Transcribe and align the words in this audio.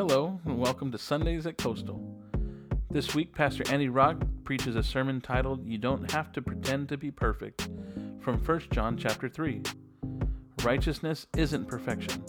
Hello, 0.00 0.40
and 0.46 0.58
welcome 0.58 0.90
to 0.90 0.96
Sundays 0.96 1.44
at 1.44 1.58
Coastal. 1.58 2.00
This 2.90 3.14
week, 3.14 3.34
Pastor 3.34 3.64
Andy 3.70 3.90
Rock 3.90 4.16
preaches 4.44 4.74
a 4.74 4.82
sermon 4.82 5.20
titled 5.20 5.66
You 5.66 5.76
Don't 5.76 6.10
Have 6.10 6.32
to 6.32 6.40
Pretend 6.40 6.88
to 6.88 6.96
Be 6.96 7.10
Perfect 7.10 7.68
from 8.18 8.42
1 8.42 8.60
John 8.70 8.96
chapter 8.96 9.28
3. 9.28 9.60
Righteousness 10.64 11.26
isn't 11.36 11.68
perfection. 11.68 12.24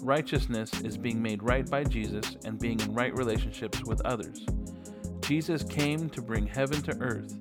Righteousness 0.00 0.72
is 0.80 0.98
being 0.98 1.22
made 1.22 1.44
right 1.44 1.70
by 1.70 1.84
Jesus 1.84 2.36
and 2.44 2.58
being 2.58 2.80
in 2.80 2.92
right 2.92 3.16
relationships 3.16 3.84
with 3.84 4.00
others. 4.00 4.44
Jesus 5.20 5.62
came 5.62 6.10
to 6.10 6.20
bring 6.20 6.48
heaven 6.48 6.82
to 6.82 6.98
earth, 6.98 7.32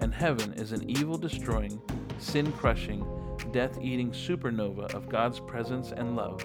and 0.00 0.12
heaven 0.12 0.54
is 0.54 0.72
an 0.72 0.90
evil 0.90 1.16
destroying, 1.16 1.80
sin 2.18 2.50
crushing, 2.50 3.06
death 3.52 3.78
eating 3.80 4.10
supernova 4.10 4.92
of 4.92 5.08
God's 5.08 5.38
presence 5.38 5.92
and 5.92 6.16
love. 6.16 6.44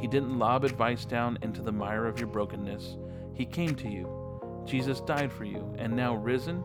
He 0.00 0.06
didn't 0.06 0.38
lob 0.38 0.64
advice 0.64 1.04
down 1.04 1.38
into 1.42 1.60
the 1.60 1.72
mire 1.72 2.06
of 2.06 2.18
your 2.18 2.28
brokenness. 2.28 2.96
He 3.34 3.44
came 3.44 3.74
to 3.74 3.88
you. 3.88 4.64
Jesus 4.64 5.00
died 5.00 5.32
for 5.32 5.44
you, 5.44 5.74
and 5.78 5.94
now 5.94 6.14
risen, 6.14 6.62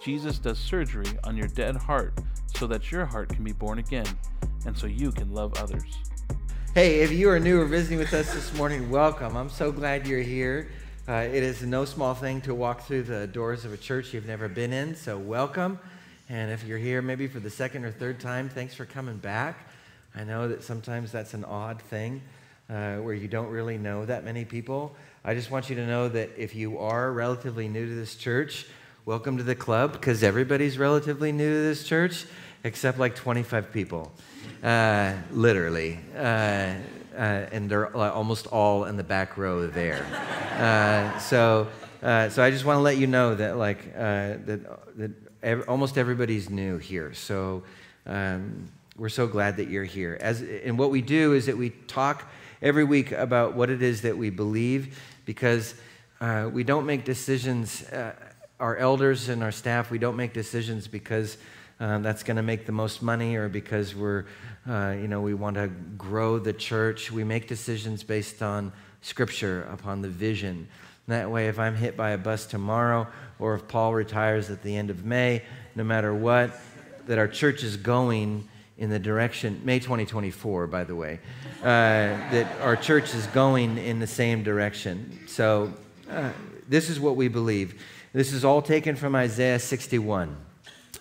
Jesus 0.00 0.38
does 0.38 0.58
surgery 0.58 1.08
on 1.24 1.36
your 1.36 1.48
dead 1.48 1.76
heart 1.76 2.14
so 2.54 2.66
that 2.66 2.92
your 2.92 3.04
heart 3.04 3.28
can 3.30 3.42
be 3.42 3.52
born 3.52 3.78
again 3.78 4.06
and 4.66 4.76
so 4.76 4.86
you 4.86 5.10
can 5.10 5.32
love 5.32 5.54
others. 5.58 5.98
Hey, 6.74 7.00
if 7.00 7.10
you 7.10 7.30
are 7.30 7.40
new 7.40 7.60
or 7.60 7.64
visiting 7.64 7.98
with 7.98 8.12
us 8.12 8.32
this 8.34 8.54
morning, 8.54 8.90
welcome. 8.90 9.36
I'm 9.36 9.48
so 9.48 9.72
glad 9.72 10.06
you're 10.06 10.20
here. 10.20 10.68
Uh, 11.08 11.26
it 11.32 11.42
is 11.42 11.62
no 11.62 11.84
small 11.84 12.14
thing 12.14 12.40
to 12.42 12.54
walk 12.54 12.82
through 12.82 13.04
the 13.04 13.26
doors 13.26 13.64
of 13.64 13.72
a 13.72 13.76
church 13.76 14.12
you've 14.12 14.26
never 14.26 14.48
been 14.48 14.72
in, 14.72 14.94
so 14.94 15.18
welcome. 15.18 15.78
And 16.28 16.52
if 16.52 16.64
you're 16.64 16.78
here 16.78 17.00
maybe 17.00 17.26
for 17.26 17.40
the 17.40 17.50
second 17.50 17.84
or 17.84 17.90
third 17.90 18.20
time, 18.20 18.48
thanks 18.48 18.74
for 18.74 18.84
coming 18.84 19.16
back. 19.16 19.70
I 20.14 20.24
know 20.24 20.48
that 20.48 20.62
sometimes 20.62 21.10
that's 21.10 21.34
an 21.34 21.44
odd 21.44 21.80
thing 21.80 22.22
uh, 22.68 22.96
where 22.96 23.14
you 23.14 23.28
don't 23.28 23.48
really 23.48 23.78
know 23.78 24.04
that 24.04 24.24
many 24.24 24.44
people. 24.44 24.94
I 25.24 25.34
just 25.34 25.50
want 25.50 25.70
you 25.70 25.76
to 25.76 25.86
know 25.86 26.08
that 26.08 26.30
if 26.36 26.54
you 26.54 26.78
are 26.78 27.12
relatively 27.12 27.68
new 27.68 27.86
to 27.86 27.94
this 27.94 28.16
church, 28.16 28.66
welcome 29.04 29.36
to 29.36 29.42
the 29.42 29.54
club 29.54 29.92
because 29.92 30.22
everybody's 30.22 30.78
relatively 30.78 31.32
new 31.32 31.48
to 31.48 31.62
this 31.62 31.84
church 31.84 32.26
except 32.64 32.98
like 32.98 33.14
25 33.14 33.72
people, 33.72 34.12
uh, 34.62 35.14
literally. 35.30 36.00
Uh, 36.16 36.74
uh, 37.16 37.46
and 37.50 37.70
they're 37.70 37.94
almost 37.96 38.46
all 38.48 38.84
in 38.84 38.96
the 38.96 39.04
back 39.04 39.38
row 39.38 39.66
there. 39.66 40.04
Uh, 40.58 41.18
so, 41.18 41.66
uh, 42.02 42.28
so 42.28 42.42
I 42.42 42.50
just 42.50 42.64
want 42.64 42.76
to 42.76 42.82
let 42.82 42.98
you 42.98 43.06
know 43.06 43.34
that 43.34 43.56
like 43.56 43.78
uh, 43.96 44.36
that, 44.44 44.96
that 44.98 45.10
ev- 45.42 45.64
almost 45.66 45.96
everybody's 45.96 46.50
new 46.50 46.76
here. 46.76 47.14
So 47.14 47.62
um, 48.04 48.68
we're 48.98 49.08
so 49.08 49.26
glad 49.26 49.56
that 49.56 49.68
you're 49.68 49.84
here. 49.84 50.18
As 50.20 50.42
and 50.42 50.78
what 50.78 50.90
we 50.90 51.00
do 51.00 51.32
is 51.32 51.46
that 51.46 51.56
we 51.56 51.70
talk 51.70 52.28
every 52.62 52.84
week 52.84 53.12
about 53.12 53.54
what 53.54 53.70
it 53.70 53.82
is 53.82 54.02
that 54.02 54.16
we 54.16 54.30
believe 54.30 54.98
because 55.24 55.74
uh, 56.20 56.48
we 56.52 56.64
don't 56.64 56.86
make 56.86 57.04
decisions, 57.04 57.82
uh, 57.90 58.14
our 58.58 58.76
elders 58.76 59.28
and 59.28 59.42
our 59.42 59.52
staff, 59.52 59.90
we 59.90 59.98
don't 59.98 60.16
make 60.16 60.32
decisions 60.32 60.88
because 60.88 61.36
uh, 61.78 61.98
that's 61.98 62.22
going 62.22 62.38
to 62.38 62.42
make 62.42 62.64
the 62.64 62.72
most 62.72 63.02
money 63.02 63.36
or 63.36 63.48
because 63.48 63.94
we're, 63.94 64.24
uh, 64.68 64.94
you 64.98 65.08
know, 65.08 65.20
we 65.20 65.34
want 65.34 65.56
to 65.56 65.68
grow 65.98 66.38
the 66.38 66.52
church. 66.52 67.12
We 67.12 67.22
make 67.22 67.48
decisions 67.48 68.02
based 68.02 68.42
on 68.42 68.72
scripture, 69.02 69.64
upon 69.64 70.00
the 70.00 70.08
vision. 70.08 70.68
That 71.06 71.30
way, 71.30 71.48
if 71.48 71.58
I'm 71.58 71.76
hit 71.76 71.96
by 71.96 72.10
a 72.10 72.18
bus 72.18 72.46
tomorrow 72.46 73.06
or 73.38 73.54
if 73.54 73.68
Paul 73.68 73.92
retires 73.92 74.50
at 74.50 74.62
the 74.62 74.74
end 74.74 74.88
of 74.88 75.04
May, 75.04 75.42
no 75.74 75.84
matter 75.84 76.14
what, 76.14 76.58
that 77.06 77.18
our 77.18 77.28
church 77.28 77.62
is 77.62 77.76
going 77.76 78.48
in 78.78 78.90
the 78.90 78.98
direction, 78.98 79.60
May 79.64 79.78
2024, 79.78 80.66
by 80.66 80.84
the 80.84 80.94
way, 80.94 81.18
uh, 81.62 81.64
that 81.64 82.46
our 82.60 82.76
church 82.76 83.14
is 83.14 83.26
going 83.28 83.78
in 83.78 83.98
the 83.98 84.06
same 84.06 84.42
direction. 84.42 85.20
So, 85.26 85.72
uh, 86.10 86.30
this 86.68 86.90
is 86.90 87.00
what 87.00 87.16
we 87.16 87.28
believe. 87.28 87.82
This 88.12 88.32
is 88.32 88.44
all 88.44 88.60
taken 88.60 88.96
from 88.96 89.14
Isaiah 89.14 89.58
61. 89.58 90.36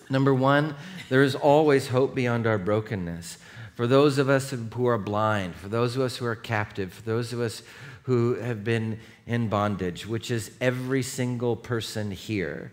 Number 0.10 0.34
one, 0.34 0.76
there 1.10 1.24
is 1.24 1.36
always 1.36 1.88
hope 1.88 2.16
beyond 2.16 2.48
our 2.48 2.58
brokenness. 2.58 3.38
For 3.76 3.88
those 3.88 4.18
of 4.18 4.30
us 4.30 4.52
who 4.52 4.88
are 4.88 4.98
blind, 4.98 5.56
for 5.56 5.68
those 5.68 5.96
of 5.96 6.02
us 6.02 6.18
who 6.18 6.26
are 6.26 6.36
captive, 6.36 6.94
for 6.94 7.02
those 7.02 7.34
of 7.34 7.42
us 7.42 7.62
who 8.04 8.36
have 8.36 8.64
been 8.64 9.00
in 9.26 9.50
bondage, 9.50 10.06
which 10.06 10.30
is 10.30 10.52
every 10.62 11.02
single 11.02 11.56
person 11.56 12.12
here. 12.12 12.72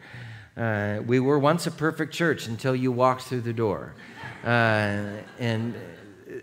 Uh, 0.56 1.00
we 1.06 1.18
were 1.18 1.38
once 1.38 1.66
a 1.66 1.70
perfect 1.70 2.12
church 2.12 2.46
until 2.46 2.76
you 2.76 2.92
walked 2.92 3.22
through 3.22 3.40
the 3.40 3.52
door. 3.52 3.94
Uh, 4.44 5.20
and 5.38 5.74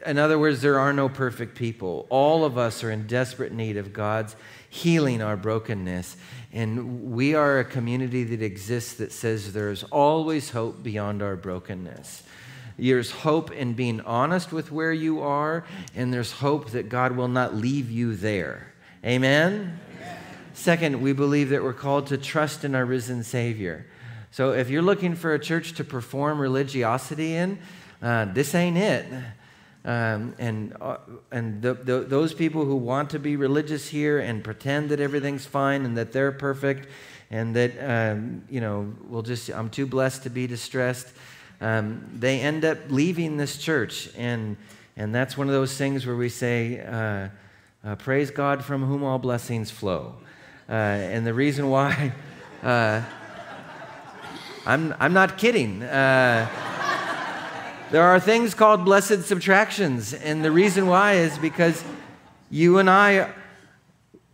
in 0.06 0.18
other 0.18 0.40
words, 0.40 0.62
there 0.62 0.80
are 0.80 0.94
no 0.94 1.10
perfect 1.10 1.56
people. 1.56 2.08
All 2.10 2.46
of 2.46 2.58
us 2.58 2.84
are 2.84 2.92
in 2.92 3.08
desperate 3.08 3.52
need 3.52 3.78
of 3.78 3.92
God's 3.92 4.36
healing 4.70 5.22
our 5.22 5.36
brokenness. 5.36 6.16
And 6.54 7.12
we 7.12 7.34
are 7.36 7.60
a 7.60 7.66
community 7.66 8.24
that 8.24 8.42
exists 8.42 8.94
that 8.96 9.12
says 9.12 9.54
there's 9.54 9.84
always 9.84 10.52
hope 10.52 10.84
beyond 10.84 11.22
our 11.22 11.36
brokenness. 11.36 12.24
There's 12.78 13.12
hope 13.12 13.52
in 13.52 13.74
being 13.74 14.00
honest 14.02 14.54
with 14.54 14.72
where 14.72 14.94
you 14.94 15.22
are, 15.22 15.66
and 15.96 16.14
there's 16.14 16.32
hope 16.32 16.72
that 16.72 16.88
God 16.88 17.18
will 17.18 17.28
not 17.28 17.54
leave 17.54 17.92
you 17.92 18.16
there. 18.16 18.74
Amen? 19.04 19.80
Amen? 20.00 20.18
Second, 20.54 21.02
we 21.02 21.12
believe 21.12 21.50
that 21.50 21.62
we're 21.62 21.74
called 21.74 22.08
to 22.08 22.18
trust 22.18 22.64
in 22.64 22.76
our 22.76 22.86
risen 22.86 23.24
Savior. 23.24 23.86
So 24.32 24.54
if 24.54 24.70
you're 24.70 24.82
looking 24.82 25.16
for 25.16 25.34
a 25.34 25.40
church 25.40 25.74
to 25.74 25.84
perform 25.84 26.40
religiosity 26.40 27.34
in, 27.36 27.60
uh, 28.02 28.26
this 28.26 28.56
ain't 28.56 28.78
it. 28.78 29.06
Um, 29.86 30.36
and 30.38 30.76
uh, 30.82 30.98
and 31.32 31.62
the, 31.62 31.74
the, 31.74 32.02
those 32.02 32.34
people 32.34 32.66
who 32.66 32.76
want 32.76 33.10
to 33.12 33.20
be 33.20 33.36
religious 33.38 33.88
here 33.88 34.20
and 34.20 34.44
pretend 34.44 34.90
that 34.90 35.00
everything's 35.00 35.46
fine 35.46 35.86
and 35.86 35.98
that 35.98 36.12
they're 36.12 36.34
perfect 36.34 36.88
and 37.32 37.56
that, 37.56 37.72
um, 37.80 38.44
you 38.50 38.60
know, 38.60 38.92
we'll 39.08 39.22
just, 39.22 39.50
I'm 39.50 39.70
too 39.70 39.86
blessed 39.86 40.24
to 40.24 40.30
be 40.30 40.48
distressed, 40.48 41.08
um, 41.62 42.10
they 42.18 42.40
end 42.40 42.66
up 42.66 42.78
leaving 42.90 43.38
this 43.38 43.58
church. 43.58 44.10
And, 44.18 44.58
and 44.98 45.14
that's 45.14 45.38
one 45.38 45.48
of 45.48 45.54
those 45.54 45.78
things 45.78 46.06
where 46.06 46.16
we 46.16 46.30
say, 46.30 46.82
uh, 46.82 47.30
uh, 47.88 47.96
Praise 47.96 48.32
God 48.32 48.64
from 48.64 48.84
whom 48.84 49.04
all 49.04 49.20
blessings 49.20 49.70
flow. 49.70 50.16
Uh, 50.68 50.74
and 50.74 51.26
the 51.26 51.34
reason 51.34 51.70
why, 51.70 52.14
uh, 52.64 53.02
I'm, 54.66 54.96
I'm 55.00 55.14
not 55.14 55.38
kidding. 55.38 55.84
There 57.92 58.04
are 58.04 58.20
things 58.20 58.54
called 58.54 58.86
blessed 58.86 59.24
subtractions. 59.24 60.14
And 60.14 60.46
the 60.46 60.52
reason 60.52 60.86
why 60.86 61.14
is 61.14 61.40
because 61.40 61.84
you 62.52 62.78
and 62.78 62.88
I, 62.88 63.32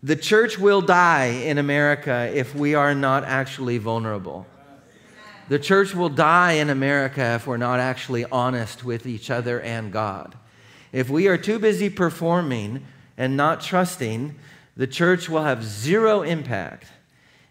the 0.03 0.17
church 0.17 0.59
will 0.59 0.81
die 0.81 1.27
in 1.27 1.57
America 1.57 2.29
if 2.33 2.53
we 2.53 2.75
are 2.75 2.93
not 2.93 3.23
actually 3.23 3.77
vulnerable. 3.77 4.45
The 5.47 5.57
church 5.57 5.95
will 5.95 6.09
die 6.09 6.53
in 6.53 6.69
America 6.69 7.35
if 7.35 7.47
we're 7.47 7.55
not 7.55 7.79
actually 7.79 8.25
honest 8.25 8.83
with 8.83 9.05
each 9.05 9.31
other 9.31 9.61
and 9.61 9.89
God. 9.89 10.35
If 10.91 11.09
we 11.09 11.27
are 11.27 11.37
too 11.37 11.57
busy 11.57 11.89
performing 11.89 12.85
and 13.17 13.37
not 13.37 13.61
trusting, 13.61 14.35
the 14.75 14.87
church 14.87 15.29
will 15.29 15.43
have 15.43 15.63
zero 15.63 16.23
impact. 16.23 16.87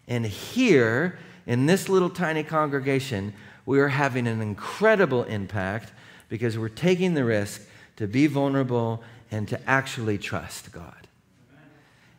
And 0.07 0.23
here, 0.25 1.17
in 1.47 1.65
this 1.65 1.89
little 1.89 2.11
tiny 2.11 2.43
congregation, 2.43 3.33
we 3.65 3.79
are 3.79 3.87
having 3.87 4.27
an 4.27 4.41
incredible 4.41 5.23
impact 5.23 5.91
because 6.29 6.57
we're 6.57 6.69
taking 6.69 7.13
the 7.13 7.23
risk 7.23 7.61
to 7.97 8.07
be 8.07 8.25
vulnerable 8.27 9.03
and 9.31 9.47
to 9.47 9.69
actually 9.69 10.17
trust 10.17 10.71
God. 10.71 11.07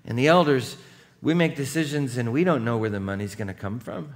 And 0.04 0.18
the 0.18 0.28
elders, 0.28 0.76
we 1.22 1.34
make 1.34 1.56
decisions 1.56 2.16
and 2.16 2.32
we 2.32 2.44
don't 2.44 2.64
know 2.64 2.78
where 2.78 2.90
the 2.90 3.00
money's 3.00 3.34
going 3.34 3.48
to 3.48 3.54
come 3.54 3.80
from. 3.80 4.14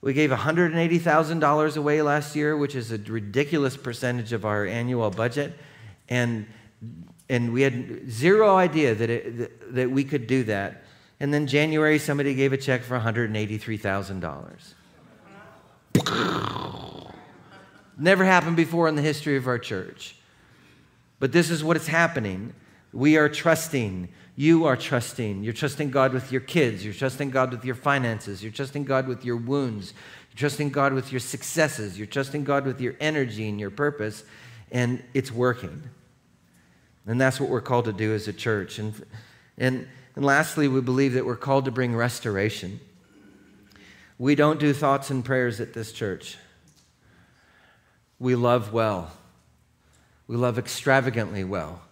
We 0.00 0.12
gave 0.12 0.30
$180,000 0.30 1.76
away 1.76 2.02
last 2.02 2.34
year, 2.34 2.56
which 2.56 2.74
is 2.74 2.90
a 2.90 2.98
ridiculous 2.98 3.76
percentage 3.76 4.32
of 4.32 4.44
our 4.44 4.66
annual 4.66 5.10
budget. 5.10 5.52
And, 6.08 6.46
and 7.28 7.52
we 7.52 7.62
had 7.62 8.10
zero 8.10 8.56
idea 8.56 8.96
that, 8.96 9.10
it, 9.10 9.74
that, 9.74 9.92
we 9.92 10.02
could 10.02 10.26
do 10.26 10.42
that. 10.44 10.82
And 11.20 11.32
then 11.32 11.46
January, 11.46 12.00
somebody 12.00 12.34
gave 12.34 12.52
a 12.52 12.56
check 12.56 12.82
for 12.82 12.98
$183,000. 12.98 14.74
Never 18.02 18.24
happened 18.24 18.56
before 18.56 18.88
in 18.88 18.96
the 18.96 19.02
history 19.02 19.36
of 19.36 19.46
our 19.46 19.60
church. 19.60 20.16
But 21.20 21.30
this 21.30 21.50
is 21.50 21.62
what 21.62 21.76
is 21.76 21.86
happening. 21.86 22.52
We 22.92 23.16
are 23.16 23.28
trusting. 23.28 24.08
You 24.34 24.64
are 24.64 24.76
trusting. 24.76 25.44
You're 25.44 25.52
trusting 25.52 25.92
God 25.92 26.12
with 26.12 26.32
your 26.32 26.40
kids. 26.40 26.84
You're 26.84 26.94
trusting 26.94 27.30
God 27.30 27.52
with 27.52 27.64
your 27.64 27.76
finances. 27.76 28.42
You're 28.42 28.50
trusting 28.50 28.82
God 28.82 29.06
with 29.06 29.24
your 29.24 29.36
wounds. 29.36 29.94
You're 30.30 30.38
trusting 30.38 30.70
God 30.70 30.94
with 30.94 31.12
your 31.12 31.20
successes. 31.20 31.96
You're 31.96 32.08
trusting 32.08 32.42
God 32.42 32.66
with 32.66 32.80
your 32.80 32.96
energy 32.98 33.48
and 33.48 33.60
your 33.60 33.70
purpose. 33.70 34.24
And 34.72 35.00
it's 35.14 35.30
working. 35.30 35.84
And 37.06 37.20
that's 37.20 37.38
what 37.38 37.50
we're 37.50 37.60
called 37.60 37.84
to 37.84 37.92
do 37.92 38.12
as 38.14 38.26
a 38.26 38.32
church. 38.32 38.80
And, 38.80 39.06
and, 39.56 39.86
and 40.16 40.24
lastly, 40.24 40.66
we 40.66 40.80
believe 40.80 41.12
that 41.12 41.24
we're 41.24 41.36
called 41.36 41.66
to 41.66 41.70
bring 41.70 41.94
restoration. 41.94 42.80
We 44.18 44.34
don't 44.34 44.58
do 44.58 44.72
thoughts 44.72 45.08
and 45.10 45.24
prayers 45.24 45.60
at 45.60 45.72
this 45.72 45.92
church 45.92 46.36
we 48.22 48.36
love 48.36 48.72
well. 48.72 49.10
We 50.28 50.36
love 50.36 50.56
extravagantly 50.56 51.42
well. 51.42 51.82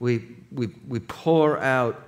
We, 0.00 0.24
we, 0.50 0.70
we 0.88 0.98
pour 0.98 1.60
out 1.60 2.02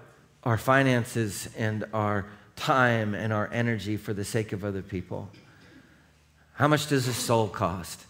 our 0.44 0.56
finances 0.56 1.50
and 1.56 1.84
our 1.92 2.26
time 2.56 3.14
and 3.14 3.34
our 3.34 3.50
energy 3.52 3.98
for 3.98 4.14
the 4.14 4.24
sake 4.24 4.52
of 4.52 4.64
other 4.64 4.80
people? 4.80 5.28
How 6.54 6.68
much 6.68 6.88
does 6.88 7.06
a 7.06 7.12
soul 7.12 7.48
cost? 7.48 8.06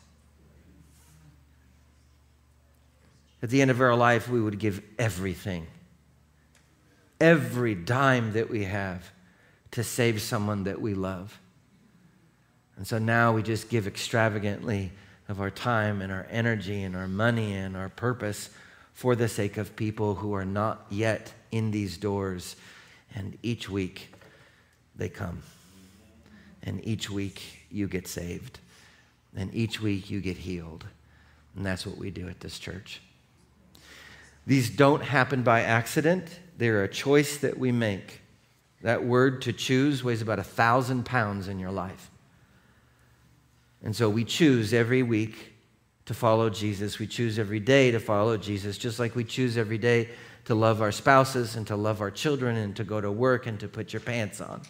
At 3.42 3.50
the 3.50 3.60
end 3.60 3.72
of 3.72 3.80
our 3.80 3.96
life, 3.96 4.28
we 4.28 4.40
would 4.40 4.60
give 4.60 4.80
everything, 4.98 5.66
every 7.20 7.74
dime 7.74 8.34
that 8.34 8.48
we 8.48 8.64
have 8.64 9.10
to 9.72 9.82
save 9.82 10.22
someone 10.22 10.64
that 10.64 10.80
we 10.80 10.94
love. 10.94 11.40
And 12.76 12.86
so 12.86 12.98
now 12.98 13.32
we 13.32 13.42
just 13.42 13.68
give 13.68 13.88
extravagantly 13.88 14.92
of 15.28 15.40
our 15.40 15.50
time 15.50 16.02
and 16.02 16.12
our 16.12 16.26
energy 16.30 16.82
and 16.82 16.94
our 16.94 17.08
money 17.08 17.54
and 17.54 17.76
our 17.76 17.88
purpose 17.88 18.50
for 18.92 19.16
the 19.16 19.28
sake 19.28 19.56
of 19.56 19.74
people 19.76 20.16
who 20.16 20.34
are 20.34 20.44
not 20.44 20.86
yet 20.90 21.32
in 21.50 21.70
these 21.70 21.96
doors. 21.96 22.56
And 23.14 23.38
each 23.42 23.68
week 23.68 24.12
they 24.96 25.08
come. 25.08 25.42
And 26.62 26.84
each 26.86 27.10
week 27.10 27.66
you 27.70 27.88
get 27.88 28.06
saved. 28.06 28.58
And 29.36 29.54
each 29.54 29.80
week 29.80 30.10
you 30.10 30.20
get 30.20 30.36
healed. 30.36 30.84
And 31.56 31.64
that's 31.64 31.86
what 31.86 31.98
we 31.98 32.10
do 32.10 32.28
at 32.28 32.40
this 32.40 32.58
church. 32.58 33.00
These 34.46 34.70
don't 34.70 35.02
happen 35.02 35.42
by 35.42 35.62
accident, 35.62 36.40
they're 36.58 36.84
a 36.84 36.88
choice 36.88 37.38
that 37.38 37.58
we 37.58 37.72
make. 37.72 38.20
That 38.82 39.02
word 39.04 39.40
to 39.42 39.52
choose 39.52 40.04
weighs 40.04 40.20
about 40.20 40.38
a 40.38 40.44
thousand 40.44 41.06
pounds 41.06 41.48
in 41.48 41.58
your 41.58 41.70
life. 41.70 42.10
And 43.84 43.94
so 43.94 44.08
we 44.08 44.24
choose 44.24 44.72
every 44.74 45.02
week 45.02 45.52
to 46.06 46.14
follow 46.14 46.50
Jesus. 46.50 46.98
We 46.98 47.06
choose 47.06 47.38
every 47.38 47.60
day 47.60 47.90
to 47.90 48.00
follow 48.00 48.36
Jesus, 48.36 48.76
just 48.78 48.98
like 48.98 49.14
we 49.14 49.24
choose 49.24 49.56
every 49.56 49.78
day 49.78 50.08
to 50.46 50.54
love 50.54 50.82
our 50.82 50.92
spouses 50.92 51.56
and 51.56 51.66
to 51.66 51.76
love 51.76 52.00
our 52.00 52.10
children 52.10 52.56
and 52.56 52.74
to 52.76 52.84
go 52.84 53.00
to 53.00 53.12
work 53.12 53.46
and 53.46 53.60
to 53.60 53.68
put 53.68 53.92
your 53.92 54.00
pants 54.00 54.40
on. 54.40 54.62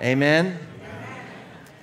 Amen? 0.00 0.58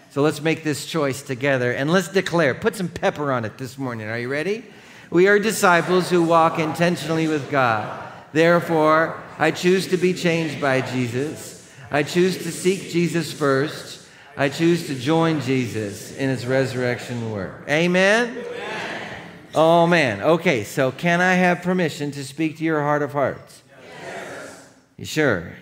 So 0.10 0.22
let's 0.24 0.42
make 0.42 0.64
this 0.64 0.86
choice 0.86 1.22
together 1.22 1.72
and 1.72 1.92
let's 1.92 2.08
declare. 2.08 2.56
Put 2.56 2.76
some 2.76 2.88
pepper 2.88 3.32
on 3.32 3.46
it 3.46 3.58
this 3.58 3.78
morning. 3.78 4.08
Are 4.08 4.18
you 4.18 4.30
ready? 4.30 4.66
We 5.10 5.28
are 5.28 5.38
disciples 5.38 6.10
who 6.10 6.24
walk 6.24 6.60
intentionally 6.60 7.28
with 7.28 7.52
God. 7.52 8.04
Therefore, 8.34 9.22
I 9.38 9.52
choose 9.52 9.88
to 9.88 9.98
be 9.98 10.14
changed 10.14 10.60
by 10.60 10.82
Jesus. 10.82 11.72
I 11.92 12.04
choose 12.04 12.38
to 12.40 12.52
seek 12.52 12.90
Jesus 12.90 13.32
first. 13.32 13.97
I 14.40 14.50
choose 14.50 14.86
to 14.86 14.94
join 14.94 15.42
Jesus 15.42 16.16
in 16.16 16.30
his 16.30 16.46
resurrection 16.46 17.32
work. 17.32 17.64
Amen? 17.68 18.38
Amen? 18.38 19.12
Oh, 19.56 19.88
man. 19.88 20.22
Okay, 20.22 20.64
so 20.64 20.92
can 20.92 21.22
I 21.22 21.34
have 21.34 21.64
permission 21.64 22.12
to 22.12 22.24
speak 22.24 22.60
to 22.60 22.64
your 22.64 22.80
heart 22.80 23.02
of 23.02 23.14
hearts? 23.14 23.64
Yes. 24.00 24.70
You 24.96 25.06
sure? 25.06 25.54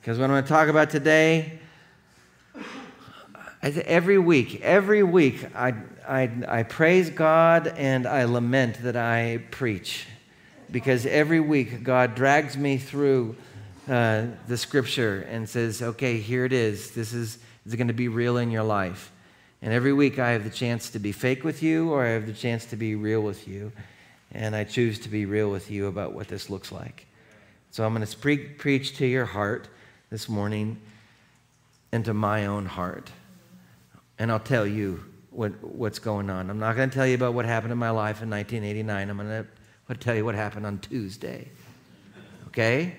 Because 0.00 0.18
yes. 0.18 0.18
what 0.18 0.24
I'm 0.24 0.30
going 0.30 0.42
to 0.42 0.48
talk 0.48 0.66
about 0.66 0.90
today, 0.90 1.60
every 3.62 4.18
week, 4.18 4.60
every 4.62 5.04
week, 5.04 5.46
I, 5.54 5.74
I, 6.08 6.28
I 6.48 6.62
praise 6.64 7.10
God 7.10 7.68
and 7.68 8.08
I 8.08 8.24
lament 8.24 8.82
that 8.82 8.96
I 8.96 9.44
preach. 9.52 10.08
Because 10.72 11.06
every 11.06 11.38
week, 11.38 11.84
God 11.84 12.16
drags 12.16 12.56
me 12.56 12.76
through 12.76 13.36
uh, 13.88 14.26
the 14.48 14.56
scripture 14.56 15.26
and 15.30 15.48
says, 15.48 15.82
okay, 15.82 16.18
here 16.18 16.44
it 16.44 16.52
is. 16.52 16.90
This 16.90 17.12
is, 17.12 17.38
is 17.64 17.74
going 17.74 17.88
to 17.88 17.94
be 17.94 18.08
real 18.08 18.36
in 18.36 18.50
your 18.50 18.64
life. 18.64 19.12
And 19.62 19.72
every 19.72 19.92
week 19.92 20.18
I 20.18 20.30
have 20.30 20.44
the 20.44 20.50
chance 20.50 20.90
to 20.90 20.98
be 20.98 21.12
fake 21.12 21.44
with 21.44 21.62
you 21.62 21.90
or 21.90 22.04
I 22.04 22.10
have 22.10 22.26
the 22.26 22.32
chance 22.32 22.66
to 22.66 22.76
be 22.76 22.94
real 22.94 23.20
with 23.20 23.46
you. 23.48 23.72
And 24.32 24.56
I 24.56 24.64
choose 24.64 24.98
to 25.00 25.08
be 25.08 25.24
real 25.24 25.50
with 25.50 25.70
you 25.70 25.86
about 25.86 26.12
what 26.12 26.28
this 26.28 26.50
looks 26.50 26.72
like. 26.72 27.06
So 27.70 27.84
I'm 27.84 27.94
going 27.94 28.06
to 28.06 28.16
pre- 28.16 28.38
preach 28.38 28.96
to 28.98 29.06
your 29.06 29.24
heart 29.24 29.68
this 30.10 30.28
morning 30.28 30.80
and 31.92 32.04
to 32.04 32.14
my 32.14 32.46
own 32.46 32.66
heart. 32.66 33.10
And 34.18 34.30
I'll 34.32 34.40
tell 34.40 34.66
you 34.66 35.04
what, 35.30 35.52
what's 35.62 35.98
going 35.98 36.28
on. 36.30 36.50
I'm 36.50 36.58
not 36.58 36.76
going 36.76 36.90
to 36.90 36.94
tell 36.94 37.06
you 37.06 37.14
about 37.14 37.34
what 37.34 37.44
happened 37.44 37.72
in 37.72 37.78
my 37.78 37.90
life 37.90 38.22
in 38.22 38.30
1989. 38.30 39.10
I'm 39.10 39.16
going 39.16 39.46
to 39.88 39.94
tell 39.94 40.14
you 40.14 40.24
what 40.24 40.34
happened 40.34 40.66
on 40.66 40.78
Tuesday. 40.78 41.48
Okay? 42.48 42.96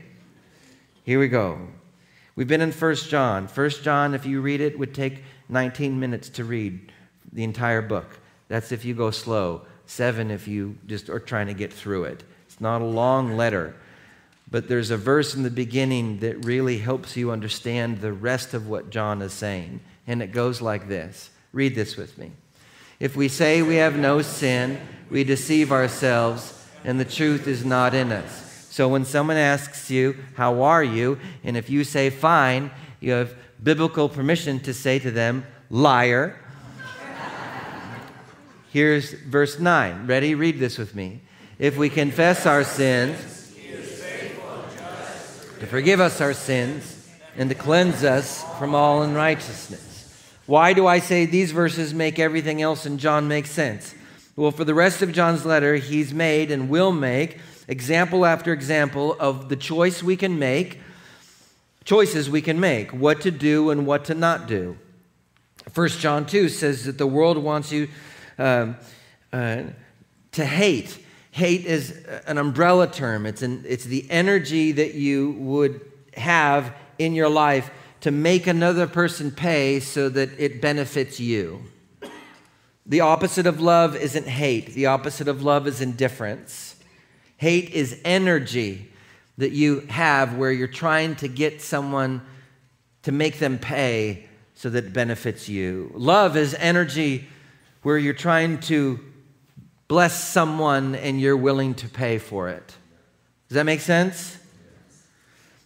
Here 1.08 1.22
we 1.22 1.30
go. 1.30 1.58
We've 2.36 2.50
been 2.50 2.60
in 2.60 2.74
1 2.74 2.96
John. 2.96 3.48
1 3.48 3.70
John, 3.82 4.14
if 4.14 4.26
you 4.26 4.42
read 4.42 4.60
it, 4.60 4.78
would 4.78 4.94
take 4.94 5.24
19 5.48 5.98
minutes 5.98 6.28
to 6.32 6.44
read 6.44 6.92
the 7.32 7.46
entire 7.46 7.82
book. 7.82 8.20
That's 8.50 8.74
if 8.74 8.84
you 8.84 8.94
go 8.94 9.12
slow. 9.12 9.62
Seven 9.86 10.32
if 10.32 10.50
you 10.50 10.78
just 10.86 11.10
are 11.10 11.22
trying 11.22 11.48
to 11.48 11.54
get 11.54 11.72
through 11.72 12.04
it. 12.04 12.26
It's 12.46 12.60
not 12.60 12.82
a 12.82 12.86
long 12.86 13.38
letter. 13.38 13.74
But 14.52 14.68
there's 14.68 14.92
a 14.92 14.98
verse 14.98 15.34
in 15.34 15.44
the 15.44 15.50
beginning 15.50 16.20
that 16.20 16.44
really 16.44 16.80
helps 16.80 17.16
you 17.16 17.32
understand 17.32 18.02
the 18.02 18.12
rest 18.12 18.54
of 18.54 18.68
what 18.68 18.90
John 18.90 19.22
is 19.22 19.32
saying. 19.32 19.80
And 20.08 20.22
it 20.22 20.34
goes 20.34 20.62
like 20.62 20.90
this 20.90 21.30
Read 21.54 21.74
this 21.74 21.96
with 21.96 22.18
me. 22.18 22.34
If 23.00 23.16
we 23.16 23.30
say 23.30 23.62
we 23.62 23.76
have 23.76 23.96
no 23.96 24.22
sin, 24.22 24.78
we 25.10 25.24
deceive 25.24 25.72
ourselves, 25.72 26.68
and 26.84 27.00
the 27.00 27.06
truth 27.06 27.48
is 27.48 27.64
not 27.64 27.94
in 27.94 28.12
us. 28.12 28.47
So 28.78 28.88
when 28.88 29.06
someone 29.06 29.38
asks 29.38 29.90
you, 29.90 30.16
How 30.36 30.62
are 30.62 30.84
you? 30.84 31.18
and 31.44 31.58
if 31.58 31.68
you 31.68 31.84
say 31.84 32.12
fine, 32.12 32.70
you 33.00 33.12
have 33.14 33.34
biblical 33.64 34.08
permission 34.08 34.60
to 34.60 34.72
say 34.72 35.00
to 35.00 35.10
them, 35.10 35.48
Liar. 35.72 36.40
Here's 38.72 39.14
verse 39.14 39.58
9. 39.58 40.06
Ready? 40.06 40.36
Read 40.36 40.60
this 40.60 40.78
with 40.78 40.94
me. 40.94 41.22
If 41.58 41.76
we 41.76 41.90
confess 41.90 42.46
our 42.46 42.64
sins, 42.64 43.18
to 45.60 45.66
forgive 45.66 46.00
us 46.00 46.22
our 46.22 46.34
sins 46.34 47.10
and 47.36 47.50
to 47.50 47.56
cleanse 47.56 48.04
us 48.04 48.44
from 48.60 48.76
all 48.76 49.02
unrighteousness. 49.02 50.24
Why 50.46 50.74
do 50.74 50.86
I 50.86 51.00
say 51.00 51.26
these 51.26 51.52
verses 51.52 51.96
make 51.96 52.20
everything 52.20 52.62
else 52.62 52.86
in 52.86 53.00
John 53.00 53.28
make 53.28 53.48
sense? 53.48 53.96
Well, 54.36 54.52
for 54.52 54.66
the 54.66 54.76
rest 54.76 55.02
of 55.02 55.14
John's 55.14 55.48
letter, 55.48 55.78
he's 55.78 56.14
made 56.14 56.52
and 56.52 56.70
will 56.70 56.92
make 56.92 57.40
example 57.68 58.26
after 58.26 58.54
example 58.54 59.16
of 59.20 59.50
the 59.50 59.56
choice 59.56 60.02
we 60.02 60.16
can 60.16 60.40
make, 60.40 60.80
choices 61.86 62.30
we 62.30 62.42
can 62.42 62.60
make, 62.60 62.92
what 62.92 63.22
to 63.22 63.32
do 63.32 63.70
and 63.70 63.86
what 63.86 64.06
to 64.06 64.16
not 64.16 64.48
do. 64.48 64.78
1 65.74 65.90
John 65.90 66.26
2 66.26 66.50
says 66.50 66.86
that 66.86 66.98
the 66.98 67.08
world 67.08 67.38
wants 67.38 67.72
you 67.72 67.88
um, 68.38 68.78
uh, 69.34 69.64
to 70.32 70.46
hate. 70.46 70.98
Hate 71.32 71.66
is 71.66 72.06
an 72.26 72.38
umbrella 72.38 72.88
term, 72.88 73.26
it's, 73.26 73.42
an, 73.42 73.64
it's 73.68 73.84
the 73.84 74.10
energy 74.10 74.72
that 74.72 74.96
you 74.96 75.32
would 75.32 75.82
have 76.16 76.74
in 76.98 77.14
your 77.14 77.30
life 77.30 77.70
to 78.02 78.12
make 78.12 78.48
another 78.48 78.88
person 78.88 79.32
pay 79.32 79.80
so 79.80 80.10
that 80.10 80.30
it 80.40 80.62
benefits 80.62 81.20
you. 81.20 81.64
The 82.86 83.02
opposite 83.02 83.46
of 83.46 83.60
love 83.60 83.96
isn't 83.96 84.28
hate, 84.28 84.74
the 84.74 84.86
opposite 84.86 85.28
of 85.28 85.44
love 85.44 85.68
is 85.68 85.82
indifference. 85.82 86.77
Hate 87.38 87.70
is 87.70 88.00
energy 88.04 88.92
that 89.38 89.52
you 89.52 89.82
have 89.90 90.36
where 90.36 90.52
you're 90.52 90.68
trying 90.68 91.16
to 91.18 91.28
get 91.28 91.62
someone 91.62 92.22
to 93.04 93.12
make 93.12 93.40
them 93.40 93.60
pay 93.60 94.26
so 94.56 94.70
that 94.70 94.86
it 94.86 94.94
benefits 94.94 95.48
you. 95.48 95.92
Love 95.94 96.36
is 96.36 96.56
energy 96.56 97.28
where 97.84 97.98
you're 97.98 98.14
trying 98.14 98.60
to 98.60 99.00
bless 99.88 100.28
someone 100.28 100.96
and 100.96 101.22
you're 101.22 101.38
willing 101.38 101.76
to 101.76 101.88
pay 101.88 102.18
for 102.18 102.50
it. 102.50 102.76
Does 103.48 103.56
that 103.56 103.66
make 103.66 103.82
sense? 103.82 104.38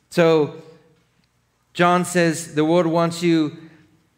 So, 0.10 0.62
John 1.74 2.04
says 2.04 2.54
the 2.54 2.66
world 2.66 2.86
wants 2.86 3.24
you 3.24 3.58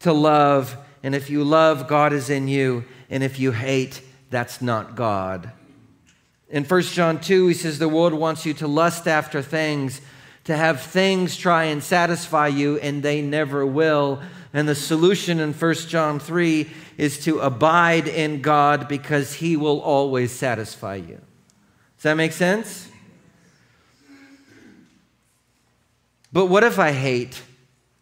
to 0.00 0.12
love, 0.12 0.76
and 1.04 1.14
if 1.14 1.30
you 1.30 1.44
love, 1.44 1.86
God 1.86 2.12
is 2.12 2.28
in 2.28 2.48
you, 2.48 2.84
and 3.08 3.22
if 3.22 3.38
you 3.38 3.52
hate, 3.52 4.02
that's 4.28 4.60
not 4.60 4.96
God. 4.96 5.52
In 6.54 6.62
1 6.62 6.82
John 6.82 7.20
2, 7.20 7.48
he 7.48 7.54
says, 7.54 7.80
The 7.80 7.88
world 7.88 8.14
wants 8.14 8.46
you 8.46 8.54
to 8.54 8.68
lust 8.68 9.08
after 9.08 9.42
things, 9.42 10.00
to 10.44 10.56
have 10.56 10.80
things 10.80 11.36
try 11.36 11.64
and 11.64 11.82
satisfy 11.82 12.46
you, 12.46 12.78
and 12.78 13.02
they 13.02 13.20
never 13.22 13.66
will. 13.66 14.22
And 14.52 14.68
the 14.68 14.76
solution 14.76 15.40
in 15.40 15.52
1 15.52 15.74
John 15.88 16.20
3 16.20 16.70
is 16.96 17.24
to 17.24 17.40
abide 17.40 18.06
in 18.06 18.40
God 18.40 18.86
because 18.86 19.34
he 19.34 19.56
will 19.56 19.80
always 19.80 20.30
satisfy 20.30 20.94
you. 20.94 21.20
Does 21.96 22.02
that 22.04 22.14
make 22.14 22.30
sense? 22.30 22.88
But 26.32 26.46
what 26.46 26.62
if 26.62 26.78
I 26.78 26.92
hate? 26.92 27.42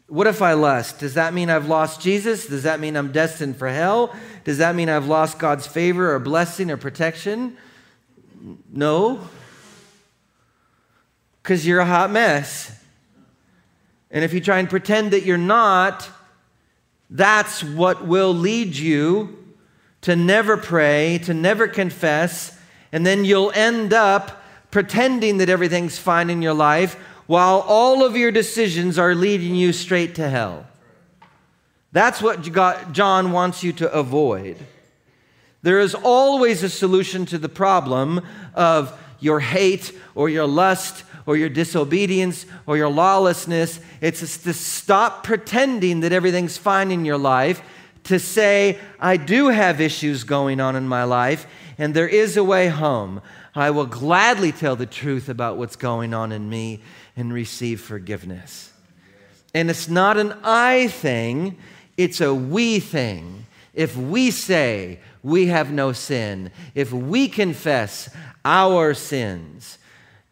What 0.09 0.27
if 0.27 0.43
I 0.43 0.53
lust? 0.53 0.99
Does 0.99 1.15
that 1.15 1.33
mean 1.33 1.49
I've 1.49 1.69
lost 1.69 2.03
Jesus? 2.03 2.47
Does 2.49 2.65
that 2.65 2.81
mean 2.81 2.99
I'm 2.99 3.13
destined 3.13 3.57
for 3.57 3.71
hell? 3.71 4.15
Does 4.45 4.59
that 4.59 4.75
mean 4.75 4.91
I've 4.91 5.07
lost 5.07 5.39
God's 5.39 5.67
favor 5.67 6.15
or 6.15 6.19
blessing 6.19 6.71
or 6.71 6.77
protection? 6.77 7.57
No. 8.71 9.29
Because 11.43 11.67
you're 11.67 11.81
a 11.81 11.87
hot 11.87 12.11
mess. 12.11 12.79
And 14.11 14.25
if 14.25 14.33
you 14.33 14.41
try 14.41 14.59
and 14.59 14.69
pretend 14.69 15.13
that 15.13 15.25
you're 15.25 15.39
not, 15.39 16.09
that's 17.09 17.63
what 17.65 18.07
will 18.07 18.35
lead 18.35 18.77
you 18.77 19.39
to 20.03 20.17
never 20.17 20.57
pray, 20.57 21.19
to 21.25 21.33
never 21.33 21.69
confess, 21.69 22.59
and 22.91 23.07
then 23.07 23.25
you'll 23.25 23.53
end 23.53 23.93
up 23.93 24.43
pretending 24.71 25.39
that 25.39 25.49
everything's 25.49 25.99
fine 25.99 26.29
in 26.29 26.43
your 26.43 26.55
life 26.55 26.95
while 27.27 27.61
all 27.61 28.05
of 28.05 28.17
your 28.17 28.33
decisions 28.33 28.99
are 28.99 29.15
leading 29.15 29.55
you 29.55 29.73
straight 29.73 30.15
to 30.17 30.29
hell. 30.29 30.67
That's 31.93 32.21
what 32.21 32.43
John 32.93 33.33
wants 33.33 33.63
you 33.63 33.73
to 33.75 33.93
avoid. 33.93 34.57
There 35.63 35.81
is 35.81 35.95
always 35.95 36.63
a 36.63 36.69
solution 36.69 37.25
to 37.27 37.39
the 37.39 37.49
problem 37.49 38.21
of 38.55 38.99
your 39.21 39.41
hate 39.41 39.93
or 40.15 40.29
your 40.29 40.47
lust 40.47 41.05
or 41.25 41.37
your 41.37 41.49
disobedience 41.49 42.47
or 42.67 42.77
your 42.77 42.91
lawlessness. 42.91 43.81
It's 44.01 44.39
to 44.39 44.53
stop 44.53 45.23
pretending 45.23 46.01
that 46.01 46.13
everything's 46.13 46.59
fine 46.59 46.91
in 46.91 47.05
your 47.05 47.19
life, 47.19 47.63
to 48.05 48.19
say, 48.19 48.79
I 48.99 49.17
do 49.17 49.49
have 49.49 49.81
issues 49.81 50.25
going 50.25 50.61
on 50.61 50.75
in 50.75 50.89
my 50.89 51.05
life, 51.05 51.47
and 51.79 51.95
there 51.95 52.09
is 52.09 52.37
a 52.37 52.43
way 52.43 52.67
home. 52.69 53.23
I 53.55 53.71
will 53.71 53.87
gladly 53.87 54.51
tell 54.51 54.75
the 54.75 54.87
truth 54.87 55.29
about 55.29 55.57
what's 55.59 55.77
going 55.77 56.13
on 56.13 56.33
in 56.33 56.49
me 56.49 56.81
and 57.17 57.33
receive 57.33 57.81
forgiveness. 57.81 58.73
And 59.55 59.71
it's 59.71 59.89
not 59.89 60.17
an 60.17 60.33
I 60.43 60.89
thing, 60.89 61.59
it's 61.97 62.21
a 62.21 62.35
we 62.35 62.81
thing. 62.81 63.47
If 63.75 63.97
we 63.97 64.31
say 64.31 65.01
we 65.23 65.47
have 65.47 65.73
no 65.73 65.93
sin, 65.93 66.51
if 66.75 66.93
we 66.93 67.29
confess 67.29 68.11
our 68.45 68.93
sins, 68.95 69.79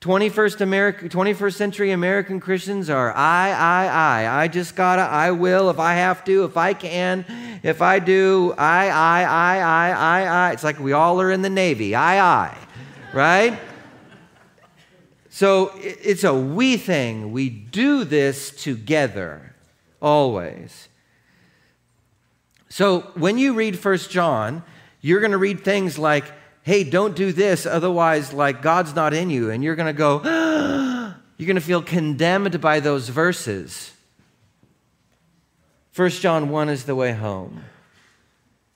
21st, 0.01 0.63
America, 0.63 1.09
21st 1.11 1.55
century 1.55 1.91
American 1.91 2.41
Christians 2.41 2.89
are 2.89 3.13
I, 3.15 3.51
I, 3.51 3.87
I. 3.87 4.43
I 4.43 4.49
just 4.49 4.75
gotta, 4.75 5.03
I 5.03 5.31
will, 5.31 5.69
if 5.69 5.79
I 5.79 5.95
have 5.95 6.25
to, 6.25 6.45
if 6.45 6.57
I 6.57 6.73
can, 6.73 7.27
if 7.63 7.83
I 7.83 7.99
do, 7.99 8.55
I, 8.57 8.89
I, 8.89 9.23
I, 9.23 9.59
I, 9.59 9.91
I, 9.91 10.23
I. 10.25 10.53
It's 10.53 10.65
like 10.65 10.81
we 10.81 10.93
all 10.93 11.21
are 11.21 11.31
in 11.31 11.43
the 11.43 11.51
Navy, 11.51 11.95
I, 11.95 12.19
I, 12.19 12.57
right? 13.13 13.59
So 15.29 15.73
it's 15.77 16.25
a 16.25 16.35
we 16.35 16.77
thing. 16.77 17.33
We 17.33 17.49
do 17.49 18.05
this 18.05 18.51
together, 18.51 19.55
always. 20.01 20.90
So 22.71 23.01
when 23.15 23.37
you 23.37 23.55
read 23.55 23.79
First 23.79 24.11
John, 24.11 24.63
you're 25.01 25.21
going 25.21 25.33
to 25.33 25.39
read 25.39 25.65
things 25.65 25.99
like, 25.99 26.25
hey, 26.63 26.85
don't 26.85 27.17
do 27.17 27.33
this, 27.33 27.67
otherwise, 27.67 28.33
like, 28.33 28.63
God's 28.63 28.95
not 28.95 29.13
in 29.13 29.29
you. 29.29 29.51
And 29.51 29.65
you're 29.65 29.75
going 29.75 29.87
to 29.87 29.93
go, 29.93 30.21
you're 31.37 31.47
going 31.47 31.57
to 31.57 31.61
feel 31.61 31.83
condemned 31.83 32.61
by 32.61 32.81
those 32.81 33.09
verses. 33.09 33.93
1 35.97 36.11
John 36.11 36.49
1 36.49 36.69
is 36.69 36.85
the 36.85 36.95
way 36.95 37.13
home. 37.13 37.65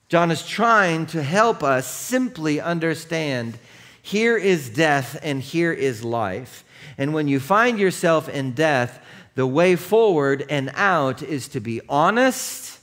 John 0.09 0.29
is 0.29 0.45
trying 0.45 1.05
to 1.07 1.23
help 1.23 1.63
us 1.63 1.87
simply 1.87 2.59
understand 2.59 3.57
here 4.01 4.37
is 4.37 4.69
death 4.69 5.17
and 5.23 5.41
here 5.41 5.73
is 5.73 6.03
life. 6.03 6.63
And 6.97 7.13
when 7.13 7.27
you 7.27 7.39
find 7.39 7.79
yourself 7.79 8.29
in 8.29 8.51
death, 8.51 8.99
the 9.33 9.47
way 9.47 9.75
forward 9.75 10.45
and 10.49 10.71
out 10.75 11.23
is 11.23 11.47
to 11.49 11.59
be 11.59 11.81
honest, 11.89 12.74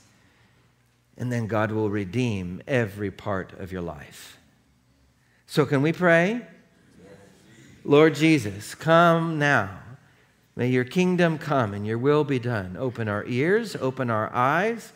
and 1.17 1.31
then 1.31 1.47
God 1.47 1.71
will 1.71 1.89
redeem 1.89 2.61
every 2.67 3.11
part 3.11 3.57
of 3.59 3.71
your 3.71 3.81
life. 3.81 4.37
So, 5.45 5.65
can 5.65 5.81
we 5.81 5.93
pray? 5.93 6.41
Lord 7.85 8.15
Jesus, 8.15 8.75
come 8.75 9.37
now. 9.37 9.79
May 10.55 10.69
your 10.69 10.83
kingdom 10.83 11.37
come 11.37 11.73
and 11.73 11.85
your 11.85 11.97
will 11.97 12.23
be 12.23 12.39
done. 12.39 12.77
Open 12.77 13.07
our 13.07 13.25
ears, 13.25 13.75
open 13.75 14.09
our 14.09 14.31
eyes. 14.33 14.93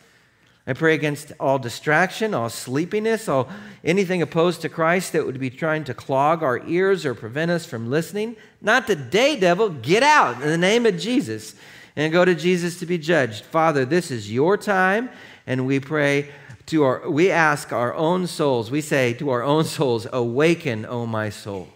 I 0.66 0.74
pray 0.74 0.94
against 0.94 1.32
all 1.40 1.58
distraction, 1.58 2.34
all 2.34 2.50
sleepiness, 2.50 3.26
all 3.28 3.48
anything 3.82 4.20
opposed 4.20 4.60
to 4.62 4.68
Christ 4.68 5.12
that 5.14 5.24
would 5.24 5.40
be 5.40 5.50
trying 5.50 5.84
to 5.84 5.94
clog 5.94 6.42
our 6.42 6.64
ears 6.66 7.06
or 7.06 7.14
prevent 7.14 7.50
us 7.50 7.64
from 7.64 7.90
listening. 7.90 8.36
Not 8.60 8.86
today, 8.86 9.40
devil. 9.40 9.70
Get 9.70 10.02
out 10.02 10.42
in 10.42 10.48
the 10.48 10.58
name 10.58 10.84
of 10.84 10.98
Jesus 10.98 11.54
and 11.96 12.12
go 12.12 12.24
to 12.24 12.34
Jesus 12.34 12.78
to 12.80 12.86
be 12.86 12.98
judged. 12.98 13.44
Father, 13.44 13.84
this 13.84 14.10
is 14.10 14.30
your 14.30 14.56
time, 14.56 15.08
and 15.48 15.66
we 15.66 15.80
pray 15.80 16.28
to 16.66 16.84
our, 16.84 17.10
we 17.10 17.30
ask 17.30 17.72
our 17.72 17.94
own 17.94 18.26
souls, 18.26 18.70
we 18.70 18.82
say 18.82 19.14
to 19.14 19.30
our 19.30 19.42
own 19.42 19.64
souls, 19.64 20.06
Awaken, 20.12 20.84
O 20.84 21.06
my 21.06 21.30
soul, 21.30 21.68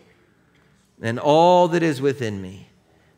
and 1.01 1.19
all 1.19 1.69
that 1.69 1.83
is 1.83 2.01
within 2.01 2.41
me. 2.43 2.69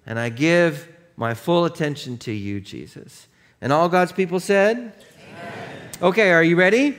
And 0.07 0.17
I 0.17 0.29
give 0.29 0.89
my 1.17 1.35
full 1.35 1.65
attention 1.65 2.19
to 2.19 2.33
you, 2.33 2.61
Jesus. 2.61 3.27
And 3.61 3.73
all 3.73 3.89
God's 3.89 4.13
people 4.13 4.39
said, 4.39 4.77
Amen. 4.77 5.89
Okay, 6.01 6.31
are 6.31 6.45
you 6.45 6.55
ready? 6.55 6.99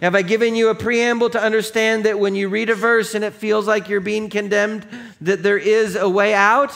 Have 0.00 0.14
I 0.14 0.22
given 0.22 0.56
you 0.56 0.70
a 0.70 0.74
preamble 0.74 1.28
to 1.30 1.40
understand 1.40 2.04
that 2.06 2.18
when 2.18 2.34
you 2.34 2.48
read 2.48 2.70
a 2.70 2.74
verse 2.74 3.14
and 3.14 3.22
it 3.22 3.34
feels 3.34 3.66
like 3.66 3.90
you're 3.90 4.00
being 4.00 4.30
condemned, 4.30 4.86
that 5.20 5.42
there 5.42 5.58
is 5.58 5.96
a 5.96 6.08
way 6.08 6.32
out? 6.32 6.72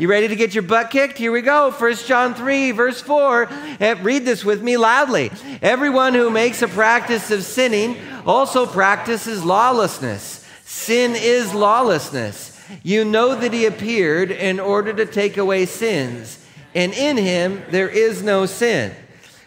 You 0.00 0.08
ready 0.08 0.28
to 0.28 0.36
get 0.36 0.54
your 0.54 0.62
butt 0.62 0.88
kicked? 0.88 1.18
Here 1.18 1.30
we 1.30 1.42
go. 1.42 1.70
1 1.70 1.94
John 2.06 2.32
3, 2.32 2.70
verse 2.70 3.02
4. 3.02 3.48
Eh, 3.80 3.96
read 4.00 4.24
this 4.24 4.42
with 4.42 4.62
me 4.62 4.78
loudly. 4.78 5.30
Everyone 5.60 6.14
who 6.14 6.30
makes 6.30 6.62
a 6.62 6.68
practice 6.68 7.30
of 7.30 7.44
sinning 7.44 7.98
also 8.24 8.64
practices 8.64 9.44
lawlessness. 9.44 10.42
Sin 10.64 11.12
is 11.14 11.52
lawlessness. 11.52 12.58
You 12.82 13.04
know 13.04 13.34
that 13.34 13.52
he 13.52 13.66
appeared 13.66 14.30
in 14.30 14.58
order 14.58 14.94
to 14.94 15.04
take 15.04 15.36
away 15.36 15.66
sins, 15.66 16.42
and 16.74 16.94
in 16.94 17.18
him 17.18 17.62
there 17.68 17.90
is 17.90 18.22
no 18.22 18.46
sin. 18.46 18.94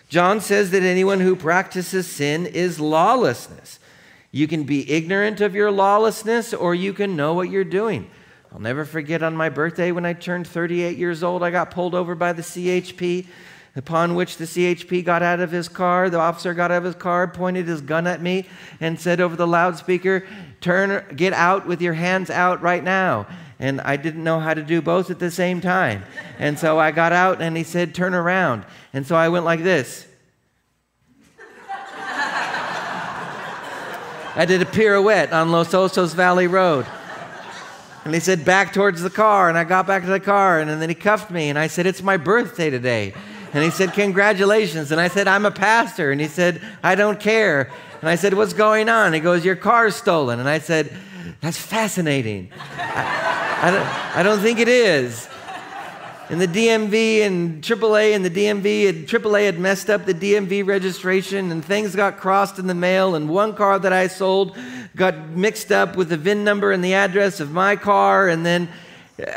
John 0.07 0.39
says 0.39 0.69
that 0.69 0.83
anyone 0.83 1.19
who 1.19 1.35
practices 1.35 2.05
sin 2.05 2.45
is 2.45 2.79
lawlessness. 2.79 3.79
You 4.29 4.47
can 4.47 4.65
be 4.65 4.91
ignorant 4.91 5.41
of 5.41 5.55
your 5.55 5.71
lawlessness, 5.71 6.53
or 6.53 6.75
you 6.75 6.93
can 6.93 7.15
know 7.15 7.33
what 7.33 7.49
you're 7.49 7.63
doing. 7.63 8.07
I'll 8.53 8.59
never 8.59 8.85
forget 8.85 9.23
on 9.23 9.35
my 9.35 9.49
birthday 9.49 9.91
when 9.91 10.05
I 10.05 10.13
turned 10.13 10.45
38 10.45 10.95
years 10.95 11.23
old, 11.23 11.41
I 11.41 11.49
got 11.49 11.71
pulled 11.71 11.95
over 11.95 12.13
by 12.13 12.33
the 12.33 12.43
CHP, 12.43 13.25
upon 13.75 14.13
which 14.13 14.37
the 14.37 14.45
CHP 14.45 15.03
got 15.03 15.23
out 15.23 15.39
of 15.39 15.49
his 15.49 15.67
car. 15.67 16.07
The 16.11 16.19
officer 16.19 16.53
got 16.53 16.69
out 16.69 16.77
of 16.77 16.83
his 16.83 16.93
car, 16.93 17.27
pointed 17.27 17.67
his 17.67 17.81
gun 17.81 18.05
at 18.05 18.21
me, 18.21 18.45
and 18.79 18.99
said 18.99 19.19
over 19.19 19.35
the 19.35 19.47
loudspeaker, 19.47 20.27
Turn, 20.61 21.03
get 21.15 21.33
out 21.33 21.65
with 21.65 21.81
your 21.81 21.93
hands 21.93 22.29
out 22.29 22.61
right 22.61 22.83
now. 22.83 23.25
And 23.57 23.81
I 23.81 23.95
didn't 23.95 24.23
know 24.23 24.39
how 24.39 24.53
to 24.53 24.61
do 24.61 24.83
both 24.83 25.09
at 25.09 25.17
the 25.17 25.31
same 25.31 25.59
time. 25.59 26.03
And 26.37 26.59
so 26.59 26.77
I 26.77 26.91
got 26.91 27.11
out 27.11 27.41
and 27.41 27.57
he 27.57 27.63
said, 27.63 27.95
Turn 27.95 28.13
around. 28.13 28.65
And 28.93 29.07
so 29.07 29.15
I 29.15 29.29
went 29.29 29.45
like 29.45 29.63
this. 29.63 30.05
I 34.35 34.45
did 34.47 34.61
a 34.61 34.65
pirouette 34.65 35.33
on 35.33 35.51
Los 35.51 35.69
Osos 35.73 36.13
Valley 36.13 36.45
Road. 36.45 36.85
And 38.05 38.13
he 38.13 38.19
said, 38.19 38.43
back 38.43 38.73
towards 38.73 39.01
the 39.01 39.09
car. 39.09 39.49
And 39.49 39.57
I 39.57 39.63
got 39.63 39.87
back 39.87 40.03
to 40.03 40.09
the 40.09 40.19
car. 40.19 40.59
And 40.59 40.69
then 40.81 40.89
he 40.89 40.95
cuffed 40.95 41.31
me. 41.31 41.49
And 41.49 41.57
I 41.57 41.67
said, 41.67 41.85
it's 41.85 42.03
my 42.03 42.17
birthday 42.17 42.69
today. 42.69 43.13
And 43.53 43.63
he 43.63 43.69
said, 43.69 43.93
congratulations. 43.93 44.91
And 44.91 44.99
I 44.99 45.07
said, 45.07 45.27
I'm 45.27 45.45
a 45.45 45.51
pastor. 45.51 46.11
And 46.11 46.19
he 46.19 46.27
said, 46.27 46.61
I 46.81 46.95
don't 46.95 47.19
care. 47.19 47.71
And 48.01 48.09
I 48.09 48.15
said, 48.15 48.33
what's 48.33 48.53
going 48.53 48.89
on? 48.89 49.13
He 49.13 49.19
goes, 49.19 49.45
your 49.45 49.55
car's 49.55 49.95
stolen. 49.95 50.39
And 50.39 50.49
I 50.49 50.59
said, 50.59 50.95
that's 51.39 51.57
fascinating. 51.57 52.49
I, 52.77 53.59
I, 53.61 53.71
don't, 53.71 54.17
I 54.17 54.23
don't 54.23 54.39
think 54.39 54.59
it 54.59 54.67
is. 54.67 55.29
And 56.33 56.41
the 56.41 56.47
DMV 56.47 57.21
and 57.21 57.61
AAA 57.61 58.15
and 58.15 58.25
the 58.25 58.29
DMV 58.31 58.89
and 58.89 59.07
AAA 59.07 59.45
had 59.45 59.59
messed 59.59 59.87
up 59.87 60.07
the 60.07 60.15
DMV 60.15 60.65
registration 60.65 61.51
and 61.51 61.63
things 61.63 61.95
got 61.95 62.17
crossed 62.17 62.57
in 62.57 62.65
the 62.65 62.73
mail 62.73 63.13
and 63.13 63.29
one 63.29 63.53
car 63.53 63.77
that 63.77 63.93
I 63.93 64.07
sold 64.07 64.57
got 64.95 65.29
mixed 65.29 65.71
up 65.71 65.95
with 65.95 66.09
the 66.09 66.17
VIN 66.17 66.43
number 66.43 66.71
and 66.71 66.83
the 66.83 66.95
address 66.95 67.39
of 67.39 67.51
my 67.51 67.75
car, 67.75 68.29
and 68.29 68.43
then 68.43 68.67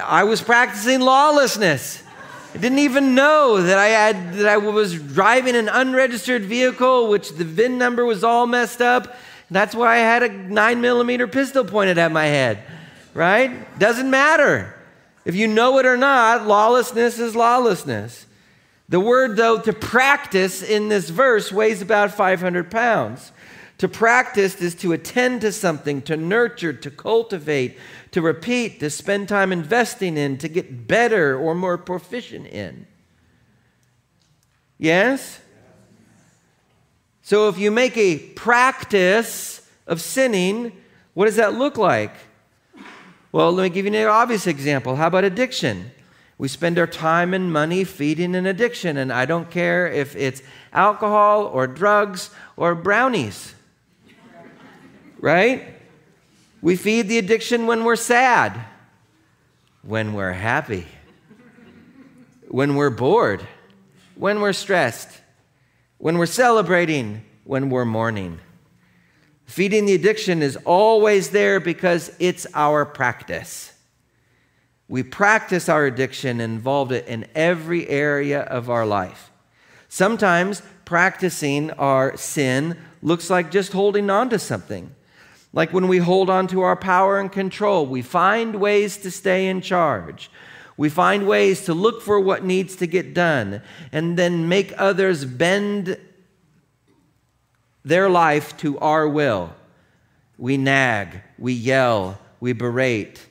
I 0.03 0.25
was 0.25 0.41
practicing 0.41 1.01
lawlessness. 1.01 2.03
I 2.55 2.57
didn't 2.57 2.79
even 2.79 3.15
know 3.15 3.61
that 3.61 3.77
I 3.77 3.89
had 3.89 4.33
that 4.37 4.47
I 4.47 4.57
was 4.57 4.99
driving 4.99 5.55
an 5.55 5.69
unregistered 5.69 6.45
vehicle, 6.45 7.11
which 7.11 7.33
the 7.33 7.45
VIN 7.45 7.77
number 7.77 8.07
was 8.07 8.25
all 8.25 8.47
messed 8.47 8.81
up. 8.81 9.19
That's 9.51 9.75
why 9.75 9.97
I 9.97 9.99
had 9.99 10.23
a 10.23 10.33
nine 10.33 10.81
millimeter 10.81 11.29
pistol 11.29 11.63
pointed 11.63 11.99
at 11.99 12.11
my 12.11 12.25
head. 12.25 12.63
Right? 13.13 13.79
Doesn't 13.79 14.09
matter. 14.09 14.76
If 15.27 15.35
you 15.35 15.49
know 15.49 15.79
it 15.79 15.87
or 15.87 15.97
not, 15.97 16.47
lawlessness 16.47 17.19
is 17.19 17.35
lawlessness. 17.35 18.27
The 18.89 19.01
word, 19.01 19.37
though, 19.37 19.59
to 19.59 19.73
practice 19.73 20.63
in 20.63 20.89
this 20.89 21.11
verse 21.11 21.51
weighs 21.51 21.83
about 21.83 22.13
500 22.13 22.71
pounds. 22.71 23.33
To 23.79 23.89
practice 23.89 24.55
is 24.63 24.77
to 24.77 24.93
attend 24.93 25.41
to 25.41 25.51
something, 25.51 26.01
to 26.03 26.17
nurture, 26.17 26.73
to 26.73 26.91
cultivate, 26.93 27.77
to 28.13 28.23
repeat, 28.23 28.79
to 28.79 28.89
spend 28.89 29.29
time 29.29 29.51
investing 29.51 30.17
in, 30.17 30.39
to 30.39 30.49
get 30.49 30.87
better 30.87 31.37
or 31.37 31.57
more 31.57 31.77
proficient 31.77 32.47
in. 32.47 32.87
Yes? 34.79 35.41
So 37.23 37.49
if 37.49 37.59
you 37.59 37.73
make 37.73 37.97
a 37.97 38.19
practice 38.19 39.69
of 39.89 40.01
sinning, 40.01 40.71
what 41.15 41.27
does 41.27 41.37
that 41.37 41.55
look 41.55 41.77
like? 41.77 42.15
Well, 43.37 43.53
let 43.53 43.65
me 43.65 43.69
give 43.69 43.85
you 43.85 43.95
an 43.95 44.09
obvious 44.09 44.47
example. 44.47 44.97
How 44.97 45.09
about 45.09 45.25
addiction? 45.25 45.91
We 46.39 46.49
spend 46.49 46.79
our 46.79 46.87
time 46.87 47.35
and 47.35 47.53
money 47.53 47.85
feeding 47.85 48.35
an 48.35 48.47
addiction, 48.47 48.97
and 48.97 49.13
I 49.13 49.27
don't 49.27 49.51
care 49.51 49.87
if 49.87 50.17
it's 50.17 50.43
alcohol 50.73 51.45
or 51.45 51.67
drugs 51.67 52.31
or 52.57 52.75
brownies 52.75 53.53
right? 55.21 55.75
We 56.63 56.77
feed 56.77 57.09
the 57.09 57.19
addiction 57.19 57.67
when 57.67 57.85
we're 57.85 57.97
sad, 57.97 58.59
when 59.83 60.15
we're 60.15 60.33
happy, 60.33 60.87
when 62.49 62.75
we're 62.75 62.89
bored, 62.89 63.47
when 64.15 64.41
we're 64.41 64.55
stressed, 64.55 65.11
when 65.99 66.17
we're 66.17 66.25
celebrating, 66.25 67.23
when 67.45 67.69
we're 67.69 67.85
mourning. 67.85 68.41
Feeding 69.47 69.87
the 69.87 69.95
addiction 69.95 70.43
is 70.43 70.57
always 70.65 71.31
there 71.31 71.61
because 71.61 72.15
it's 72.19 72.47
our 72.53 72.85
practice. 72.85 73.73
We 74.89 75.03
practice 75.03 75.69
our 75.69 75.87
addiction 75.87 76.41
and 76.41 76.55
involved 76.55 76.93
it 76.93 77.07
in 77.07 77.27
every 77.35 77.89
area 77.89 78.43
of 78.43 78.69
our 78.69 78.85
life. 78.85 79.31
Sometimes 79.89 80.63
practicing 80.85 81.71
our 81.73 82.17
sin 82.17 82.77
looks 83.03 83.31
like 83.31 83.51
just 83.51 83.73
holding 83.73 84.11
on 84.11 84.31
to 84.31 84.39
something. 84.39 84.95
Like 85.53 85.73
when 85.73 85.89
we 85.89 85.99
hold 85.99 86.29
on 86.29 86.49
to 86.49 86.61
our 86.61 86.77
power 86.77 87.19
and 87.19 87.31
control, 87.31 87.87
we 87.87 88.03
find 88.03 88.57
ways 88.57 88.97
to 88.99 89.11
stay 89.11 89.49
in 89.49 89.61
charge. 89.61 90.31
We 90.77 90.89
find 90.89 91.27
ways 91.27 91.65
to 91.65 91.75
look 91.75 92.03
for 92.03 92.21
what 92.21 92.45
needs 92.45 92.77
to 92.77 92.87
get 92.87 93.15
done 93.15 93.63
and 93.93 94.19
then 94.19 94.49
make 94.49 94.75
others 94.77 95.25
bend 95.25 95.99
their 97.87 98.11
life 98.11 98.57
to 98.57 98.77
our 98.81 99.09
will. 99.09 99.55
We 100.37 100.57
nag, 100.57 101.23
we 101.39 101.53
yell, 101.53 102.19
we 102.41 102.53
berate. 102.53 103.25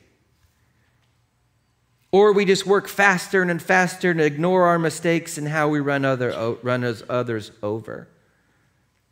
Or 2.10 2.32
we 2.32 2.46
just 2.46 2.66
work 2.66 2.88
faster 2.88 3.42
and 3.42 3.60
faster 3.60 4.12
and 4.12 4.20
ignore 4.20 4.64
our 4.64 4.78
mistakes 4.78 5.36
and 5.36 5.46
how 5.46 5.68
we 5.68 5.80
run, 5.80 6.06
other, 6.06 6.56
run 6.62 6.84
others 7.10 7.52
over. 7.62 8.08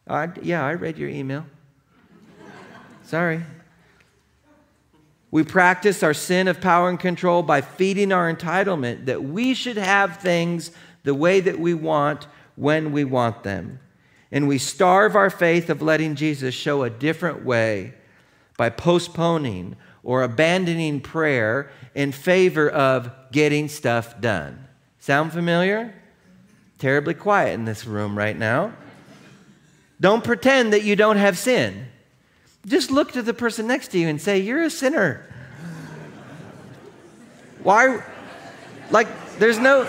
I, 0.08 0.30
yeah, 0.40 0.64
I 0.64 0.72
read 0.72 0.96
your 0.96 1.10
email. 1.10 1.44
Sorry. 3.02 3.42
We 5.30 5.42
practice 5.42 6.02
our 6.02 6.14
sin 6.14 6.48
of 6.48 6.62
power 6.62 6.88
and 6.88 6.98
control 6.98 7.42
by 7.42 7.60
feeding 7.60 8.12
our 8.12 8.32
entitlement 8.32 9.04
that 9.06 9.22
we 9.22 9.52
should 9.52 9.76
have 9.76 10.18
things 10.18 10.70
the 11.02 11.14
way 11.14 11.40
that 11.40 11.58
we 11.58 11.74
want 11.74 12.28
when 12.56 12.92
we 12.92 13.04
want 13.04 13.42
them. 13.42 13.80
And 14.34 14.48
we 14.48 14.58
starve 14.58 15.14
our 15.14 15.30
faith 15.30 15.70
of 15.70 15.80
letting 15.80 16.16
Jesus 16.16 16.56
show 16.56 16.82
a 16.82 16.90
different 16.90 17.44
way 17.44 17.94
by 18.56 18.68
postponing 18.68 19.76
or 20.02 20.24
abandoning 20.24 21.00
prayer 21.00 21.70
in 21.94 22.10
favor 22.10 22.68
of 22.68 23.12
getting 23.30 23.68
stuff 23.68 24.20
done. 24.20 24.66
Sound 24.98 25.32
familiar? 25.32 25.94
Terribly 26.80 27.14
quiet 27.14 27.54
in 27.54 27.64
this 27.64 27.86
room 27.86 28.18
right 28.18 28.36
now. 28.36 28.72
Don't 30.00 30.24
pretend 30.24 30.72
that 30.72 30.82
you 30.82 30.96
don't 30.96 31.16
have 31.16 31.38
sin. 31.38 31.86
Just 32.66 32.90
look 32.90 33.12
to 33.12 33.22
the 33.22 33.34
person 33.34 33.68
next 33.68 33.88
to 33.92 34.00
you 34.00 34.08
and 34.08 34.20
say, 34.20 34.40
You're 34.40 34.64
a 34.64 34.70
sinner. 34.70 35.32
Why? 37.62 38.02
Like, 38.90 39.06
there's 39.38 39.60
no, 39.60 39.88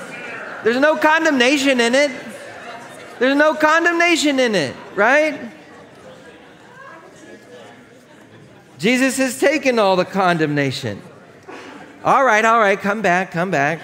there's 0.63 0.79
no 0.79 0.97
condemnation 0.97 1.79
in 1.79 1.95
it. 1.95 2.11
There's 3.19 3.35
no 3.35 3.53
condemnation 3.53 4.39
in 4.39 4.55
it, 4.55 4.75
right? 4.93 5.51
Jesus 8.77 9.17
has 9.17 9.39
taken 9.39 9.79
all 9.79 9.95
the 9.95 10.05
condemnation. 10.05 11.01
All 12.03 12.23
right, 12.23 12.43
all 12.43 12.59
right, 12.59 12.79
come 12.79 13.01
back, 13.01 13.31
come 13.31 13.49
back. 13.51 13.79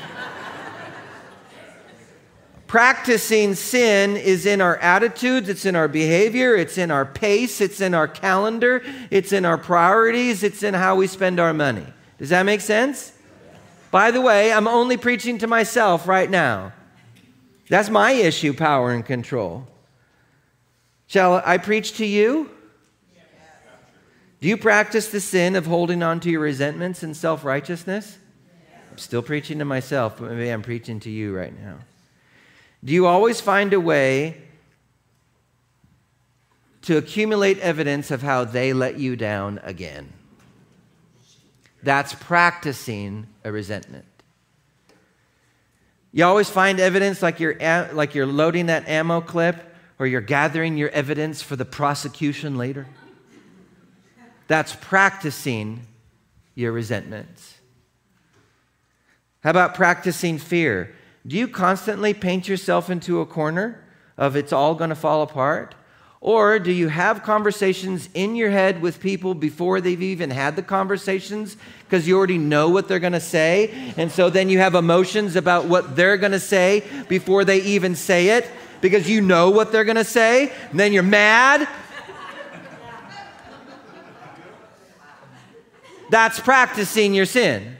Practicing 2.67 3.55
sin 3.55 4.15
is 4.15 4.45
in 4.45 4.61
our 4.61 4.77
attitudes, 4.77 5.49
it's 5.49 5.65
in 5.65 5.75
our 5.75 5.87
behavior, 5.87 6.55
it's 6.55 6.77
in 6.77 6.91
our 6.91 7.05
pace, 7.05 7.59
it's 7.59 7.81
in 7.81 7.93
our 7.93 8.07
calendar, 8.07 8.81
it's 9.09 9.33
in 9.33 9.43
our 9.43 9.57
priorities, 9.57 10.43
it's 10.43 10.63
in 10.63 10.73
how 10.73 10.95
we 10.95 11.07
spend 11.07 11.39
our 11.39 11.53
money. 11.53 11.85
Does 12.17 12.29
that 12.29 12.43
make 12.43 12.61
sense? 12.61 13.11
By 13.91 14.11
the 14.11 14.21
way, 14.21 14.53
I'm 14.53 14.67
only 14.67 14.95
preaching 14.95 15.37
to 15.39 15.47
myself 15.47 16.07
right 16.07 16.29
now. 16.29 16.71
That's 17.69 17.89
my 17.89 18.11
issue, 18.11 18.53
power 18.53 18.91
and 18.91 19.05
control. 19.05 19.67
Shall 21.07 21.41
I 21.45 21.57
preach 21.57 21.97
to 21.97 22.05
you? 22.05 22.49
Do 24.41 24.47
you 24.47 24.57
practice 24.57 25.09
the 25.09 25.19
sin 25.19 25.55
of 25.55 25.67
holding 25.67 26.01
on 26.01 26.19
to 26.21 26.29
your 26.29 26.41
resentments 26.41 27.03
and 27.03 27.15
self 27.15 27.45
righteousness? 27.45 28.17
I'm 28.89 28.97
still 28.97 29.21
preaching 29.21 29.59
to 29.59 29.65
myself, 29.65 30.17
but 30.19 30.31
maybe 30.31 30.49
I'm 30.49 30.63
preaching 30.63 30.99
to 31.01 31.09
you 31.09 31.35
right 31.35 31.57
now. 31.61 31.77
Do 32.83 32.91
you 32.93 33.05
always 33.05 33.39
find 33.39 33.71
a 33.73 33.79
way 33.79 34.41
to 36.83 36.97
accumulate 36.97 37.59
evidence 37.59 38.09
of 38.09 38.23
how 38.23 38.43
they 38.43 38.73
let 38.73 38.99
you 38.99 39.15
down 39.15 39.59
again? 39.63 40.11
That's 41.83 42.13
practicing 42.15 43.27
a 43.43 43.51
resentment. 43.51 44.05
You 46.11 46.25
always 46.25 46.49
find 46.49 46.79
evidence 46.79 47.21
like 47.21 47.39
you're, 47.39 47.55
like 47.93 48.15
you're 48.15 48.25
loading 48.25 48.65
that 48.65 48.87
ammo 48.87 49.21
clip 49.21 49.75
or 49.97 50.07
you're 50.07 50.19
gathering 50.21 50.77
your 50.77 50.89
evidence 50.89 51.41
for 51.41 51.55
the 51.55 51.65
prosecution 51.65 52.57
later. 52.57 52.87
That's 54.47 54.75
practicing 54.75 55.87
your 56.55 56.73
resentments. 56.73 57.57
How 59.43 59.51
about 59.51 59.73
practicing 59.73 60.37
fear? 60.37 60.93
Do 61.25 61.37
you 61.37 61.47
constantly 61.47 62.13
paint 62.13 62.47
yourself 62.47 62.89
into 62.89 63.21
a 63.21 63.25
corner 63.25 63.83
of 64.17 64.35
it's 64.35 64.51
all 64.51 64.75
going 64.75 64.89
to 64.89 64.95
fall 64.95 65.21
apart? 65.21 65.75
Or 66.23 66.59
do 66.59 66.71
you 66.71 66.87
have 66.87 67.23
conversations 67.23 68.07
in 68.13 68.35
your 68.35 68.51
head 68.51 68.79
with 68.79 68.99
people 68.99 69.33
before 69.33 69.81
they've 69.81 70.01
even 70.01 70.29
had 70.29 70.55
the 70.55 70.61
conversations 70.61 71.57
because 71.85 72.07
you 72.07 72.15
already 72.15 72.37
know 72.37 72.69
what 72.69 72.87
they're 72.87 72.99
going 72.99 73.13
to 73.13 73.19
say? 73.19 73.93
And 73.97 74.11
so 74.11 74.29
then 74.29 74.47
you 74.47 74.59
have 74.59 74.75
emotions 74.75 75.35
about 75.35 75.65
what 75.65 75.95
they're 75.95 76.17
going 76.17 76.33
to 76.33 76.39
say 76.39 76.83
before 77.09 77.43
they 77.43 77.63
even 77.63 77.95
say 77.95 78.37
it 78.37 78.47
because 78.81 79.09
you 79.09 79.19
know 79.19 79.49
what 79.49 79.71
they're 79.71 79.83
going 79.83 79.95
to 79.95 80.03
say. 80.03 80.53
And 80.69 80.79
then 80.79 80.93
you're 80.93 81.01
mad. 81.01 81.67
That's 86.11 86.39
practicing 86.39 87.15
your 87.15 87.25
sin. 87.25 87.77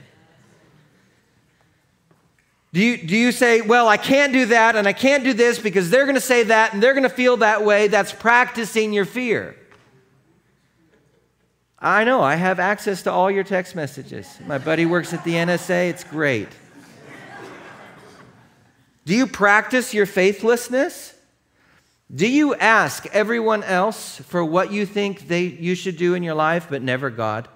Do 2.74 2.82
you, 2.82 2.98
do 2.98 3.18
you 3.18 3.34
say, 3.34 3.62
well, 3.62 3.90
I 3.90 3.98
can't 3.98 4.32
do 4.32 4.46
that 4.48 4.76
and 4.76 4.88
I 4.88 4.94
can't 4.94 5.24
do 5.24 5.34
this 5.34 5.60
because 5.60 5.90
they're 5.90 6.06
going 6.06 6.16
to 6.16 6.22
say 6.22 6.44
that 6.44 6.74
and 6.74 6.82
they're 6.82 6.94
going 6.94 7.04
to 7.04 7.10
feel 7.10 7.38
that 7.38 7.66
way? 7.66 7.90
That's 7.90 8.14
practicing 8.14 8.94
your 8.94 9.06
fear. 9.06 9.56
I 11.78 12.04
know, 12.04 12.22
I 12.22 12.36
have 12.36 12.60
access 12.60 13.02
to 13.04 13.12
all 13.12 13.30
your 13.30 13.44
text 13.44 13.76
messages. 13.76 14.38
My 14.46 14.58
buddy 14.60 14.86
works 14.86 15.14
at 15.14 15.24
the 15.24 15.34
NSA, 15.34 15.90
it's 15.90 16.04
great. 16.04 16.48
Do 19.04 19.16
you 19.16 19.26
practice 19.26 19.94
your 19.94 20.06
faithlessness? 20.06 21.16
Do 22.14 22.28
you 22.28 22.54
ask 22.56 23.08
everyone 23.08 23.64
else 23.64 24.18
for 24.20 24.46
what 24.46 24.72
you 24.72 24.86
think 24.86 25.28
they, 25.28 25.44
you 25.44 25.76
should 25.76 25.98
do 25.98 26.14
in 26.14 26.24
your 26.24 26.36
life, 26.36 26.68
but 26.70 26.82
never 26.84 27.10
God? 27.10 27.48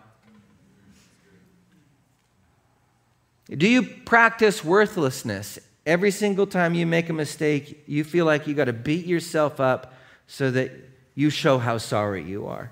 Do 3.50 3.68
you 3.68 3.84
practice 3.84 4.64
worthlessness? 4.64 5.60
Every 5.86 6.12
single 6.12 6.48
time 6.48 6.74
you 6.74 6.88
make 6.88 7.10
a 7.10 7.14
mistake, 7.14 7.84
you 7.86 8.04
feel 8.04 8.26
like 8.26 8.48
you 8.48 8.56
got 8.56 8.66
to 8.66 8.74
beat 8.74 9.06
yourself 9.06 9.60
up 9.60 9.94
so 10.26 10.50
that 10.52 10.72
you 11.14 11.30
show 11.30 11.60
how 11.60 11.78
sorry 11.78 12.24
you 12.24 12.48
are. 12.48 12.72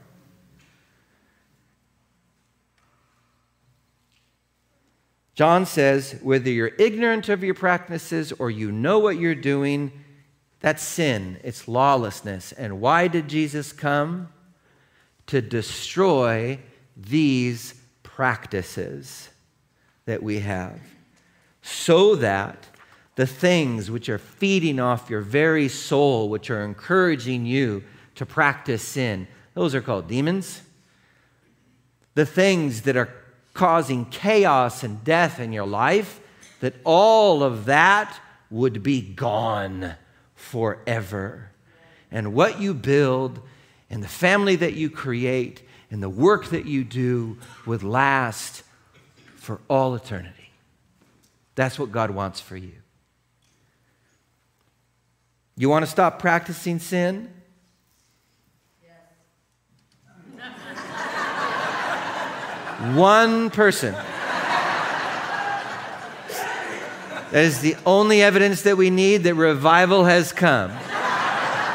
John 5.35 5.65
says, 5.65 6.19
whether 6.21 6.49
you're 6.49 6.71
ignorant 6.77 7.29
of 7.29 7.43
your 7.43 7.55
practices 7.55 8.31
or 8.33 8.51
you 8.51 8.71
know 8.71 8.99
what 8.99 9.17
you're 9.17 9.33
doing, 9.33 9.91
that's 10.59 10.83
sin. 10.83 11.39
It's 11.43 11.67
lawlessness. 11.67 12.51
And 12.51 12.79
why 12.81 13.07
did 13.07 13.27
Jesus 13.27 13.71
come? 13.73 14.29
To 15.27 15.41
destroy 15.41 16.59
these 16.97 17.75
practices 18.03 19.29
that 20.05 20.21
we 20.21 20.39
have, 20.39 20.79
so 21.61 22.15
that 22.15 22.67
the 23.15 23.27
things 23.27 23.91
which 23.91 24.09
are 24.09 24.17
feeding 24.17 24.79
off 24.79 25.09
your 25.09 25.21
very 25.21 25.67
soul, 25.69 26.29
which 26.29 26.49
are 26.49 26.63
encouraging 26.63 27.45
you 27.45 27.83
to 28.15 28.25
practice 28.25 28.81
sin, 28.81 29.27
those 29.53 29.75
are 29.75 29.81
called 29.81 30.07
demons. 30.07 30.61
The 32.15 32.25
things 32.25 32.81
that 32.83 32.97
are 32.97 33.13
causing 33.53 34.05
chaos 34.05 34.83
and 34.83 35.03
death 35.03 35.39
in 35.39 35.53
your 35.53 35.67
life, 35.67 36.19
that 36.59 36.75
all 36.83 37.43
of 37.43 37.65
that 37.65 38.19
would 38.49 38.83
be 38.83 39.01
gone 39.01 39.95
forever. 40.35 41.51
And 42.11 42.33
what 42.33 42.59
you 42.59 42.73
build 42.73 43.39
and 43.89 44.03
the 44.03 44.07
family 44.07 44.55
that 44.55 44.73
you 44.73 44.89
create 44.89 45.67
and 45.91 46.01
the 46.01 46.09
work 46.09 46.47
that 46.47 46.65
you 46.65 46.83
do 46.83 47.37
would 47.65 47.83
last 47.83 48.63
for 49.43 49.59
all 49.69 49.93
eternity. 49.93 50.49
That's 51.55 51.77
what 51.77 51.91
God 51.91 52.11
wants 52.11 52.39
for 52.39 52.55
you. 52.55 52.71
You 55.57 55.67
want 55.67 55.83
to 55.83 55.91
stop 55.91 56.17
practicing 56.17 56.79
sin? 56.79 57.29
One 62.95 63.49
person. 63.49 63.93
That 67.31 67.33
is 67.33 67.59
the 67.59 67.75
only 67.85 68.21
evidence 68.21 68.61
that 68.61 68.77
we 68.77 68.89
need 68.89 69.23
that 69.23 69.35
revival 69.35 70.05
has 70.05 70.31
come. 70.31 70.71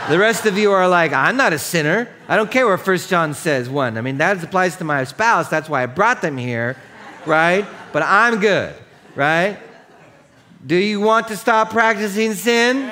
The 0.08 0.18
rest 0.18 0.46
of 0.46 0.56
you 0.56 0.72
are 0.72 0.88
like, 0.88 1.12
I'm 1.12 1.36
not 1.36 1.52
a 1.52 1.58
sinner. 1.58 2.08
I 2.28 2.36
don't 2.36 2.50
care 2.50 2.66
what 2.66 2.80
First 2.80 3.10
John 3.10 3.34
says, 3.34 3.68
one. 3.68 3.98
I 3.98 4.00
mean, 4.00 4.16
that 4.18 4.42
applies 4.42 4.76
to 4.76 4.84
my 4.84 5.04
spouse. 5.04 5.50
That's 5.50 5.68
why 5.68 5.82
I 5.82 5.86
brought 5.86 6.22
them 6.22 6.38
here, 6.38 6.78
right? 7.28 7.66
But 7.92 8.02
I'm 8.02 8.40
good, 8.40 8.74
right? 9.14 9.58
Do 10.66 10.74
you 10.74 11.00
want 11.00 11.28
to 11.28 11.36
stop 11.36 11.70
practicing 11.70 12.34
sin? 12.34 12.90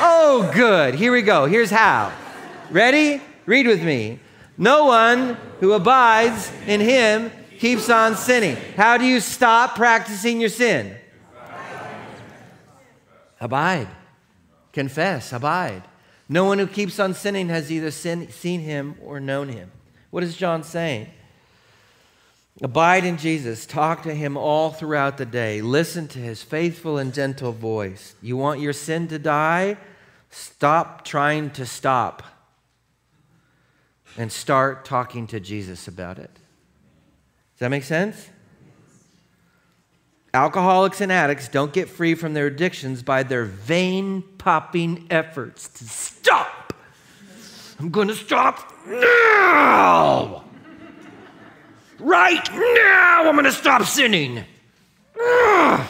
Oh, 0.00 0.50
good. 0.54 0.94
Here 0.94 1.12
we 1.12 1.22
go. 1.22 1.46
Here's 1.46 1.70
how. 1.70 2.12
Ready? 2.70 3.20
Read 3.44 3.66
with 3.66 3.82
me. 3.82 4.20
No 4.56 4.86
one 4.86 5.36
who 5.60 5.72
abides 5.72 6.50
in 6.66 6.80
him 6.80 7.30
keeps 7.58 7.90
on 7.90 8.16
sinning. 8.16 8.56
How 8.76 8.96
do 8.96 9.04
you 9.04 9.20
stop 9.20 9.74
practicing 9.76 10.40
your 10.40 10.48
sin? 10.48 10.96
Abide. 13.40 13.88
Confess. 14.72 15.32
Abide. 15.32 15.82
No 16.28 16.44
one 16.44 16.58
who 16.58 16.66
keeps 16.66 16.98
on 16.98 17.14
sinning 17.14 17.48
has 17.48 17.72
either 17.72 17.90
sin, 17.90 18.30
seen 18.30 18.60
him 18.60 18.96
or 19.02 19.20
known 19.20 19.48
him. 19.48 19.70
What 20.10 20.22
is 20.22 20.36
John 20.36 20.62
saying? 20.62 21.08
Abide 22.60 23.04
in 23.04 23.16
Jesus. 23.16 23.66
Talk 23.66 24.02
to 24.02 24.14
him 24.14 24.36
all 24.36 24.70
throughout 24.70 25.16
the 25.16 25.26
day. 25.26 25.60
Listen 25.62 26.08
to 26.08 26.18
his 26.18 26.42
faithful 26.42 26.98
and 26.98 27.14
gentle 27.14 27.52
voice. 27.52 28.14
You 28.20 28.36
want 28.36 28.60
your 28.60 28.72
sin 28.72 29.06
to 29.08 29.18
die? 29.18 29.76
Stop 30.30 31.04
trying 31.04 31.50
to 31.50 31.64
stop 31.64 32.22
and 34.16 34.32
start 34.32 34.84
talking 34.84 35.26
to 35.28 35.38
Jesus 35.38 35.86
about 35.86 36.18
it. 36.18 36.34
Does 36.34 37.60
that 37.60 37.68
make 37.68 37.84
sense? 37.84 38.28
Alcoholics 40.34 41.00
and 41.00 41.10
addicts 41.10 41.48
don't 41.48 41.72
get 41.72 41.88
free 41.88 42.14
from 42.14 42.34
their 42.34 42.46
addictions 42.46 43.02
by 43.02 43.22
their 43.22 43.44
vein 43.44 44.22
popping 44.36 45.06
efforts 45.10 45.68
to 45.68 45.84
stop. 45.84 46.72
I'm 47.78 47.90
going 47.90 48.08
to 48.08 48.14
stop 48.14 48.72
now. 48.86 50.44
Right 51.98 52.48
now, 52.52 53.28
I'm 53.28 53.34
going 53.34 53.44
to 53.44 53.52
stop 53.52 53.82
sinning. 53.82 54.44
Does 55.16 55.88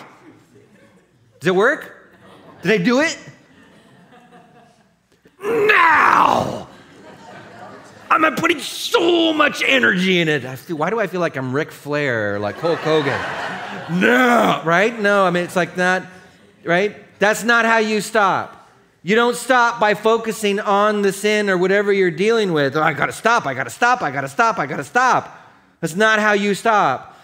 it 1.45 1.55
work? 1.55 2.15
Did 2.63 2.81
I 2.81 2.85
do 2.85 3.01
it? 3.01 3.19
Now! 5.43 6.69
I'm 8.11 8.35
putting 8.37 8.59
so 8.59 9.33
much 9.33 9.63
energy 9.63 10.21
in 10.21 10.29
it. 10.29 10.43
Feel, 10.59 10.77
why 10.77 10.91
do 10.91 10.99
I 10.99 11.07
feel 11.07 11.21
like 11.21 11.37
I'm 11.37 11.55
Ric 11.55 11.71
Flair 11.71 12.35
or 12.35 12.39
like 12.39 12.57
Hulk 12.57 12.79
Hogan? 12.81 13.21
no, 14.01 14.63
right? 14.65 14.99
No, 14.99 15.25
I 15.25 15.31
mean, 15.31 15.45
it's 15.45 15.57
like 15.57 15.77
not, 15.77 16.05
right? 16.65 16.97
That's 17.19 17.45
not 17.45 17.65
how 17.65 17.79
you 17.79 18.01
stop. 18.01 18.55
You 19.03 19.15
don't 19.15 19.37
stop 19.37 19.79
by 19.79 19.95
focusing 19.95 20.59
on 20.59 21.03
the 21.03 21.13
sin 21.13 21.49
or 21.49 21.57
whatever 21.57 21.93
you're 21.93 22.11
dealing 22.11 22.53
with. 22.53 22.77
Oh, 22.77 22.83
I 22.83 22.93
gotta 22.93 23.13
stop, 23.13 23.47
I 23.47 23.55
gotta 23.55 23.71
stop, 23.71 24.03
I 24.03 24.11
gotta 24.11 24.29
stop, 24.29 24.59
I 24.59 24.67
gotta 24.67 24.85
stop. 24.85 25.38
That's 25.81 25.97
not 25.97 26.19
how 26.19 26.33
you 26.33 26.55
stop. 26.55 27.17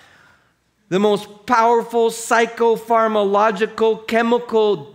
The 0.89 0.99
most 0.99 1.47
powerful 1.47 2.11
psychopharmacological, 2.11 4.07
chemical, 4.07 4.95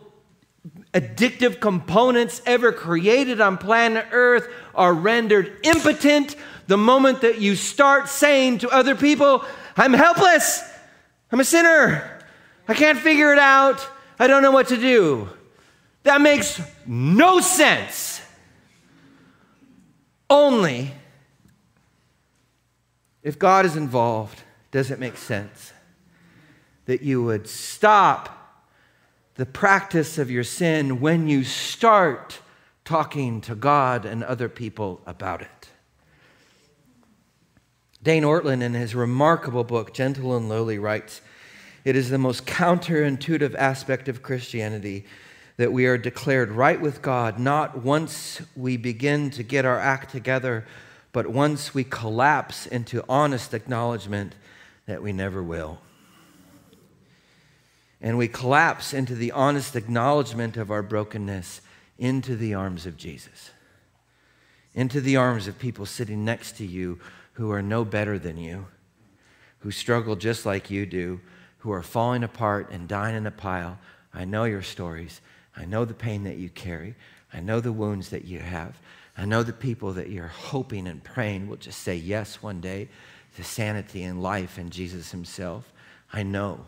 addictive 0.93 1.60
components 1.60 2.41
ever 2.45 2.72
created 2.72 3.41
on 3.41 3.58
planet 3.58 4.06
Earth 4.12 4.48
are 4.74 4.93
rendered 4.93 5.60
impotent 5.63 6.36
the 6.67 6.78
moment 6.78 7.22
that 7.22 7.41
you 7.41 7.56
start 7.56 8.08
saying 8.08 8.60
to 8.60 8.69
other 8.69 8.95
people, 8.95 9.43
I'm 9.76 9.93
helpless. 9.93 10.62
I'm 11.32 11.39
a 11.39 11.43
sinner. 11.43 12.22
I 12.67 12.76
can't 12.76 13.00
figure 13.00 13.34
it 13.34 13.39
out. 13.39 13.86
I 14.19 14.28
don't 14.28 14.43
know 14.43 14.52
what 14.52 14.67
to 14.67 14.78
do. 14.78 15.30
That 16.04 16.22
makes 16.22 16.62
no 16.86 17.39
sense. 17.39 18.22
Only 20.30 20.91
if 23.23 23.38
God 23.38 23.65
is 23.65 23.75
involved 23.75 24.43
does 24.71 24.91
it 24.91 24.99
make 24.99 25.17
sense 25.17 25.73
that 26.86 27.01
you 27.01 27.23
would 27.23 27.47
stop 27.47 28.65
the 29.36 29.45
practice 29.45 30.17
of 30.17 30.29
your 30.29 30.43
sin 30.43 30.99
when 30.99 31.27
you 31.27 31.43
start 31.43 32.39
talking 32.84 33.39
to 33.41 33.55
God 33.55 34.03
and 34.03 34.23
other 34.23 34.49
people 34.49 34.99
about 35.05 35.41
it. 35.41 35.69
Dane 38.01 38.23
Ortlund, 38.23 38.63
in 38.63 38.73
his 38.73 38.95
remarkable 38.95 39.63
book, 39.63 39.93
Gentle 39.93 40.36
and 40.36 40.49
Lowly, 40.49 40.79
writes 40.79 41.21
It 41.86 41.95
is 41.95 42.10
the 42.10 42.17
most 42.17 42.45
counterintuitive 42.45 43.53
aspect 43.55 44.10
of 44.10 44.23
Christianity 44.23 45.05
that 45.58 45.71
we 45.71 45.86
are 45.86 45.97
declared 45.97 46.51
right 46.51 46.82
with 46.82 47.01
God 47.01 47.38
not 47.38 47.84
once 47.84 48.41
we 48.55 48.77
begin 48.77 49.29
to 49.32 49.43
get 49.43 49.65
our 49.65 49.79
act 49.79 50.10
together, 50.10 50.65
but 51.12 51.28
once 51.28 51.74
we 51.74 51.84
collapse 51.84 52.65
into 52.65 53.04
honest 53.10 53.54
acknowledgement 53.54 54.36
that 54.86 55.02
we 55.02 55.13
never 55.13 55.41
will. 55.41 55.80
And 58.02 58.17
we 58.17 58.28
collapse 58.28 58.93
into 58.93 59.13
the 59.13 59.32
honest 59.32 59.76
acknowledgement 59.76 60.58
of 60.58 60.72
our 60.72 60.82
brokenness 60.82 61.62
into 61.98 62.36
the 62.36 62.54
arms 62.54 62.86
of 62.86 62.98
Jesus, 62.98 63.52
into 64.74 65.02
the 65.02 65.17
arms 65.17 65.48
of 65.48 65.60
people 65.60 65.86
sitting 65.86 66.24
next 66.24 66.58
to 66.58 66.65
you 66.65 67.00
who 67.34 67.52
are 67.52 67.62
no 67.62 67.84
better 67.84 68.17
than 68.17 68.38
you, 68.38 68.67
who 69.60 69.72
struggle 69.72 70.15
just 70.15 70.45
like 70.45 70.69
you 70.69 70.86
do, 70.86 71.19
who 71.60 71.72
are 71.72 71.84
falling 71.84 72.24
apart 72.24 72.69
and 72.72 72.88
dying 72.88 73.15
in 73.15 73.28
a 73.28 73.32
pile. 73.32 73.78
I 74.13 74.26
know 74.26 74.45
your 74.45 74.62
stories. 74.62 75.19
I 75.56 75.65
know 75.65 75.84
the 75.86 75.93
pain 75.93 76.24
that 76.24 76.38
you 76.38 76.50
carry. 76.50 76.95
I 77.34 77.41
know 77.41 77.60
the 77.60 77.74
wounds 77.74 78.10
that 78.10 78.26
you 78.26 78.39
have. 78.39 78.80
I 79.19 79.25
know 79.25 79.43
the 79.43 79.51
people 79.51 79.91
that 79.93 80.10
you're 80.10 80.27
hoping 80.27 80.88
and 80.88 81.03
praying 81.03 81.49
will 81.49 81.58
just 81.58 81.82
say 81.82 81.93
yes 81.93 82.41
one 82.41 82.62
day 82.62 82.88
to 83.36 83.43
sanity 83.43 84.03
and 84.03 84.23
life 84.23 84.58
and 84.58 84.71
Jesus 84.71 85.12
Himself. 85.12 85.73
I 86.13 86.23
know. 86.23 86.65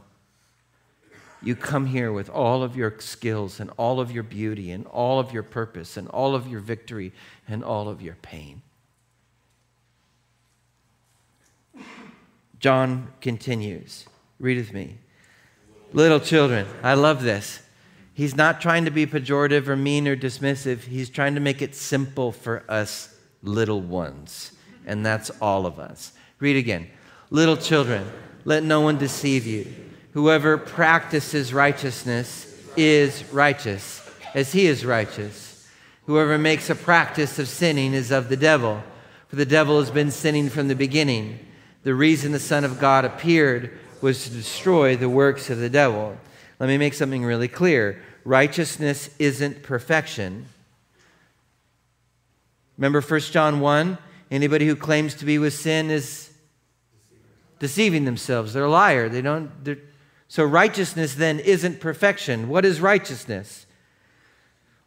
You 1.41 1.55
come 1.55 1.85
here 1.85 2.11
with 2.11 2.29
all 2.29 2.61
of 2.61 2.75
your 2.75 2.93
skills 2.99 3.61
and 3.61 3.71
all 3.77 4.01
of 4.01 4.11
your 4.11 4.23
beauty 4.23 4.69
and 4.71 4.85
all 4.87 5.17
of 5.17 5.31
your 5.31 5.43
purpose 5.43 5.95
and 5.95 6.09
all 6.09 6.35
of 6.35 6.45
your 6.45 6.59
victory 6.59 7.13
and 7.47 7.63
all 7.63 7.87
of 7.87 8.01
your 8.01 8.15
pain. 8.15 8.61
John 12.59 13.13
continues. 13.21 14.05
Read 14.41 14.57
with 14.57 14.73
me. 14.73 14.97
Little 15.93 16.19
children, 16.19 16.67
I 16.83 16.95
love 16.95 17.23
this. 17.23 17.61
He's 18.21 18.35
not 18.35 18.61
trying 18.61 18.85
to 18.85 18.91
be 18.91 19.07
pejorative 19.07 19.67
or 19.67 19.75
mean 19.75 20.07
or 20.07 20.15
dismissive. 20.15 20.81
He's 20.81 21.09
trying 21.09 21.33
to 21.33 21.41
make 21.41 21.59
it 21.63 21.73
simple 21.73 22.31
for 22.31 22.63
us 22.69 23.17
little 23.41 23.81
ones. 23.81 24.51
And 24.85 25.03
that's 25.03 25.31
all 25.41 25.65
of 25.65 25.79
us. 25.79 26.13
Read 26.37 26.55
again. 26.55 26.87
Little 27.31 27.57
children, 27.57 28.07
let 28.45 28.61
no 28.61 28.79
one 28.79 28.99
deceive 28.99 29.47
you. 29.47 29.73
Whoever 30.11 30.59
practices 30.59 31.51
righteousness 31.51 32.55
is 32.77 33.23
righteous, 33.33 34.07
as 34.35 34.51
he 34.51 34.67
is 34.67 34.85
righteous. 34.85 35.67
Whoever 36.05 36.37
makes 36.37 36.69
a 36.69 36.75
practice 36.75 37.39
of 37.39 37.47
sinning 37.47 37.95
is 37.95 38.11
of 38.11 38.29
the 38.29 38.37
devil, 38.37 38.83
for 39.29 39.35
the 39.35 39.47
devil 39.47 39.79
has 39.79 39.89
been 39.89 40.11
sinning 40.11 40.49
from 40.49 40.67
the 40.67 40.75
beginning. 40.75 41.39
The 41.81 41.95
reason 41.95 42.33
the 42.33 42.39
Son 42.39 42.65
of 42.65 42.79
God 42.79 43.03
appeared 43.03 43.79
was 43.99 44.25
to 44.25 44.29
destroy 44.29 44.95
the 44.95 45.09
works 45.09 45.49
of 45.49 45.57
the 45.57 45.71
devil. 45.71 46.15
Let 46.59 46.67
me 46.67 46.77
make 46.77 46.93
something 46.93 47.25
really 47.25 47.47
clear 47.47 48.03
righteousness 48.23 49.09
isn't 49.19 49.63
perfection. 49.63 50.45
Remember 52.77 53.01
1 53.01 53.19
John 53.21 53.59
1? 53.59 53.97
Anybody 54.31 54.65
who 54.65 54.75
claims 54.75 55.13
to 55.15 55.25
be 55.25 55.37
with 55.37 55.53
sin 55.53 55.91
is 55.91 56.31
deceiving 57.59 58.05
themselves. 58.05 58.53
They're 58.53 58.63
a 58.63 58.69
liar. 58.69 59.09
They 59.09 59.21
don't, 59.21 59.51
so 60.27 60.43
righteousness 60.43 61.13
then 61.15 61.39
isn't 61.39 61.79
perfection. 61.79 62.47
What 62.47 62.65
is 62.65 62.81
righteousness? 62.81 63.65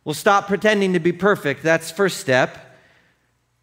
Well, 0.05 0.15
stop 0.15 0.49
pretending 0.49 0.93
to 0.95 0.99
be 0.99 1.13
perfect. 1.13 1.63
That's 1.63 1.91
first 1.91 2.19
step. 2.19 2.77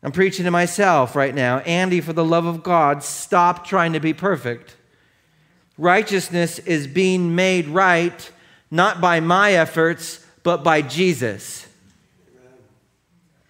I'm 0.03 0.11
preaching 0.11 0.45
to 0.45 0.51
myself 0.51 1.15
right 1.15 1.35
now. 1.35 1.59
Andy, 1.59 2.01
for 2.01 2.13
the 2.13 2.25
love 2.25 2.45
of 2.45 2.63
God, 2.63 3.03
stop 3.03 3.67
trying 3.67 3.93
to 3.93 3.99
be 3.99 4.13
perfect. 4.13 4.75
Righteousness 5.77 6.59
is 6.59 6.87
being 6.87 7.35
made 7.35 7.67
right 7.67 8.31
not 8.71 9.01
by 9.01 9.19
my 9.19 9.51
efforts, 9.51 10.25
but 10.43 10.63
by 10.63 10.81
Jesus. 10.81 11.67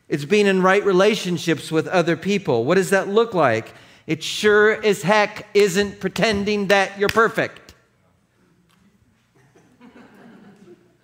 It's 0.10 0.26
being 0.26 0.48
in 0.48 0.62
right 0.62 0.84
relationships 0.84 1.72
with 1.72 1.88
other 1.88 2.18
people. 2.18 2.66
What 2.66 2.76
does 2.76 2.90
that 2.90 3.08
look 3.08 3.34
like? 3.34 3.74
It 4.08 4.22
sure 4.24 4.84
as 4.84 5.04
heck 5.04 5.48
isn't 5.54 6.02
pretending 6.02 6.68
that 6.68 7.00
you're 7.00 7.08
perfect. 7.08 7.74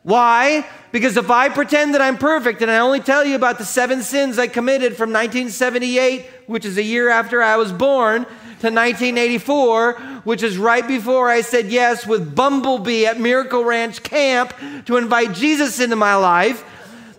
Why? 0.04 0.66
Because 0.92 1.16
if 1.16 1.30
I 1.30 1.50
pretend 1.50 1.94
that 1.94 2.02
I'm 2.02 2.18
perfect 2.18 2.62
and 2.62 2.72
I 2.72 2.80
only 2.80 3.02
tell 3.02 3.24
you 3.24 3.36
about 3.36 3.58
the 3.58 3.66
seven 3.66 4.02
sins 4.04 4.40
I 4.40 4.48
committed 4.48 4.98
from 4.98 5.12
1978, 5.12 6.26
which 6.48 6.66
is 6.66 6.78
a 6.78 6.84
year 6.84 7.10
after 7.10 7.44
I 7.44 7.58
was 7.58 7.72
born, 7.72 8.26
to 8.60 8.68
1984, 8.68 9.94
which 10.24 10.42
is 10.42 10.58
right 10.58 10.88
before 10.88 11.30
I 11.30 11.42
said 11.42 11.68
yes 11.68 12.08
with 12.08 12.34
Bumblebee 12.34 13.06
at 13.06 13.20
Miracle 13.20 13.64
Ranch 13.64 14.02
Camp 14.02 14.52
to 14.86 14.98
invite 14.98 15.34
Jesus 15.34 15.80
into 15.80 15.96
my 15.96 16.16
life, 16.16 16.64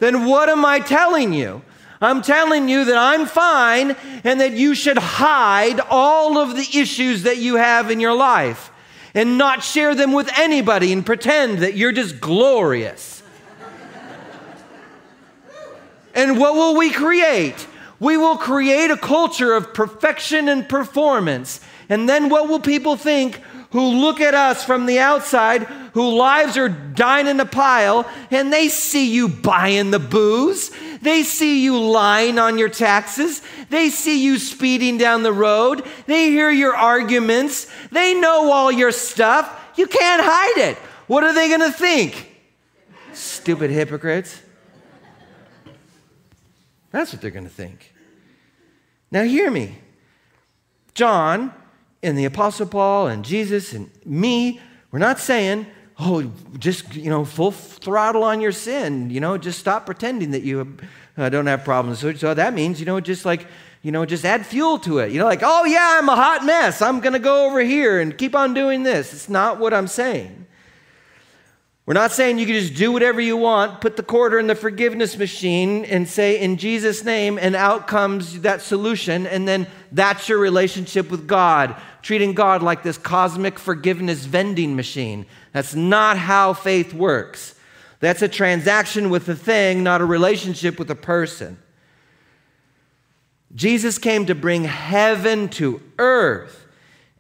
then 0.01 0.27
what 0.27 0.49
am 0.49 0.65
I 0.65 0.81
telling 0.81 1.33
you? 1.33 1.63
I'm 2.01 2.23
telling 2.23 2.69
you 2.69 2.85
that 2.85 2.97
I'm 2.97 3.27
fine 3.27 3.97
and 4.25 4.41
that 4.41 4.53
you 4.53 4.75
should 4.75 4.99
hide 4.99 5.81
all 5.91 6.39
of 6.39 6.57
the 6.57 6.79
issues 6.79 7.25
that 7.25 7.39
you 7.39 7.57
have 7.57 7.91
in 7.91 8.01
your 8.01 8.15
life 8.15 8.71
and 9.15 9.39
not 9.39 9.63
share 9.63 9.95
them 9.95 10.13
with 10.13 10.31
anybody 10.37 10.93
and 10.93 11.05
pretend 11.05 11.59
that 11.59 11.75
you're 11.75 11.93
just 11.93 12.21
glorious. 12.21 13.23
and 16.15 16.39
what 16.39 16.55
will 16.55 16.77
we 16.77 16.91
create? 16.91 17.67
We 18.01 18.17
will 18.17 18.37
create 18.37 18.91
a 18.91 18.97
culture 18.97 19.55
of 19.55 19.75
perfection 19.75 20.49
and 20.49 20.69
performance. 20.69 21.61
And 21.89 22.09
then 22.09 22.29
what 22.29 22.49
will 22.49 22.61
people 22.61 22.97
think 22.97 23.41
who 23.71 24.01
look 24.01 24.21
at 24.21 24.35
us 24.35 24.65
from 24.65 24.87
the 24.87 24.99
outside, 24.99 25.65
whose 25.93 26.15
lives 26.15 26.57
are 26.57 26.69
dying 26.69 27.27
in 27.27 27.39
a 27.39 27.45
pile, 27.45 28.09
and 28.31 28.53
they 28.53 28.69
see 28.69 29.13
you 29.13 29.29
buying 29.29 29.91
the 29.91 29.99
booze. 29.99 30.71
They 31.03 31.23
see 31.23 31.63
you 31.63 31.79
lying 31.79 32.39
on 32.39 32.57
your 32.57 32.71
taxes. 32.71 33.43
They 33.69 33.91
see 33.91 34.25
you 34.25 34.39
speeding 34.39 34.97
down 34.97 35.23
the 35.23 35.33
road. 35.33 35.87
They 36.07 36.31
hear 36.31 36.51
your 36.51 36.75
arguments. 36.75 37.67
They 37.93 38.15
know 38.15 38.51
all 38.51 38.73
your 38.73 38.93
stuff. 38.93 39.55
You 39.77 39.87
can't 39.87 40.23
hide 40.25 40.71
it. 40.71 40.79
What 41.07 41.25
are 41.25 41.35
they 41.35 41.49
going 41.49 41.61
to 41.61 41.73
think? 41.73 42.37
Stupid 43.13 43.71
hypocrites. 43.71 44.41
That's 46.91 47.13
what 47.13 47.21
they're 47.21 47.31
going 47.31 47.45
to 47.45 47.51
think. 47.51 47.88
Now, 49.11 49.25
hear 49.25 49.51
me. 49.51 49.79
John 50.95 51.53
and 52.03 52.19
the 52.19 52.25
Apostle 52.25 52.67
Paul 52.67 53.09
and 53.09 53.25
Jesus 53.25 53.73
and 53.73 53.91
me, 54.05 54.61
we're 54.91 54.99
not 54.99 55.19
saying, 55.19 55.67
oh, 55.99 56.31
just, 56.59 56.95
you 56.95 57.11
know, 57.11 57.25
full 57.25 57.53
throttle 57.53 58.23
on 58.25 58.41
your 58.41 58.53
sin. 58.53 59.11
You 59.11 59.21
know, 59.21 59.39
just 59.39 59.59
stop 59.59 59.87
pretending 59.87 60.33
that 60.33 60.43
you 60.43 60.77
uh, 61.17 61.29
don't 61.29 61.47
have 61.47 61.65
problems. 61.65 62.01
So, 62.01 62.13
so 62.15 62.35
that 62.35 62.55
means, 62.55 62.81
you 62.81 62.87
know, 62.87 63.01
just 63.01 63.25
like, 63.25 63.47
you 63.83 63.93
know, 63.93 64.05
just 64.05 64.25
add 64.25 64.45
fuel 64.45 64.79
to 64.81 64.99
it. 64.99 65.13
You 65.13 65.19
know, 65.19 65.25
like, 65.25 65.43
oh, 65.43 65.65
yeah, 65.65 65.99
I'm 65.99 66.09
a 66.09 66.17
hot 66.17 66.45
mess. 66.45 66.83
I'm 66.83 67.01
going 67.01 67.13
to 67.13 67.19
go 67.19 67.47
over 67.47 67.61
here 67.61 68.01
and 68.01 68.17
keep 68.17 68.35
on 68.35 68.55
doing 68.55 68.83
this. 68.83 69.13
It's 69.13 69.29
not 69.29 69.59
what 69.59 69.73
I'm 69.73 69.87
saying. 69.87 70.47
We're 71.89 71.95
not 71.95 72.13
saying 72.13 72.39
you 72.39 72.45
can 72.45 72.55
just 72.55 72.75
do 72.75 72.93
whatever 72.93 73.19
you 73.19 73.39
want, 73.39 73.81
put 73.81 73.97
the 73.97 74.03
quarter 74.03 74.39
in 74.39 74.47
the 74.47 74.55
forgiveness 74.55 75.17
machine 75.17 75.87
and 75.87 76.07
say 76.07 76.39
in 76.39 76.59
Jesus' 76.59 77.03
name, 77.03 77.39
and 77.39 77.57
out 77.57 77.87
comes 77.87 78.43
that 78.43 78.61
solution, 78.61 79.27
and 79.27 79.49
then 79.49 79.67
that's 79.91 80.29
your 80.29 80.37
relationship 80.37 81.11
with 81.11 81.27
God, 81.27 81.75
treating 82.03 82.35
God 82.35 82.63
like 82.63 82.83
this 82.83 82.99
cosmic 82.99 83.59
forgiveness 83.59 84.27
vending 84.27 84.77
machine. 84.77 85.25
That's 85.55 85.75
not 85.75 86.19
how 86.19 86.53
faith 86.53 86.93
works. 86.93 87.55
That's 88.01 88.21
a 88.21 88.29
transaction 88.29 89.09
with 89.09 89.27
a 89.31 89.35
thing, 89.35 89.83
not 89.83 90.03
a 90.03 90.05
relationship 90.05 90.79
with 90.79 90.91
a 90.91 90.95
person. 90.95 91.57
Jesus 93.55 93.97
came 93.97 94.27
to 94.27 94.35
bring 94.35 94.65
heaven 94.65 95.49
to 95.49 95.81
earth. 95.99 96.58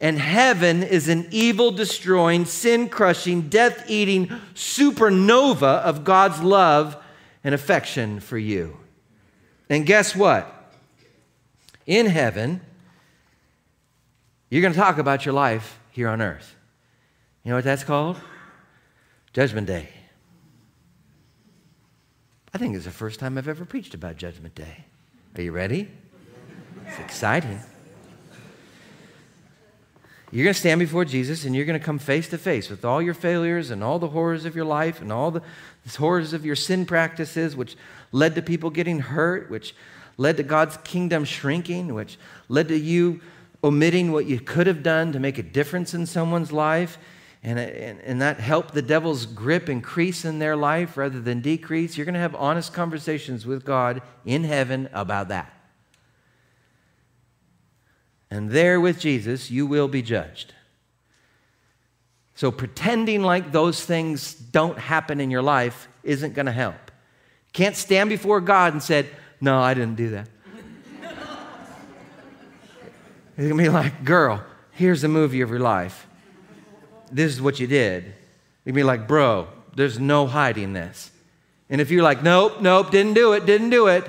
And 0.00 0.18
heaven 0.18 0.82
is 0.82 1.08
an 1.08 1.26
evil 1.30 1.72
destroying, 1.72 2.44
sin 2.44 2.88
crushing, 2.88 3.48
death 3.48 3.90
eating 3.90 4.28
supernova 4.54 5.80
of 5.80 6.04
God's 6.04 6.40
love 6.40 6.96
and 7.42 7.54
affection 7.54 8.20
for 8.20 8.38
you. 8.38 8.76
And 9.68 9.84
guess 9.84 10.14
what? 10.14 10.72
In 11.86 12.06
heaven, 12.06 12.60
you're 14.50 14.62
going 14.62 14.72
to 14.72 14.78
talk 14.78 14.98
about 14.98 15.24
your 15.24 15.34
life 15.34 15.78
here 15.90 16.08
on 16.08 16.22
earth. 16.22 16.54
You 17.42 17.50
know 17.50 17.56
what 17.56 17.64
that's 17.64 17.84
called? 17.84 18.20
Judgment 19.32 19.66
Day. 19.66 19.88
I 22.54 22.58
think 22.58 22.76
it's 22.76 22.84
the 22.84 22.90
first 22.90 23.20
time 23.20 23.36
I've 23.36 23.48
ever 23.48 23.64
preached 23.64 23.94
about 23.94 24.16
Judgment 24.16 24.54
Day. 24.54 24.84
Are 25.36 25.42
you 25.42 25.52
ready? 25.52 25.88
It's 26.86 26.98
exciting. 26.98 27.60
You're 30.30 30.44
going 30.44 30.54
to 30.54 30.60
stand 30.60 30.78
before 30.78 31.06
Jesus 31.06 31.44
and 31.44 31.56
you're 31.56 31.64
going 31.64 31.78
to 31.78 31.84
come 31.84 31.98
face 31.98 32.28
to 32.28 32.38
face 32.38 32.68
with 32.68 32.84
all 32.84 33.00
your 33.00 33.14
failures 33.14 33.70
and 33.70 33.82
all 33.82 33.98
the 33.98 34.08
horrors 34.08 34.44
of 34.44 34.54
your 34.54 34.66
life 34.66 35.00
and 35.00 35.10
all 35.10 35.30
the 35.30 35.42
horrors 35.96 36.34
of 36.34 36.44
your 36.44 36.56
sin 36.56 36.84
practices, 36.84 37.56
which 37.56 37.76
led 38.12 38.34
to 38.34 38.42
people 38.42 38.68
getting 38.68 39.00
hurt, 39.00 39.50
which 39.50 39.74
led 40.18 40.36
to 40.36 40.42
God's 40.42 40.76
kingdom 40.78 41.24
shrinking, 41.24 41.94
which 41.94 42.18
led 42.48 42.68
to 42.68 42.76
you 42.76 43.20
omitting 43.64 44.12
what 44.12 44.26
you 44.26 44.38
could 44.38 44.66
have 44.66 44.82
done 44.82 45.12
to 45.12 45.18
make 45.18 45.38
a 45.38 45.42
difference 45.42 45.94
in 45.94 46.04
someone's 46.04 46.52
life. 46.52 46.98
And, 47.42 47.58
and, 47.58 48.00
and 48.00 48.20
that 48.20 48.38
helped 48.38 48.74
the 48.74 48.82
devil's 48.82 49.24
grip 49.24 49.68
increase 49.68 50.24
in 50.26 50.40
their 50.40 50.56
life 50.56 50.96
rather 50.96 51.20
than 51.20 51.40
decrease. 51.40 51.96
You're 51.96 52.04
going 52.04 52.14
to 52.14 52.20
have 52.20 52.34
honest 52.34 52.74
conversations 52.74 53.46
with 53.46 53.64
God 53.64 54.02
in 54.26 54.44
heaven 54.44 54.90
about 54.92 55.28
that. 55.28 55.57
And 58.30 58.50
there 58.50 58.80
with 58.80 59.00
Jesus, 59.00 59.50
you 59.50 59.66
will 59.66 59.88
be 59.88 60.02
judged. 60.02 60.54
So 62.34 62.52
pretending 62.52 63.22
like 63.22 63.50
those 63.50 63.84
things 63.84 64.34
don't 64.34 64.78
happen 64.78 65.20
in 65.20 65.30
your 65.30 65.42
life 65.42 65.88
isn't 66.04 66.34
going 66.34 66.46
to 66.46 66.52
help. 66.52 66.92
Can't 67.52 67.74
stand 67.74 68.10
before 68.10 68.40
God 68.40 68.72
and 68.72 68.80
said, 68.80 69.08
"No, 69.40 69.60
I 69.60 69.74
didn't 69.74 69.96
do 69.96 70.10
that." 70.10 70.28
It's 73.36 73.46
going 73.48 73.56
to 73.56 73.62
be 73.64 73.68
like, 73.68 74.04
"Girl, 74.04 74.44
here's 74.70 75.02
the 75.02 75.08
movie 75.08 75.40
of 75.40 75.50
your 75.50 75.58
life. 75.58 76.06
This 77.10 77.32
is 77.32 77.42
what 77.42 77.58
you 77.58 77.66
did." 77.66 78.14
You'd 78.64 78.74
be 78.74 78.84
like, 78.84 79.08
"Bro, 79.08 79.48
there's 79.74 79.98
no 79.98 80.28
hiding 80.28 80.74
this." 80.74 81.10
And 81.68 81.80
if 81.80 81.90
you're 81.90 82.04
like, 82.04 82.22
"Nope, 82.22 82.60
nope, 82.60 82.92
didn't 82.92 83.14
do 83.14 83.32
it, 83.32 83.46
didn't 83.46 83.70
do 83.70 83.88
it," 83.88 84.08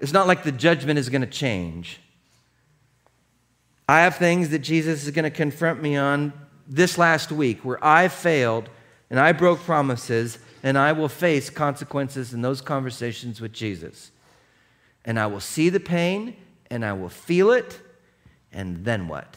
it's 0.00 0.12
not 0.12 0.26
like 0.26 0.42
the 0.42 0.50
judgment 0.50 0.98
is 0.98 1.08
going 1.08 1.20
to 1.22 1.28
change. 1.28 2.00
I 3.90 4.02
have 4.02 4.18
things 4.18 4.50
that 4.50 4.60
Jesus 4.60 5.04
is 5.04 5.10
going 5.10 5.24
to 5.24 5.32
confront 5.32 5.82
me 5.82 5.96
on 5.96 6.32
this 6.64 6.96
last 6.96 7.32
week 7.32 7.64
where 7.64 7.84
I 7.84 8.06
failed 8.06 8.70
and 9.10 9.18
I 9.18 9.32
broke 9.32 9.58
promises 9.58 10.38
and 10.62 10.78
I 10.78 10.92
will 10.92 11.08
face 11.08 11.50
consequences 11.50 12.32
in 12.32 12.40
those 12.40 12.60
conversations 12.60 13.40
with 13.40 13.52
Jesus. 13.52 14.12
And 15.04 15.18
I 15.18 15.26
will 15.26 15.40
see 15.40 15.70
the 15.70 15.80
pain 15.80 16.36
and 16.70 16.84
I 16.84 16.92
will 16.92 17.08
feel 17.08 17.50
it, 17.50 17.80
and 18.52 18.84
then 18.84 19.08
what? 19.08 19.36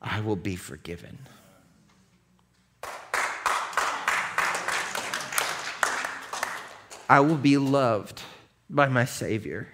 I 0.00 0.22
will 0.22 0.36
be 0.36 0.56
forgiven. 0.56 1.18
I 7.10 7.20
will 7.20 7.36
be 7.36 7.58
loved 7.58 8.22
by 8.70 8.88
my 8.88 9.04
Savior. 9.04 9.68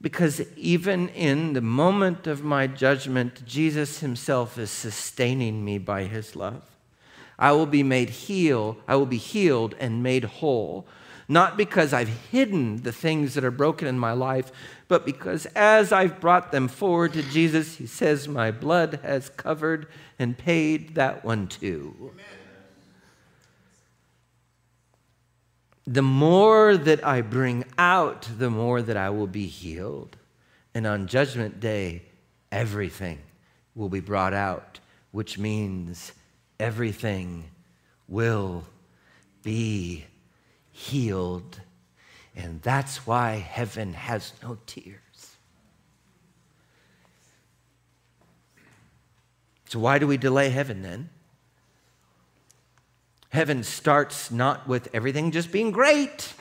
Because 0.00 0.40
even 0.56 1.08
in 1.10 1.52
the 1.52 1.60
moment 1.60 2.26
of 2.26 2.42
my 2.42 2.66
judgment, 2.66 3.44
Jesus 3.46 4.00
Himself 4.00 4.58
is 4.58 4.70
sustaining 4.70 5.64
me 5.64 5.78
by 5.78 6.04
His 6.04 6.34
love. 6.34 6.62
I 7.38 7.52
will 7.52 7.66
be 7.66 7.82
made 7.82 8.10
heal, 8.10 8.78
I 8.88 8.96
will 8.96 9.06
be 9.06 9.18
healed 9.18 9.74
and 9.78 10.02
made 10.02 10.24
whole. 10.24 10.86
Not 11.28 11.56
because 11.56 11.92
I've 11.92 12.08
hidden 12.08 12.82
the 12.82 12.92
things 12.92 13.34
that 13.34 13.44
are 13.44 13.52
broken 13.52 13.86
in 13.86 13.98
my 13.98 14.12
life, 14.12 14.50
but 14.88 15.06
because 15.06 15.46
as 15.54 15.92
I've 15.92 16.20
brought 16.20 16.52
them 16.52 16.68
forward 16.68 17.12
to 17.12 17.22
Jesus, 17.22 17.76
He 17.76 17.86
says, 17.86 18.26
My 18.26 18.50
blood 18.50 18.98
has 19.02 19.28
covered 19.28 19.86
and 20.18 20.36
paid 20.36 20.96
that 20.96 21.24
one 21.24 21.46
too. 21.46 21.94
Amen. 22.12 22.41
The 25.86 26.02
more 26.02 26.76
that 26.76 27.04
I 27.04 27.22
bring 27.22 27.64
out, 27.76 28.28
the 28.38 28.50
more 28.50 28.82
that 28.82 28.96
I 28.96 29.10
will 29.10 29.26
be 29.26 29.46
healed. 29.46 30.16
And 30.74 30.86
on 30.86 31.06
Judgment 31.06 31.60
Day, 31.60 32.02
everything 32.50 33.18
will 33.74 33.88
be 33.88 34.00
brought 34.00 34.32
out, 34.32 34.78
which 35.10 35.38
means 35.38 36.12
everything 36.60 37.44
will 38.06 38.64
be 39.42 40.04
healed. 40.70 41.60
And 42.36 42.62
that's 42.62 43.06
why 43.06 43.36
heaven 43.36 43.92
has 43.92 44.32
no 44.42 44.58
tears. 44.66 44.98
So, 49.68 49.78
why 49.78 49.98
do 49.98 50.06
we 50.06 50.16
delay 50.16 50.50
heaven 50.50 50.82
then? 50.82 51.08
Heaven 53.32 53.62
starts 53.62 54.30
not 54.30 54.68
with 54.68 54.90
everything 54.92 55.30
just 55.30 55.50
being 55.50 55.70
great. 55.70 56.34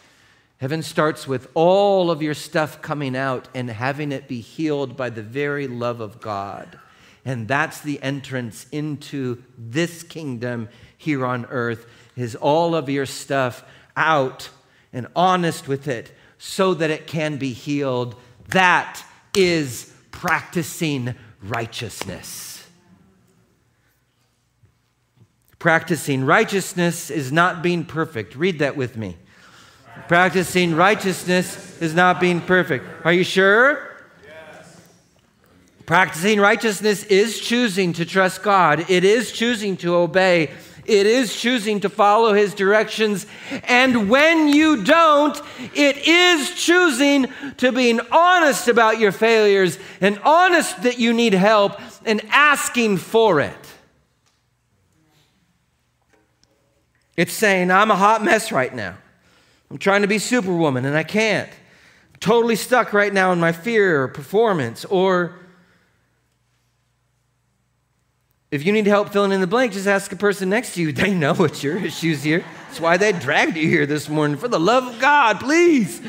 Heaven 0.58 0.84
starts 0.84 1.26
with 1.26 1.48
all 1.54 2.12
of 2.12 2.22
your 2.22 2.34
stuff 2.34 2.82
coming 2.82 3.16
out 3.16 3.48
and 3.56 3.70
having 3.70 4.12
it 4.12 4.28
be 4.28 4.42
healed 4.42 4.98
by 4.98 5.10
the 5.10 5.24
very 5.24 5.68
love 5.68 6.02
of 6.02 6.20
God. 6.20 6.78
And 7.24 7.48
that's 7.48 7.80
the 7.80 8.04
entrance 8.04 8.66
into 8.74 9.42
this 9.58 10.04
kingdom 10.04 10.68
here 10.98 11.26
on 11.26 11.46
earth 11.46 11.86
is 12.18 12.36
all 12.36 12.76
of 12.76 12.90
your 12.90 13.06
stuff 13.06 13.64
out 13.96 14.50
and 14.92 15.08
honest 15.16 15.70
with 15.70 15.88
it 15.88 16.12
so 16.40 16.74
that 16.74 16.90
it 16.90 17.08
can 17.08 17.38
be 17.38 17.54
healed. 17.54 18.16
That 18.50 19.02
is 19.34 19.94
practicing 20.12 21.16
righteousness. 21.42 22.51
Practicing 25.62 26.26
righteousness 26.26 27.12
is 27.12 27.32
not 27.32 27.62
being 27.62 27.86
perfect. 27.86 28.36
Read 28.36 28.58
that 28.60 28.76
with 28.76 28.98
me. 28.98 29.16
Practicing 30.08 30.74
righteousness 30.76 31.80
is 31.80 31.94
not 31.94 32.20
being 32.20 32.42
perfect. 32.42 32.84
Are 33.06 33.14
you 33.14 33.24
sure? 33.24 33.96
Yes. 34.26 34.82
Practicing 35.86 36.40
righteousness 36.40 37.04
is 37.04 37.40
choosing 37.40 37.94
to 37.94 38.06
trust 38.06 38.42
God, 38.42 38.90
it 38.90 39.04
is 39.04 39.32
choosing 39.32 39.78
to 39.78 39.94
obey, 39.94 40.50
it 40.86 41.06
is 41.06 41.40
choosing 41.40 41.80
to 41.82 41.90
follow 41.90 42.34
His 42.34 42.56
directions. 42.56 43.28
And 43.66 44.10
when 44.10 44.48
you 44.48 44.84
don't, 44.84 45.40
it 45.76 46.08
is 46.08 46.56
choosing 46.56 47.28
to 47.58 47.72
being 47.72 48.00
honest 48.12 48.68
about 48.68 48.98
your 48.98 49.12
failures 49.12 49.78
and 50.02 50.18
honest 50.24 50.82
that 50.82 50.98
you 50.98 51.14
need 51.14 51.34
help 51.34 51.80
and 52.04 52.20
asking 52.32 52.98
for 52.98 53.42
it. 53.42 53.61
It's 57.18 57.34
saying, 57.34 57.72
I'm 57.72 57.92
a 57.92 57.96
hot 57.96 58.24
mess 58.24 58.52
right 58.52 58.74
now. 58.74 58.98
I'm 59.70 59.78
trying 59.78 60.02
to 60.02 60.08
be 60.08 60.20
superwoman 60.20 60.86
and 60.86 60.98
I 60.98 61.04
can't. 61.04 61.50
I'm 61.50 62.20
totally 62.20 62.56
stuck 62.56 62.94
right 62.94 63.14
now 63.14 63.32
in 63.32 63.40
my 63.40 63.52
fear 63.52 64.04
or 64.04 64.08
performance 64.08 64.86
or 64.86 65.36
if 68.52 68.66
you 68.66 68.74
need 68.74 68.86
help 68.86 69.14
filling 69.14 69.32
in 69.32 69.40
the 69.40 69.48
blank, 69.48 69.72
just 69.72 69.88
ask 69.88 70.12
a 70.12 70.18
person 70.18 70.50
next 70.50 70.74
to 70.74 70.82
you. 70.82 70.92
They 71.02 71.14
know 71.14 71.34
what 71.34 71.64
your 71.64 71.78
issues 71.78 72.22
here. 72.22 72.44
That's 72.68 72.82
why 72.82 72.98
they 72.98 73.14
dragged 73.14 73.56
you 73.56 73.68
here 73.68 73.86
this 73.86 74.10
morning. 74.10 74.38
For 74.38 74.50
the 74.50 74.60
love 74.60 74.94
of 74.94 75.00
God, 75.00 75.40
please. 75.40 76.02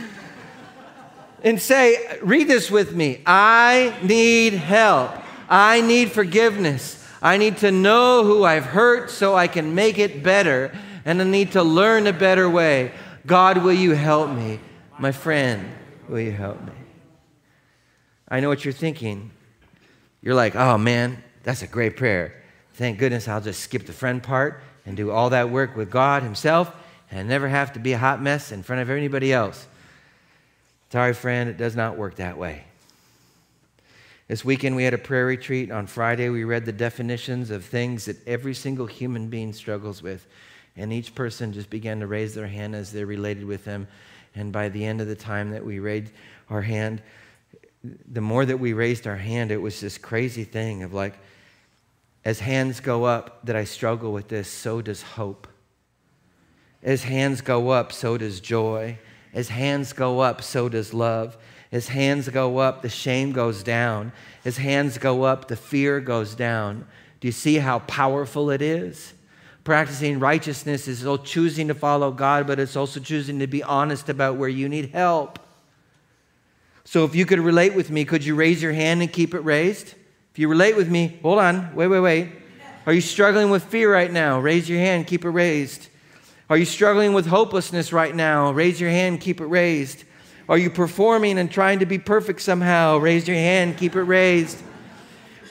And 1.44 1.60
say, 1.60 2.18
read 2.20 2.48
this 2.48 2.70
with 2.70 2.94
me. 2.94 3.20
I 3.26 3.96
need 4.02 4.54
help. 4.54 5.12
I 5.48 5.80
need 5.80 6.10
forgiveness. 6.10 6.98
I 7.20 7.36
need 7.36 7.58
to 7.58 7.70
know 7.70 8.24
who 8.24 8.42
I've 8.44 8.64
hurt 8.64 9.10
so 9.10 9.36
I 9.36 9.46
can 9.46 9.76
make 9.76 9.98
it 9.98 10.24
better. 10.24 10.72
And 11.04 11.20
I 11.20 11.24
need 11.24 11.52
to 11.52 11.62
learn 11.62 12.06
a 12.06 12.12
better 12.12 12.48
way. 12.48 12.92
God, 13.26 13.58
will 13.58 13.72
you 13.72 13.92
help 13.92 14.30
me? 14.30 14.60
My 14.98 15.12
friend, 15.12 15.68
will 16.08 16.20
you 16.20 16.32
help 16.32 16.60
me? 16.62 16.72
I 18.28 18.40
know 18.40 18.48
what 18.48 18.64
you're 18.64 18.72
thinking. 18.72 19.30
You're 20.22 20.34
like, 20.34 20.54
oh 20.54 20.78
man, 20.78 21.22
that's 21.42 21.62
a 21.62 21.66
great 21.66 21.96
prayer. 21.96 22.42
Thank 22.74 22.98
goodness 22.98 23.28
I'll 23.28 23.40
just 23.40 23.60
skip 23.60 23.86
the 23.86 23.92
friend 23.92 24.22
part 24.22 24.62
and 24.86 24.96
do 24.96 25.10
all 25.10 25.30
that 25.30 25.50
work 25.50 25.76
with 25.76 25.90
God 25.90 26.22
Himself 26.22 26.74
and 27.10 27.28
never 27.28 27.48
have 27.48 27.74
to 27.74 27.78
be 27.78 27.92
a 27.92 27.98
hot 27.98 28.22
mess 28.22 28.52
in 28.52 28.62
front 28.62 28.82
of 28.82 28.90
anybody 28.90 29.32
else. 29.32 29.66
Sorry, 30.90 31.14
friend, 31.14 31.48
it 31.48 31.56
does 31.56 31.76
not 31.76 31.96
work 31.96 32.16
that 32.16 32.38
way. 32.38 32.64
This 34.28 34.44
weekend 34.44 34.76
we 34.76 34.84
had 34.84 34.94
a 34.94 34.98
prayer 34.98 35.26
retreat. 35.26 35.70
On 35.70 35.86
Friday, 35.86 36.30
we 36.30 36.44
read 36.44 36.64
the 36.64 36.72
definitions 36.72 37.50
of 37.50 37.64
things 37.64 38.06
that 38.06 38.16
every 38.26 38.54
single 38.54 38.86
human 38.86 39.28
being 39.28 39.52
struggles 39.52 40.02
with. 40.02 40.26
And 40.76 40.92
each 40.92 41.14
person 41.14 41.52
just 41.52 41.70
began 41.70 42.00
to 42.00 42.06
raise 42.06 42.35
their 42.35 42.46
hand 42.46 42.74
as 42.74 42.92
they're 42.92 43.06
related 43.06 43.44
with 43.44 43.64
them. 43.64 43.88
And 44.35 44.52
by 44.52 44.68
the 44.68 44.85
end 44.85 45.00
of 45.00 45.06
the 45.06 45.14
time 45.14 45.50
that 45.50 45.64
we 45.64 45.78
raised 45.78 46.12
our 46.48 46.62
hand, 46.62 47.02
the 48.11 48.20
more 48.20 48.46
that 48.46 48.58
we 48.58 48.72
raised 48.72 49.06
our 49.06 49.16
hand, 49.16 49.50
it 49.50 49.61
was 49.61 49.80
this 49.80 49.98
crazy 49.98 50.44
thing 50.44 50.82
of 50.82 50.94
like, 50.94 51.18
as 52.24 52.38
hands 52.40 52.80
go 52.80 53.04
up 53.04 53.44
that 53.44 53.56
I 53.56 53.64
struggle 53.64 54.12
with 54.12 54.28
this, 54.28 54.48
so 54.48 54.80
does 54.80 55.02
hope. 55.02 55.48
As 56.82 57.02
hands 57.02 57.40
go 57.40 57.70
up, 57.70 57.92
so 57.92 58.16
does 58.16 58.40
joy. 58.40 58.98
As 59.35 59.48
hands 59.48 59.92
go 59.92 60.20
up, 60.20 60.42
so 60.42 60.68
does 60.68 60.94
love. 60.94 61.37
As 61.72 61.88
hands 61.88 62.28
go 62.28 62.58
up, 62.58 62.82
the 62.82 62.88
shame 62.88 63.32
goes 63.32 63.62
down. 63.62 64.12
As 64.44 64.58
hands 64.58 64.98
go 64.98 65.22
up, 65.22 65.48
the 65.48 65.56
fear 65.56 66.00
goes 66.00 66.35
down. 66.35 66.87
Do 67.20 67.28
you 67.28 67.32
see 67.32 67.56
how 67.56 67.80
powerful 67.80 68.50
it 68.50 68.62
is? 68.62 69.14
Practicing 69.64 70.18
righteousness 70.18 70.88
is 70.88 71.07
choosing 71.25 71.68
to 71.68 71.75
follow 71.75 72.11
God, 72.11 72.46
but 72.46 72.59
it's 72.59 72.77
also 72.77 72.98
choosing 72.98 73.38
to 73.38 73.46
be 73.46 73.62
honest 73.62 74.09
about 74.09 74.37
where 74.37 74.48
you 74.48 74.68
need 74.68 74.90
help. 74.90 75.38
So 76.85 77.05
if 77.05 77.14
you 77.14 77.25
could 77.27 77.38
relate 77.38 77.75
with 77.75 77.90
me, 77.90 78.05
could 78.05 78.25
you 78.25 78.35
raise 78.35 78.61
your 78.61 78.72
hand 78.72 79.03
and 79.03 79.12
keep 79.12 79.35
it 79.35 79.40
raised? 79.40 79.94
If 80.33 80.38
you 80.38 80.48
relate 80.48 80.77
with 80.77 80.90
me, 80.90 81.18
hold 81.22 81.38
on, 81.38 81.75
wait, 81.75 81.87
wait, 81.87 82.01
wait. 82.01 82.33
Are 82.87 82.92
you 82.92 83.01
struggling 83.01 83.51
with 83.51 83.62
fear 83.62 83.92
right 83.92 84.11
now? 84.11 84.40
Raise 84.40 84.68
your 84.68 84.81
hand, 84.81 85.07
keep 85.07 85.25
it 85.25 85.31
raised. 85.31 85.88
Are 86.51 86.57
you 86.57 86.64
struggling 86.64 87.12
with 87.12 87.27
hopelessness 87.27 87.92
right 87.92 88.14
now? 88.14 88.51
Raise 88.51 88.81
your 88.81 88.90
hand, 88.90 89.20
keep 89.20 89.40
it 89.40 89.46
raised. 89.46 90.05
Are 90.48 90.59
you 90.59 90.70
performing 90.70 91.38
and 91.38 91.51
trying 91.51 91.79
to 91.79 91.87
be 91.87 91.98
perfect 91.98 92.42
somehow? 92.42 92.98
Raise 92.98 93.29
your 93.29 93.37
hand, 93.37 93.79
keep 93.79 93.94
it 93.94 94.03
raised. 94.03 94.61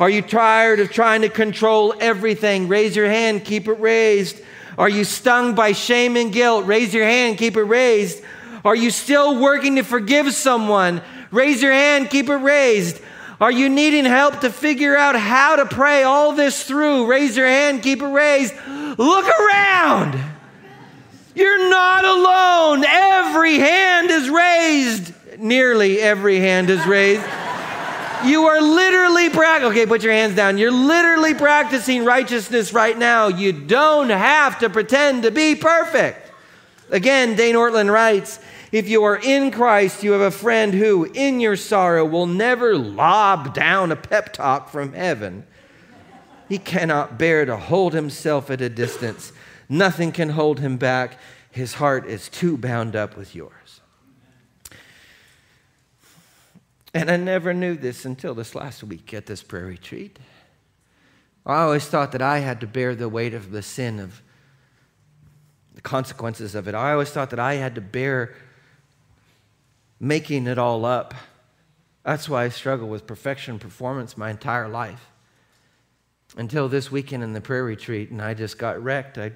Are 0.01 0.09
you 0.09 0.23
tired 0.23 0.79
of 0.79 0.91
trying 0.91 1.21
to 1.21 1.29
control 1.29 1.93
everything? 1.99 2.67
Raise 2.67 2.95
your 2.95 3.07
hand, 3.07 3.45
keep 3.45 3.67
it 3.67 3.79
raised. 3.79 4.41
Are 4.75 4.89
you 4.89 5.03
stung 5.03 5.53
by 5.53 5.73
shame 5.73 6.17
and 6.17 6.33
guilt? 6.33 6.65
Raise 6.65 6.91
your 6.91 7.05
hand, 7.05 7.37
keep 7.37 7.55
it 7.55 7.61
raised. 7.61 8.23
Are 8.65 8.75
you 8.75 8.89
still 8.89 9.39
working 9.39 9.75
to 9.75 9.83
forgive 9.83 10.33
someone? 10.33 11.03
Raise 11.29 11.61
your 11.61 11.71
hand, 11.71 12.09
keep 12.09 12.29
it 12.29 12.37
raised. 12.37 12.99
Are 13.39 13.51
you 13.51 13.69
needing 13.69 14.05
help 14.05 14.39
to 14.39 14.49
figure 14.49 14.97
out 14.97 15.15
how 15.15 15.57
to 15.57 15.67
pray 15.67 16.01
all 16.01 16.31
this 16.31 16.63
through? 16.63 17.05
Raise 17.05 17.37
your 17.37 17.45
hand, 17.45 17.83
keep 17.83 18.01
it 18.01 18.07
raised. 18.07 18.55
Look 18.97 19.27
around. 19.27 20.19
You're 21.35 21.69
not 21.69 22.05
alone. 22.05 22.85
Every 22.85 23.59
hand 23.59 24.09
is 24.09 24.31
raised. 24.31 25.13
Nearly 25.37 25.99
every 25.99 26.39
hand 26.39 26.71
is 26.71 26.83
raised. 26.87 27.21
You 28.25 28.45
are 28.45 28.61
literally 28.61 29.29
practicing. 29.29 29.71
Okay, 29.71 29.85
put 29.85 30.03
your 30.03 30.13
hands 30.13 30.35
down. 30.35 30.57
You're 30.57 30.71
literally 30.71 31.33
practicing 31.33 32.05
righteousness 32.05 32.71
right 32.71 32.97
now. 32.97 33.27
You 33.27 33.51
don't 33.51 34.09
have 34.09 34.59
to 34.59 34.69
pretend 34.69 35.23
to 35.23 35.31
be 35.31 35.55
perfect. 35.55 36.31
Again, 36.91 37.35
Dane 37.35 37.55
Ortlund 37.55 37.91
writes 37.91 38.39
if 38.71 38.87
you 38.87 39.03
are 39.03 39.17
in 39.17 39.51
Christ, 39.51 40.03
you 40.03 40.11
have 40.11 40.21
a 40.21 40.31
friend 40.31 40.73
who, 40.73 41.05
in 41.13 41.39
your 41.39 41.55
sorrow, 41.55 42.05
will 42.05 42.27
never 42.27 42.77
lob 42.77 43.53
down 43.53 43.91
a 43.91 43.97
pep 43.97 44.31
talk 44.31 44.69
from 44.69 44.93
heaven. 44.93 45.45
He 46.47 46.57
cannot 46.57 47.17
bear 47.17 47.45
to 47.45 47.57
hold 47.57 47.93
himself 47.93 48.49
at 48.49 48.61
a 48.61 48.69
distance. 48.69 49.33
Nothing 49.67 50.11
can 50.11 50.29
hold 50.29 50.59
him 50.59 50.77
back. 50.77 51.17
His 51.49 51.73
heart 51.75 52.05
is 52.07 52.29
too 52.29 52.57
bound 52.57 52.95
up 52.95 53.17
with 53.17 53.35
yours. 53.35 53.60
And 56.93 57.09
I 57.09 57.17
never 57.17 57.53
knew 57.53 57.75
this 57.75 58.05
until 58.05 58.33
this 58.33 58.53
last 58.53 58.83
week 58.83 59.13
at 59.13 59.25
this 59.25 59.41
prayer 59.43 59.65
retreat. 59.65 60.19
I 61.45 61.61
always 61.61 61.87
thought 61.87 62.11
that 62.11 62.21
I 62.21 62.39
had 62.39 62.59
to 62.61 62.67
bear 62.67 62.95
the 62.95 63.09
weight 63.09 63.33
of 63.33 63.51
the 63.51 63.61
sin 63.61 63.99
of 63.99 64.21
the 65.73 65.81
consequences 65.81 66.53
of 66.53 66.67
it. 66.67 66.75
I 66.75 66.91
always 66.91 67.09
thought 67.09 67.29
that 67.29 67.39
I 67.39 67.55
had 67.55 67.75
to 67.75 67.81
bear 67.81 68.35
making 69.99 70.47
it 70.47 70.57
all 70.57 70.85
up. 70.85 71.13
That's 72.03 72.27
why 72.27 72.43
I 72.43 72.49
struggle 72.49 72.87
with 72.87 73.07
perfection 73.07 73.59
performance 73.59 74.17
my 74.17 74.29
entire 74.29 74.67
life. 74.67 75.07
Until 76.37 76.69
this 76.69 76.91
weekend 76.91 77.23
in 77.23 77.33
the 77.33 77.41
prayer 77.41 77.63
retreat, 77.63 78.09
and 78.09 78.21
I 78.21 78.33
just 78.33 78.57
got 78.57 78.81
wrecked. 78.81 79.17
I, 79.17 79.31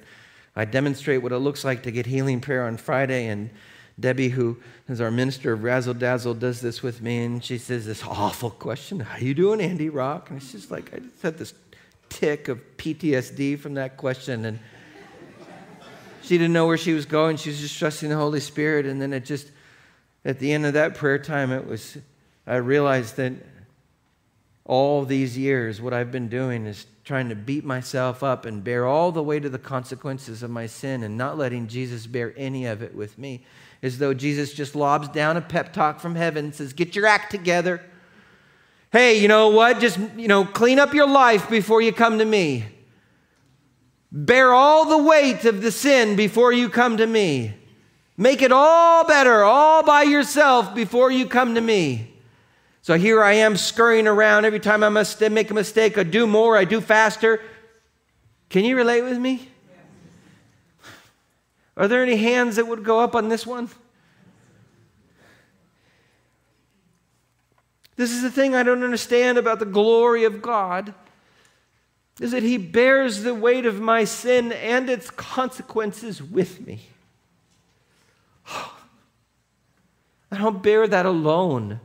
I 0.55 0.65
demonstrate 0.65 1.21
what 1.21 1.31
it 1.31 1.39
looks 1.39 1.63
like 1.63 1.83
to 1.83 1.91
get 1.91 2.05
healing 2.05 2.39
prayer 2.39 2.65
on 2.65 2.77
Friday, 2.77 3.27
and 3.27 3.49
Debbie, 3.99 4.29
who 4.29 4.57
is 4.89 4.99
our 4.99 5.11
minister 5.11 5.53
of 5.53 5.63
Razzle 5.63 5.93
Dazzle, 5.93 6.33
does 6.33 6.59
this 6.59 6.83
with 6.83 7.01
me, 7.01 7.23
and 7.23 7.43
she 7.43 7.57
says 7.57 7.85
this 7.85 8.03
awful 8.03 8.49
question, 8.49 8.99
How 8.99 9.17
you 9.17 9.33
doing, 9.33 9.61
Andy 9.61 9.89
Rock? 9.89 10.29
And 10.29 10.41
it's 10.41 10.51
just 10.51 10.71
like, 10.71 10.93
I 10.93 10.99
just 10.99 11.21
had 11.21 11.37
this 11.37 11.53
tick 12.09 12.47
of 12.47 12.59
PTSD 12.77 13.59
from 13.59 13.75
that 13.75 13.97
question, 13.97 14.45
and 14.45 14.59
she 16.21 16.37
didn't 16.37 16.53
know 16.53 16.67
where 16.67 16.77
she 16.77 16.93
was 16.93 17.05
going. 17.05 17.37
She 17.37 17.49
was 17.49 17.59
just 17.59 17.77
trusting 17.77 18.09
the 18.09 18.15
Holy 18.15 18.39
Spirit, 18.39 18.85
and 18.85 19.01
then 19.01 19.13
it 19.13 19.25
just 19.25 19.51
at 20.25 20.39
the 20.39 20.51
end 20.51 20.65
of 20.65 20.73
that 20.73 20.95
prayer 20.95 21.19
time, 21.19 21.51
it 21.51 21.67
was, 21.67 21.97
I 22.47 22.55
realized 22.55 23.15
that 23.17 23.33
all 24.65 25.05
these 25.05 25.37
years, 25.37 25.79
what 25.79 25.93
I've 25.93 26.11
been 26.11 26.27
doing 26.27 26.65
is 26.65 26.87
trying 27.03 27.29
to 27.29 27.35
beat 27.35 27.63
myself 27.63 28.23
up 28.23 28.45
and 28.45 28.63
bear 28.63 28.87
all 28.87 29.11
the 29.11 29.21
weight 29.21 29.45
of 29.45 29.51
the 29.51 29.59
consequences 29.59 30.41
of 30.41 30.49
my 30.49 30.65
sin 30.65 31.03
and 31.03 31.15
not 31.15 31.37
letting 31.37 31.67
Jesus 31.67 32.07
bear 32.07 32.33
any 32.35 32.65
of 32.65 32.81
it 32.81 32.95
with 32.95 33.19
me. 33.19 33.45
As 33.85 33.99
though 33.99 34.15
Jesus 34.15 34.51
just 34.51 34.75
lobs 34.75 35.07
down 35.09 35.37
a 35.37 35.41
pep 35.41 35.71
talk 35.71 35.99
from 35.99 36.15
heaven 36.15 36.45
and 36.45 36.55
says, 36.55 36.73
Get 36.73 36.95
your 36.95 37.05
act 37.05 37.29
together. 37.29 37.83
Hey, 38.91 39.19
you 39.19 39.27
know 39.27 39.49
what? 39.49 39.79
Just, 39.79 39.99
you 40.17 40.27
know, 40.27 40.43
clean 40.43 40.79
up 40.79 40.95
your 40.95 41.07
life 41.07 41.51
before 41.51 41.83
you 41.83 41.93
come 41.93 42.17
to 42.17 42.25
me. 42.25 42.65
Bear 44.11 44.51
all 44.51 44.85
the 44.85 44.97
weight 44.97 45.45
of 45.45 45.61
the 45.61 45.71
sin 45.71 46.15
before 46.15 46.51
you 46.51 46.67
come 46.67 46.97
to 46.97 47.05
me. 47.05 47.53
Make 48.17 48.41
it 48.41 48.51
all 48.51 49.05
better, 49.05 49.43
all 49.43 49.83
by 49.83 50.01
yourself 50.01 50.73
before 50.73 51.11
you 51.11 51.27
come 51.27 51.53
to 51.53 51.61
me. 51.61 52.11
So 52.81 52.97
here 52.97 53.21
I 53.21 53.33
am 53.33 53.55
scurrying 53.55 54.07
around. 54.07 54.45
Every 54.45 54.59
time 54.59 54.83
I 54.83 54.89
must 54.89 55.21
make 55.21 55.51
a 55.51 55.53
mistake, 55.53 55.95
I 55.99 56.03
do 56.03 56.25
more, 56.25 56.57
I 56.57 56.65
do 56.65 56.81
faster. 56.81 57.39
Can 58.49 58.65
you 58.65 58.77
relate 58.77 59.03
with 59.03 59.19
me? 59.19 59.51
Are 61.77 61.87
there 61.87 62.01
any 62.01 62.15
hands 62.15 62.55
that 62.55 62.67
would 62.67 62.83
go 62.83 62.99
up 62.99 63.15
on 63.15 63.29
this 63.29 63.45
one? 63.45 63.69
This 67.97 68.11
is 68.11 68.21
the 68.21 68.31
thing 68.31 68.55
I 68.55 68.63
don't 68.63 68.83
understand 68.83 69.37
about 69.37 69.59
the 69.59 69.65
glory 69.65 70.25
of 70.25 70.41
God 70.41 70.93
is 72.19 72.31
that 72.31 72.43
he 72.43 72.57
bears 72.57 73.23
the 73.23 73.33
weight 73.33 73.65
of 73.65 73.79
my 73.81 74.03
sin 74.05 74.51
and 74.53 74.89
its 74.89 75.09
consequences 75.09 76.21
with 76.21 76.65
me. 76.65 76.81
I 78.49 80.37
don't 80.37 80.63
bear 80.63 80.87
that 80.87 81.05
alone. 81.05 81.79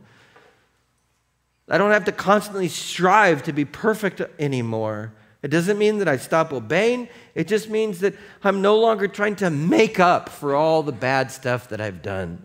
I 1.68 1.78
don't 1.78 1.92
have 1.92 2.04
to 2.06 2.12
constantly 2.12 2.68
strive 2.68 3.44
to 3.44 3.52
be 3.52 3.64
perfect 3.64 4.20
anymore. 4.38 5.12
It 5.42 5.48
doesn't 5.48 5.78
mean 5.78 5.98
that 5.98 6.08
I 6.08 6.18
stop 6.18 6.52
obeying. 6.52 7.08
It 7.34 7.48
just 7.48 7.70
means 7.70 8.00
that 8.00 8.14
I'm 8.44 8.60
no 8.60 8.78
longer 8.78 9.08
trying 9.08 9.36
to 9.36 9.50
make 9.50 9.98
up 9.98 10.28
for 10.28 10.54
all 10.54 10.82
the 10.82 10.92
bad 10.92 11.30
stuff 11.30 11.68
that 11.70 11.80
I've 11.80 12.02
done. 12.02 12.44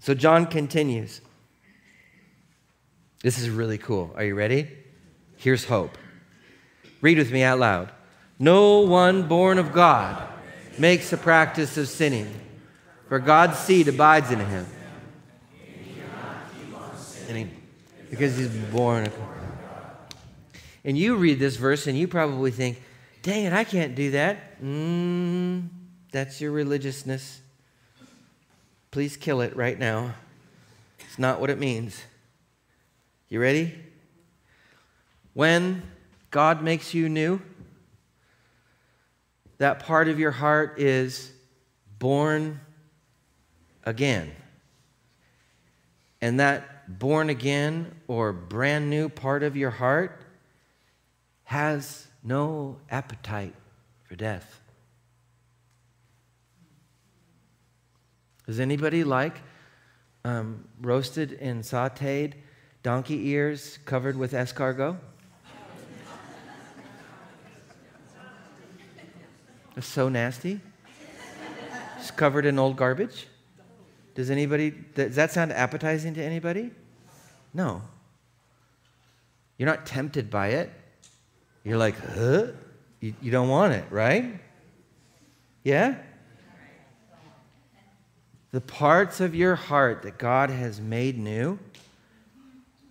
So 0.00 0.14
John 0.14 0.46
continues. 0.46 1.20
This 3.22 3.38
is 3.38 3.50
really 3.50 3.78
cool. 3.78 4.12
Are 4.16 4.24
you 4.24 4.34
ready? 4.34 4.68
Here's 5.36 5.64
hope. 5.64 5.96
Read 7.00 7.18
with 7.18 7.32
me 7.32 7.42
out 7.42 7.58
loud. 7.58 7.90
No 8.38 8.80
one 8.80 9.28
born 9.28 9.58
of 9.58 9.72
God 9.72 10.22
makes 10.78 11.12
a 11.12 11.16
practice 11.18 11.76
of 11.76 11.88
sinning, 11.88 12.28
for 13.08 13.18
God's 13.18 13.58
seed 13.58 13.88
abides 13.88 14.30
in 14.30 14.40
him. 14.40 14.66
And 17.28 17.36
he, 17.36 17.48
because 18.08 18.36
he's 18.36 18.48
born 18.48 19.06
of 19.06 19.16
God. 19.16 19.39
And 20.84 20.96
you 20.96 21.16
read 21.16 21.38
this 21.38 21.56
verse 21.56 21.86
and 21.86 21.98
you 21.98 22.08
probably 22.08 22.50
think, 22.50 22.82
dang 23.22 23.44
it, 23.44 23.52
I 23.52 23.64
can't 23.64 23.94
do 23.94 24.12
that. 24.12 24.60
Mm, 24.62 25.68
that's 26.10 26.40
your 26.40 26.52
religiousness. 26.52 27.40
Please 28.90 29.16
kill 29.16 29.40
it 29.40 29.54
right 29.56 29.78
now. 29.78 30.14
It's 31.00 31.18
not 31.18 31.40
what 31.40 31.50
it 31.50 31.58
means. 31.58 32.02
You 33.28 33.40
ready? 33.40 33.74
When 35.34 35.82
God 36.30 36.62
makes 36.62 36.94
you 36.94 37.08
new, 37.08 37.40
that 39.58 39.80
part 39.80 40.08
of 40.08 40.18
your 40.18 40.30
heart 40.30 40.80
is 40.80 41.30
born 41.98 42.60
again. 43.84 44.32
And 46.20 46.40
that 46.40 46.98
born 46.98 47.30
again 47.30 47.94
or 48.08 48.32
brand 48.32 48.90
new 48.90 49.08
part 49.08 49.42
of 49.42 49.56
your 49.56 49.70
heart 49.70 50.19
has 51.50 52.06
no 52.22 52.78
appetite 52.92 53.56
for 54.04 54.14
death. 54.14 54.60
Does 58.46 58.60
anybody 58.60 59.02
like 59.02 59.40
um, 60.24 60.64
roasted 60.80 61.36
and 61.40 61.64
sauteed 61.64 62.34
donkey 62.84 63.30
ears 63.30 63.80
covered 63.84 64.16
with 64.16 64.30
escargot? 64.30 64.96
It's 69.76 69.88
so 69.88 70.08
nasty. 70.08 70.60
It's 71.98 72.12
covered 72.12 72.46
in 72.46 72.60
old 72.60 72.76
garbage. 72.76 73.26
Does 74.14 74.30
anybody, 74.30 74.70
does 74.70 75.16
that 75.16 75.32
sound 75.32 75.52
appetizing 75.52 76.14
to 76.14 76.22
anybody? 76.22 76.70
No. 77.52 77.82
You're 79.58 79.68
not 79.68 79.84
tempted 79.84 80.30
by 80.30 80.50
it. 80.50 80.70
You're 81.64 81.78
like, 81.78 81.96
huh? 82.14 82.48
You, 83.00 83.14
you 83.20 83.30
don't 83.30 83.48
want 83.48 83.72
it, 83.74 83.84
right? 83.90 84.40
Yeah? 85.64 85.96
The 88.52 88.60
parts 88.60 89.20
of 89.20 89.34
your 89.34 89.54
heart 89.54 90.02
that 90.02 90.18
God 90.18 90.50
has 90.50 90.80
made 90.80 91.18
new 91.18 91.58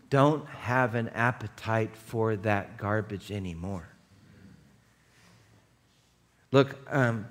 don't 0.09 0.47
have 0.47 0.95
an 0.95 1.09
appetite 1.09 1.95
for 1.95 2.35
that 2.37 2.77
garbage 2.77 3.31
anymore. 3.31 3.87
Look, 6.51 6.77
um, 6.87 7.27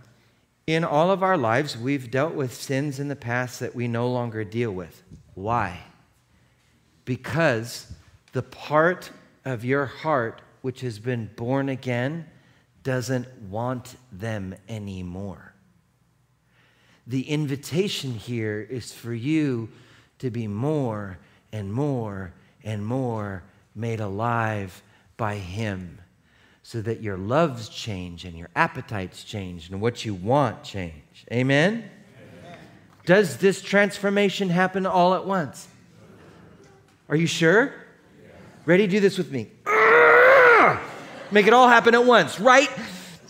in 0.67 0.85
all 0.85 1.11
of 1.11 1.23
our 1.23 1.37
lives, 1.37 1.77
we've 1.77 2.11
dealt 2.11 2.35
with 2.35 2.55
sins 2.55 3.01
in 3.01 3.09
the 3.09 3.17
past 3.17 3.59
that 3.61 3.75
we 3.75 3.89
no 3.89 4.09
longer 4.09 4.45
deal 4.45 4.71
with. 4.71 5.03
Why? 5.35 5.81
Because 7.05 7.91
the 8.33 8.43
part 8.43 9.11
of 9.45 9.65
your 9.65 9.87
heart 9.87 10.43
which 10.69 10.83
has 10.83 10.99
been 10.99 11.31
born 11.35 11.71
again 11.71 12.27
doesn't 12.83 13.27
want 13.41 13.97
them 14.13 14.55
anymore. 14.69 15.55
The 17.07 17.23
invitation 17.23 18.13
here 18.13 18.61
is 18.69 18.93
for 18.93 19.15
you 19.15 19.71
to 20.19 20.29
be 20.29 20.47
more 20.47 21.17
and 21.53 21.73
more 21.73 22.35
and 22.63 22.85
more 22.85 23.45
made 23.75 24.01
alive 24.01 24.83
by 25.17 25.37
Him 25.37 26.03
so 26.63 26.83
that 26.83 27.01
your 27.01 27.17
loves 27.17 27.71
change 27.71 28.27
and 28.27 28.37
your 28.37 28.51
appetites 28.55 29.25
change 29.25 29.71
and 29.71 29.81
what 29.81 30.05
you 30.05 30.13
want 30.13 30.65
change. 30.65 31.25
Amen? 31.33 31.89
Amen? 32.43 32.59
Does 33.07 33.39
this 33.39 33.63
transformation 33.63 34.51
happen 34.51 34.85
all 34.85 35.15
at 35.15 35.25
once? 35.25 35.67
Are 37.09 37.17
you 37.17 37.27
sure? 37.27 37.73
Ready? 38.67 38.87
Do 38.87 39.01
this 39.01 39.17
with 39.17 39.33
me. 39.33 39.51
Make 41.31 41.47
it 41.47 41.53
all 41.53 41.69
happen 41.69 41.95
at 41.95 42.05
once, 42.05 42.41
right 42.41 42.71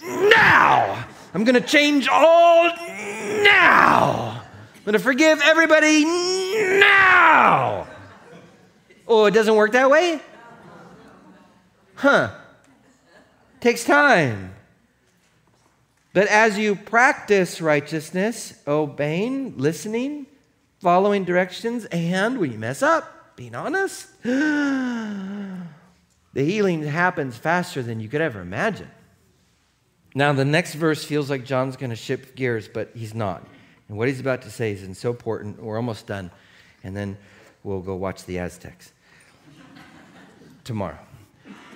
now. 0.02 1.04
I'm 1.34 1.44
going 1.44 1.60
to 1.60 1.66
change 1.66 2.08
all 2.08 2.68
now. 3.42 4.42
I'm 4.76 4.84
going 4.84 4.92
to 4.94 4.98
forgive 4.98 5.40
everybody 5.42 6.04
now. 6.78 7.86
Oh, 9.06 9.24
it 9.26 9.32
doesn't 9.32 9.54
work 9.54 9.72
that 9.72 9.90
way? 9.90 10.20
Huh. 11.96 12.30
Takes 13.60 13.84
time. 13.84 14.54
But 16.12 16.28
as 16.28 16.58
you 16.58 16.76
practice 16.76 17.60
righteousness, 17.60 18.60
obeying, 18.66 19.58
listening, 19.58 20.26
following 20.80 21.24
directions, 21.24 21.84
and 21.86 22.38
when 22.38 22.52
you 22.52 22.58
mess 22.58 22.82
up, 22.82 23.36
being 23.36 23.54
honest, 23.54 24.08
the 26.38 26.44
healing 26.44 26.84
happens 26.84 27.36
faster 27.36 27.82
than 27.82 27.98
you 27.98 28.08
could 28.08 28.20
ever 28.20 28.40
imagine. 28.40 28.88
Now, 30.14 30.32
the 30.32 30.44
next 30.44 30.74
verse 30.74 31.04
feels 31.04 31.28
like 31.28 31.44
John's 31.44 31.76
going 31.76 31.90
to 31.90 31.96
shift 31.96 32.36
gears, 32.36 32.68
but 32.68 32.92
he's 32.94 33.12
not. 33.12 33.44
And 33.88 33.98
what 33.98 34.06
he's 34.06 34.20
about 34.20 34.42
to 34.42 34.50
say 34.52 34.70
is 34.70 34.98
so 35.00 35.10
important. 35.10 35.60
We're 35.60 35.74
almost 35.74 36.06
done. 36.06 36.30
And 36.84 36.96
then 36.96 37.18
we'll 37.64 37.80
go 37.80 37.96
watch 37.96 38.24
the 38.24 38.38
Aztecs 38.38 38.92
tomorrow. 40.62 41.00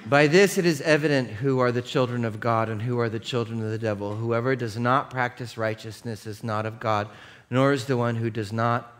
By 0.06 0.28
this 0.28 0.58
it 0.58 0.64
is 0.64 0.80
evident 0.82 1.28
who 1.28 1.58
are 1.58 1.72
the 1.72 1.82
children 1.82 2.24
of 2.24 2.38
God 2.38 2.68
and 2.68 2.80
who 2.80 3.00
are 3.00 3.08
the 3.08 3.18
children 3.18 3.64
of 3.64 3.70
the 3.72 3.78
devil. 3.78 4.14
Whoever 4.14 4.54
does 4.54 4.78
not 4.78 5.10
practice 5.10 5.58
righteousness 5.58 6.24
is 6.24 6.44
not 6.44 6.66
of 6.66 6.78
God, 6.78 7.08
nor 7.50 7.72
is 7.72 7.86
the 7.86 7.96
one 7.96 8.14
who 8.14 8.30
does 8.30 8.52
not. 8.52 8.92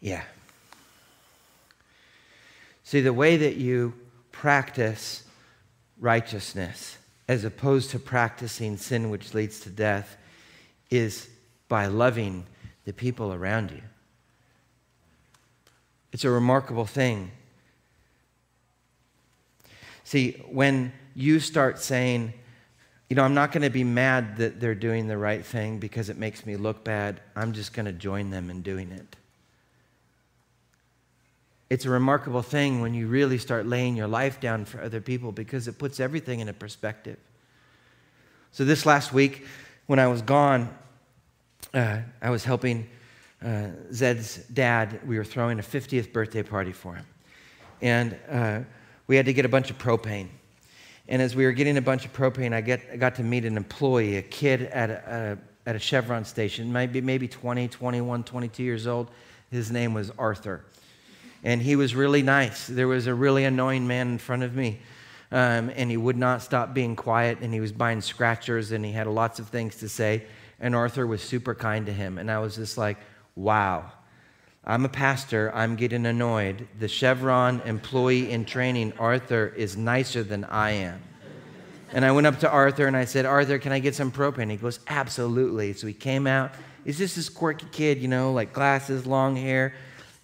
Yeah. 0.00 0.22
See, 2.84 3.00
the 3.00 3.12
way 3.12 3.36
that 3.38 3.56
you 3.56 3.94
practice 4.30 5.24
righteousness 5.98 6.98
as 7.28 7.44
opposed 7.44 7.90
to 7.90 7.98
practicing 7.98 8.76
sin, 8.76 9.08
which 9.08 9.32
leads 9.32 9.60
to 9.60 9.70
death, 9.70 10.16
is 10.90 11.28
by 11.68 11.86
loving 11.86 12.46
the 12.84 12.92
people 12.92 13.32
around 13.32 13.70
you. 13.70 13.80
It's 16.12 16.24
a 16.24 16.30
remarkable 16.30 16.84
thing. 16.84 17.30
See, 20.04 20.32
when 20.50 20.92
you 21.14 21.40
start 21.40 21.78
saying, 21.78 22.34
you 23.08 23.16
know, 23.16 23.24
I'm 23.24 23.34
not 23.34 23.52
going 23.52 23.62
to 23.62 23.70
be 23.70 23.84
mad 23.84 24.36
that 24.36 24.60
they're 24.60 24.74
doing 24.74 25.08
the 25.08 25.16
right 25.16 25.44
thing 25.44 25.78
because 25.78 26.10
it 26.10 26.18
makes 26.18 26.44
me 26.44 26.56
look 26.56 26.84
bad, 26.84 27.20
I'm 27.34 27.54
just 27.54 27.72
going 27.72 27.86
to 27.86 27.92
join 27.92 28.28
them 28.28 28.50
in 28.50 28.60
doing 28.60 28.92
it. 28.92 29.16
It's 31.74 31.86
a 31.86 31.90
remarkable 31.90 32.42
thing 32.42 32.82
when 32.82 32.94
you 32.94 33.08
really 33.08 33.36
start 33.36 33.66
laying 33.66 33.96
your 33.96 34.06
life 34.06 34.38
down 34.38 34.64
for 34.64 34.80
other 34.80 35.00
people 35.00 35.32
because 35.32 35.66
it 35.66 35.76
puts 35.76 35.98
everything 35.98 36.38
in 36.38 36.48
a 36.48 36.52
perspective. 36.52 37.18
So, 38.52 38.64
this 38.64 38.86
last 38.86 39.12
week, 39.12 39.44
when 39.86 39.98
I 39.98 40.06
was 40.06 40.22
gone, 40.22 40.72
uh, 41.74 41.98
I 42.22 42.30
was 42.30 42.44
helping 42.44 42.88
uh, 43.44 43.70
Zed's 43.92 44.36
dad, 44.36 45.00
we 45.04 45.18
were 45.18 45.24
throwing 45.24 45.58
a 45.58 45.62
50th 45.62 46.12
birthday 46.12 46.44
party 46.44 46.70
for 46.70 46.94
him. 46.94 47.06
And 47.82 48.16
uh, 48.30 48.60
we 49.08 49.16
had 49.16 49.26
to 49.26 49.32
get 49.32 49.44
a 49.44 49.48
bunch 49.48 49.72
of 49.72 49.76
propane. 49.76 50.28
And 51.08 51.20
as 51.20 51.34
we 51.34 51.44
were 51.44 51.50
getting 51.50 51.76
a 51.76 51.82
bunch 51.82 52.04
of 52.04 52.12
propane, 52.12 52.52
I, 52.52 52.60
get, 52.60 52.82
I 52.92 52.96
got 52.98 53.16
to 53.16 53.24
meet 53.24 53.44
an 53.44 53.56
employee, 53.56 54.18
a 54.18 54.22
kid 54.22 54.62
at 54.62 54.90
a, 54.90 55.38
a, 55.66 55.70
at 55.70 55.74
a 55.74 55.80
Chevron 55.80 56.24
station, 56.24 56.72
maybe, 56.72 57.00
maybe 57.00 57.26
20, 57.26 57.66
21, 57.66 58.22
22 58.22 58.62
years 58.62 58.86
old. 58.86 59.10
His 59.50 59.72
name 59.72 59.92
was 59.92 60.12
Arthur. 60.16 60.64
And 61.44 61.62
he 61.62 61.76
was 61.76 61.94
really 61.94 62.22
nice. 62.22 62.66
There 62.66 62.88
was 62.88 63.06
a 63.06 63.14
really 63.14 63.44
annoying 63.44 63.86
man 63.86 64.08
in 64.08 64.18
front 64.18 64.42
of 64.42 64.56
me. 64.56 64.80
Um, 65.30 65.70
and 65.76 65.90
he 65.90 65.96
would 65.96 66.16
not 66.16 66.42
stop 66.42 66.74
being 66.74 66.96
quiet, 66.96 67.38
and 67.40 67.52
he 67.52 67.60
was 67.60 67.70
buying 67.70 68.00
scratchers, 68.00 68.72
and 68.72 68.84
he 68.84 68.92
had 68.92 69.06
lots 69.06 69.38
of 69.38 69.48
things 69.48 69.76
to 69.76 69.88
say. 69.88 70.24
And 70.58 70.74
Arthur 70.74 71.06
was 71.06 71.22
super 71.22 71.54
kind 71.54 71.86
to 71.86 71.92
him. 71.92 72.18
And 72.18 72.30
I 72.30 72.38
was 72.38 72.56
just 72.56 72.78
like, 72.78 72.98
wow. 73.36 73.92
I'm 74.66 74.84
a 74.86 74.88
pastor. 74.88 75.52
I'm 75.54 75.76
getting 75.76 76.06
annoyed. 76.06 76.66
The 76.78 76.88
Chevron 76.88 77.60
employee 77.66 78.30
in 78.30 78.46
training, 78.46 78.94
Arthur, 78.98 79.52
is 79.54 79.76
nicer 79.76 80.22
than 80.22 80.44
I 80.44 80.70
am. 80.70 81.02
And 81.92 82.04
I 82.04 82.12
went 82.12 82.26
up 82.26 82.40
to 82.40 82.50
Arthur 82.50 82.86
and 82.86 82.96
I 82.96 83.04
said, 83.04 83.26
Arthur, 83.26 83.58
can 83.58 83.72
I 83.72 83.78
get 83.78 83.94
some 83.94 84.10
propane? 84.10 84.50
He 84.50 84.56
goes, 84.56 84.80
Absolutely. 84.88 85.74
So 85.74 85.86
he 85.86 85.92
came 85.92 86.26
out. 86.26 86.52
He's 86.84 86.98
just 86.98 87.16
this 87.16 87.28
quirky 87.28 87.66
kid, 87.70 88.00
you 88.00 88.08
know, 88.08 88.32
like 88.32 88.52
glasses, 88.52 89.06
long 89.06 89.36
hair, 89.36 89.74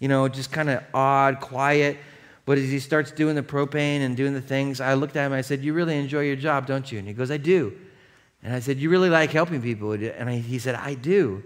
you 0.01 0.09
know, 0.09 0.27
just 0.27 0.51
kind 0.51 0.69
of 0.69 0.83
odd, 0.93 1.39
quiet. 1.39 1.97
But 2.43 2.57
as 2.57 2.69
he 2.69 2.79
starts 2.79 3.11
doing 3.11 3.35
the 3.35 3.43
propane 3.43 4.01
and 4.01 4.17
doing 4.17 4.33
the 4.33 4.41
things, 4.41 4.81
I 4.81 4.95
looked 4.95 5.15
at 5.15 5.27
him. 5.27 5.31
I 5.31 5.41
said, 5.41 5.63
You 5.63 5.73
really 5.73 5.97
enjoy 5.97 6.21
your 6.21 6.35
job, 6.35 6.65
don't 6.65 6.91
you? 6.91 6.99
And 6.99 7.07
he 7.07 7.13
goes, 7.13 7.31
I 7.31 7.37
do. 7.37 7.77
And 8.43 8.53
I 8.53 8.59
said, 8.59 8.79
You 8.79 8.89
really 8.89 9.09
like 9.09 9.29
helping 9.31 9.61
people? 9.61 9.93
And 9.93 10.29
I, 10.29 10.37
he 10.37 10.59
said, 10.59 10.75
I 10.75 10.95
do. 10.95 11.43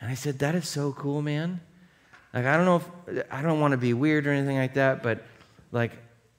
And 0.00 0.10
I 0.10 0.14
said, 0.14 0.40
That 0.40 0.54
is 0.54 0.66
so 0.66 0.92
cool, 0.94 1.20
man. 1.20 1.60
Like, 2.32 2.46
I 2.46 2.56
don't 2.56 2.64
know 2.64 2.76
if, 2.76 3.24
I 3.30 3.42
don't 3.42 3.60
want 3.60 3.72
to 3.72 3.78
be 3.78 3.92
weird 3.92 4.26
or 4.26 4.32
anything 4.32 4.56
like 4.56 4.74
that, 4.74 5.02
but 5.02 5.22
like, 5.70 5.92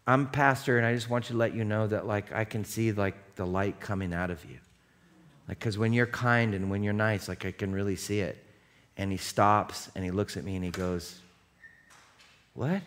I'm 0.08 0.28
pastor 0.28 0.78
and 0.78 0.88
I 0.88 0.94
just 0.94 1.10
want 1.10 1.30
you 1.30 1.34
to 1.34 1.38
let 1.38 1.54
you 1.54 1.64
know 1.64 1.86
that 1.86 2.08
like 2.08 2.34
I 2.34 2.46
can 2.46 2.66
see 2.66 2.92
like 2.94 3.36
the 3.36 3.46
light 3.46 3.80
coming 3.80 4.14
out 4.14 4.32
of 4.32 4.44
you. 4.46 4.58
Like, 5.48 5.60
because 5.60 5.78
when 5.78 5.94
you're 5.94 6.08
kind 6.08 6.56
and 6.56 6.72
when 6.72 6.82
you're 6.82 6.94
nice, 6.94 7.28
like 7.28 7.46
I 7.46 7.52
can 7.52 7.74
really 7.74 7.96
see 7.96 8.22
it. 8.22 8.44
And 8.96 9.12
he 9.12 9.18
stops 9.18 9.92
and 9.94 10.04
he 10.04 10.10
looks 10.10 10.36
at 10.38 10.44
me 10.44 10.56
and 10.56 10.66
he 10.66 10.72
goes, 10.72 11.20
What? 12.58 12.82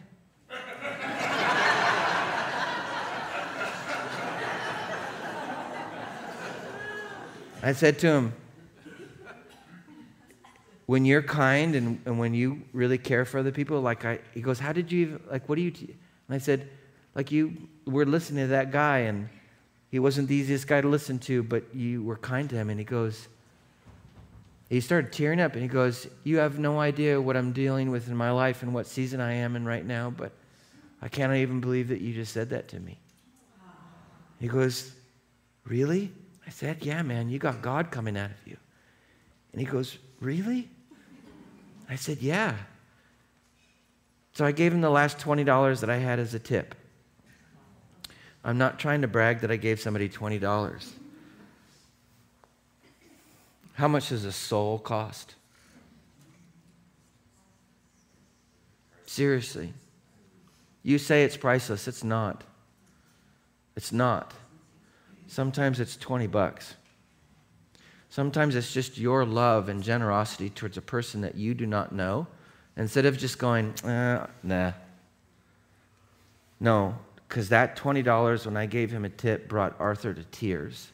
I 7.62 7.72
said 7.72 8.00
to 8.00 8.08
him, 8.08 8.32
when 10.86 11.04
you're 11.04 11.22
kind 11.22 11.76
and, 11.76 12.00
and 12.04 12.18
when 12.18 12.34
you 12.34 12.62
really 12.72 12.98
care 12.98 13.24
for 13.24 13.38
other 13.38 13.52
people, 13.52 13.80
like 13.80 14.04
I, 14.04 14.18
he 14.34 14.40
goes, 14.40 14.58
how 14.58 14.72
did 14.72 14.90
you, 14.90 15.20
like, 15.30 15.48
what 15.48 15.54
do 15.54 15.62
you, 15.62 15.70
t-? 15.70 15.94
and 16.26 16.34
I 16.34 16.38
said, 16.38 16.68
like 17.14 17.30
you 17.30 17.68
were 17.86 18.04
listening 18.04 18.46
to 18.46 18.48
that 18.48 18.72
guy 18.72 18.98
and 18.98 19.28
he 19.92 20.00
wasn't 20.00 20.26
the 20.26 20.34
easiest 20.34 20.66
guy 20.66 20.80
to 20.80 20.88
listen 20.88 21.20
to, 21.20 21.44
but 21.44 21.72
you 21.72 22.02
were 22.02 22.16
kind 22.16 22.50
to 22.50 22.56
him. 22.56 22.70
And 22.70 22.80
he 22.80 22.84
goes, 22.84 23.28
he 24.70 24.80
started 24.80 25.12
tearing 25.12 25.40
up 25.40 25.54
and 25.54 25.62
he 25.62 25.68
goes, 25.68 26.06
you 26.22 26.38
have 26.38 26.60
no 26.60 26.78
idea 26.78 27.20
what 27.20 27.36
I'm 27.36 27.52
dealing 27.52 27.90
with 27.90 28.08
in 28.08 28.16
my 28.16 28.30
life 28.30 28.62
and 28.62 28.72
what 28.72 28.86
season 28.86 29.20
I 29.20 29.34
am 29.34 29.56
in 29.56 29.64
right 29.66 29.84
now, 29.84 30.10
but 30.10 30.32
I 31.02 31.08
cannot 31.08 31.36
even 31.36 31.60
believe 31.60 31.88
that 31.88 32.00
you 32.00 32.14
just 32.14 32.32
said 32.32 32.50
that 32.50 32.68
to 32.68 32.78
me. 32.78 32.98
He 34.38 34.46
goes, 34.46 34.92
really? 35.64 36.12
I 36.46 36.50
said, 36.50 36.78
Yeah, 36.84 37.02
man, 37.02 37.28
you 37.28 37.38
got 37.38 37.62
God 37.62 37.90
coming 37.90 38.16
out 38.16 38.30
of 38.30 38.46
you. 38.46 38.56
And 39.52 39.60
he 39.60 39.66
goes, 39.66 39.98
Really? 40.20 40.70
I 41.88 41.96
said, 41.96 42.18
Yeah. 42.18 42.54
So 44.32 44.44
I 44.44 44.52
gave 44.52 44.72
him 44.72 44.80
the 44.80 44.90
last 44.90 45.18
$20 45.18 45.80
that 45.80 45.90
I 45.90 45.96
had 45.96 46.20
as 46.20 46.32
a 46.32 46.38
tip. 46.38 46.76
I'm 48.44 48.56
not 48.56 48.78
trying 48.78 49.02
to 49.02 49.08
brag 49.08 49.40
that 49.40 49.50
I 49.50 49.56
gave 49.56 49.80
somebody 49.80 50.08
$20. 50.08 50.92
How 53.80 53.88
much 53.88 54.10
does 54.10 54.26
a 54.26 54.32
soul 54.32 54.78
cost? 54.78 55.36
Seriously. 59.06 59.72
You 60.82 60.98
say 60.98 61.24
it's 61.24 61.38
priceless. 61.38 61.88
It's 61.88 62.04
not. 62.04 62.44
It's 63.76 63.90
not. 63.90 64.34
Sometimes 65.28 65.80
it's 65.80 65.96
20 65.96 66.26
bucks. 66.26 66.74
Sometimes 68.10 68.54
it's 68.54 68.70
just 68.70 68.98
your 68.98 69.24
love 69.24 69.70
and 69.70 69.82
generosity 69.82 70.50
towards 70.50 70.76
a 70.76 70.82
person 70.82 71.22
that 71.22 71.36
you 71.36 71.54
do 71.54 71.64
not 71.64 71.90
know. 71.90 72.26
Instead 72.76 73.06
of 73.06 73.16
just 73.16 73.38
going, 73.38 73.72
eh, 73.84 74.26
nah. 74.42 74.72
No, 76.60 76.98
because 77.26 77.48
that 77.48 77.78
$20 77.78 78.44
when 78.44 78.58
I 78.58 78.66
gave 78.66 78.90
him 78.90 79.06
a 79.06 79.08
tip 79.08 79.48
brought 79.48 79.74
Arthur 79.80 80.12
to 80.12 80.24
tears. 80.24 80.92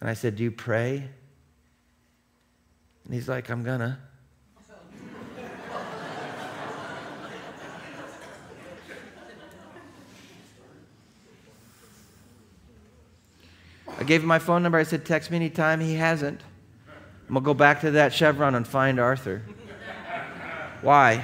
And 0.00 0.08
I 0.08 0.14
said, 0.14 0.36
Do 0.36 0.42
you 0.42 0.50
pray? 0.50 1.08
And 3.04 3.14
he's 3.14 3.28
like, 3.28 3.50
I'm 3.50 3.62
gonna. 3.62 3.98
I 14.00 14.02
gave 14.02 14.22
him 14.22 14.28
my 14.28 14.38
phone 14.38 14.62
number. 14.62 14.78
I 14.78 14.82
said, 14.84 15.04
text 15.04 15.30
me 15.30 15.36
anytime. 15.36 15.78
He 15.78 15.94
hasn't. 15.94 16.40
I'm 17.28 17.34
going 17.34 17.42
to 17.42 17.46
go 17.46 17.52
back 17.52 17.82
to 17.82 17.90
that 17.92 18.14
Chevron 18.14 18.54
and 18.54 18.66
find 18.66 18.98
Arthur. 18.98 19.42
Why? 20.80 21.22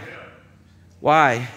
Why? 1.01 1.49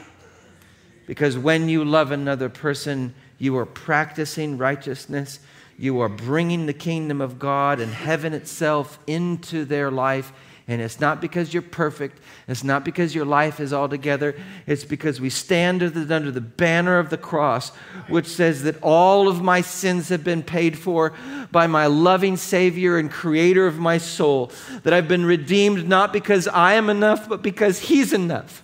Because 1.08 1.38
when 1.38 1.68
you 1.68 1.84
love 1.84 2.12
another 2.12 2.48
person, 2.48 3.14
you 3.38 3.58
are 3.58 3.66
practicing 3.66 4.58
righteousness. 4.58 5.40
You 5.80 6.02
are 6.02 6.10
bringing 6.10 6.66
the 6.66 6.74
kingdom 6.74 7.22
of 7.22 7.40
God 7.40 7.80
and 7.80 7.92
heaven 7.92 8.34
itself 8.34 9.00
into 9.08 9.66
their 9.66 9.90
life 9.90 10.32
and 10.70 10.84
it's 10.84 11.00
not 11.00 11.20
because 11.20 11.52
you're 11.52 11.64
perfect. 11.64 12.22
It's 12.48 12.64
not 12.64 12.86
because 12.86 13.16
your 13.16 13.26
life 13.26 13.60
is 13.60 13.74
all 13.74 13.90
together. 13.90 14.36
It's 14.68 14.86
because 14.86 15.20
we 15.20 15.32
stand 15.32 15.82
under 15.82 16.30
the, 16.30 16.42
banner 16.42 17.00
of 17.00 17.10
the 17.10 17.18
cross, 17.18 17.72
which 18.08 18.28
says 18.28 18.62
that 18.64 18.80
all 18.84 19.28
of 19.28 19.42
my 19.42 19.62
sins 19.62 20.10
have 20.10 20.24
been 20.24 20.44
paid 20.44 20.78
for 20.78 21.14
by 21.52 21.66
my 21.66 21.88
loving 21.88 22.38
Savior 22.38 23.00
and 23.00 23.10
Creator 23.10 23.66
of 23.66 23.80
my 23.80 23.98
soul. 23.98 24.52
That 24.84 24.94
I've 24.94 25.08
been 25.08 25.26
redeemed 25.26 25.90
not 25.90 26.14
because 26.14 26.48
I 26.48 26.74
am 26.74 26.88
enough, 26.88 27.28
but 27.28 27.42
because 27.42 27.80
He's 27.80 28.14
enough. 28.14 28.64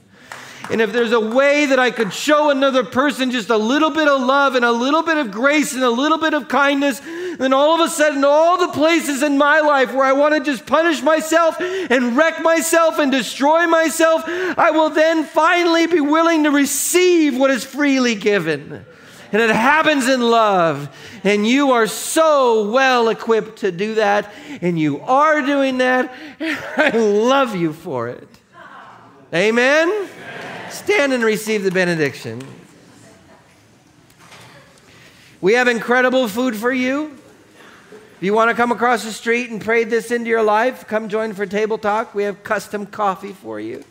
And 0.72 0.82
if 0.82 0.92
there's 0.92 1.12
a 1.12 1.20
way 1.20 1.68
that 1.68 1.80
I 1.80 1.92
could 1.92 2.14
show 2.14 2.50
another 2.50 2.84
person 2.84 3.32
just 3.32 3.50
a 3.50 3.58
little 3.58 3.92
bit 3.92 4.08
of 4.08 4.22
love 4.22 4.56
and 4.56 4.66
a 4.66 4.72
little 4.72 5.04
bit 5.04 5.18
of 5.18 5.32
grace 5.32 5.74
and 5.74 5.84
a 5.84 5.90
little 5.90 6.18
bit 6.18 6.34
of 6.34 6.48
kindness, 6.48 7.02
then 7.38 7.54
all 7.54 7.80
of 7.80 7.88
a 7.88 7.90
sudden, 7.90 8.24
all 8.24 8.58
the 8.58 8.74
places 8.74 9.22
in 9.22 9.38
my 9.38 9.60
life 9.60 9.94
where 9.94 10.06
I 10.06 10.14
want 10.14 10.34
to 10.36 10.42
just 10.42 10.66
punish 10.66 11.02
myself 11.02 11.60
and 11.60 12.18
wreck 12.18 12.42
myself 12.42 13.00
and 13.00 13.12
destroy 13.12 13.68
myself, 13.68 14.24
I 14.26 14.72
will 14.72 14.90
then 14.90 15.24
finally 15.24 15.88
be 15.88 16.02
willing 16.02 16.44
to 16.46 16.52
receive 16.52 17.38
what 17.38 17.52
is 17.52 17.64
freely 17.64 18.16
given. 18.16 18.86
And 19.32 19.42
it 19.42 19.50
happens 19.50 20.08
in 20.08 20.22
love. 20.22 20.96
And 21.24 21.46
you 21.46 21.72
are 21.72 21.88
so 21.88 22.70
well 22.70 23.10
equipped 23.10 23.60
to 23.60 23.72
do 23.72 23.96
that. 23.96 24.32
And 24.62 24.80
you 24.80 25.02
are 25.02 25.42
doing 25.42 25.80
that. 25.80 26.14
I 26.78 26.92
love 26.92 27.56
you 27.56 27.74
for 27.74 28.08
it. 28.08 28.30
Amen? 29.34 30.08
Stand 30.76 31.14
and 31.14 31.24
receive 31.24 31.64
the 31.64 31.72
benediction. 31.72 32.46
We 35.40 35.54
have 35.54 35.70
incredible 35.70 36.28
food 36.28 36.54
for 36.54 36.72
you. 36.74 37.18
If 38.18 38.24
you 38.24 38.34
want 38.34 38.50
to 38.50 38.56
come 38.56 38.74
across 38.74 39.06
the 39.06 39.14
street 39.14 39.50
and 39.50 39.62
pray 39.62 39.86
this 39.86 40.12
into 40.12 40.30
your 40.30 40.44
life, 40.44 40.86
come 40.86 41.08
join 41.08 41.34
for 41.34 41.46
Table 41.46 41.78
Talk. 41.78 42.14
We 42.14 42.24
have 42.24 42.44
custom 42.44 42.86
coffee 42.86 43.32
for 43.32 43.58
you. 43.58 43.86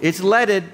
It's 0.00 0.20
leaded. 0.20 0.64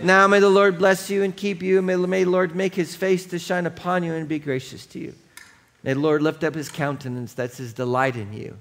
Now 0.00 0.28
may 0.28 0.38
the 0.38 0.48
Lord 0.48 0.78
bless 0.78 1.10
you 1.10 1.24
and 1.24 1.36
keep 1.36 1.60
you. 1.60 1.82
May, 1.82 1.96
may 1.96 2.22
the 2.22 2.30
Lord 2.30 2.54
make 2.54 2.76
his 2.76 2.94
face 2.94 3.26
to 3.26 3.40
shine 3.40 3.66
upon 3.66 4.04
you 4.04 4.14
and 4.14 4.28
be 4.28 4.38
gracious 4.38 4.86
to 4.86 5.00
you. 5.00 5.14
May 5.82 5.94
the 5.94 6.00
Lord 6.00 6.22
lift 6.22 6.44
up 6.44 6.54
his 6.54 6.68
countenance, 6.68 7.34
that's 7.34 7.56
his 7.56 7.72
delight 7.72 8.14
in 8.14 8.32
you, 8.32 8.56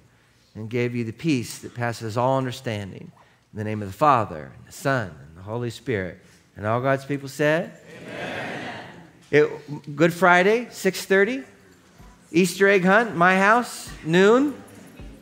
and 0.56 0.68
give 0.68 0.96
you 0.96 1.04
the 1.04 1.14
peace 1.14 1.60
that 1.60 1.76
passes 1.76 2.18
all 2.18 2.40
understanding. 2.40 3.12
In 3.54 3.60
the 3.60 3.64
name 3.66 3.84
of 3.84 3.88
the 3.88 3.94
Father, 3.94 4.52
and 4.58 4.66
the 4.66 4.72
Son, 4.72 5.14
and 5.28 5.38
the 5.38 5.44
Holy 5.44 5.70
Spirit. 5.70 6.20
And 6.56 6.66
all 6.66 6.82
God's 6.82 7.06
people 7.06 7.30
said? 7.30 7.72
Amen. 8.02 8.80
It, 9.30 9.96
Good 9.96 10.12
Friday, 10.12 10.66
6.30. 10.66 11.44
Easter 12.32 12.68
egg 12.68 12.84
hunt, 12.84 13.16
my 13.16 13.38
house, 13.38 13.92
noon. 14.04 14.60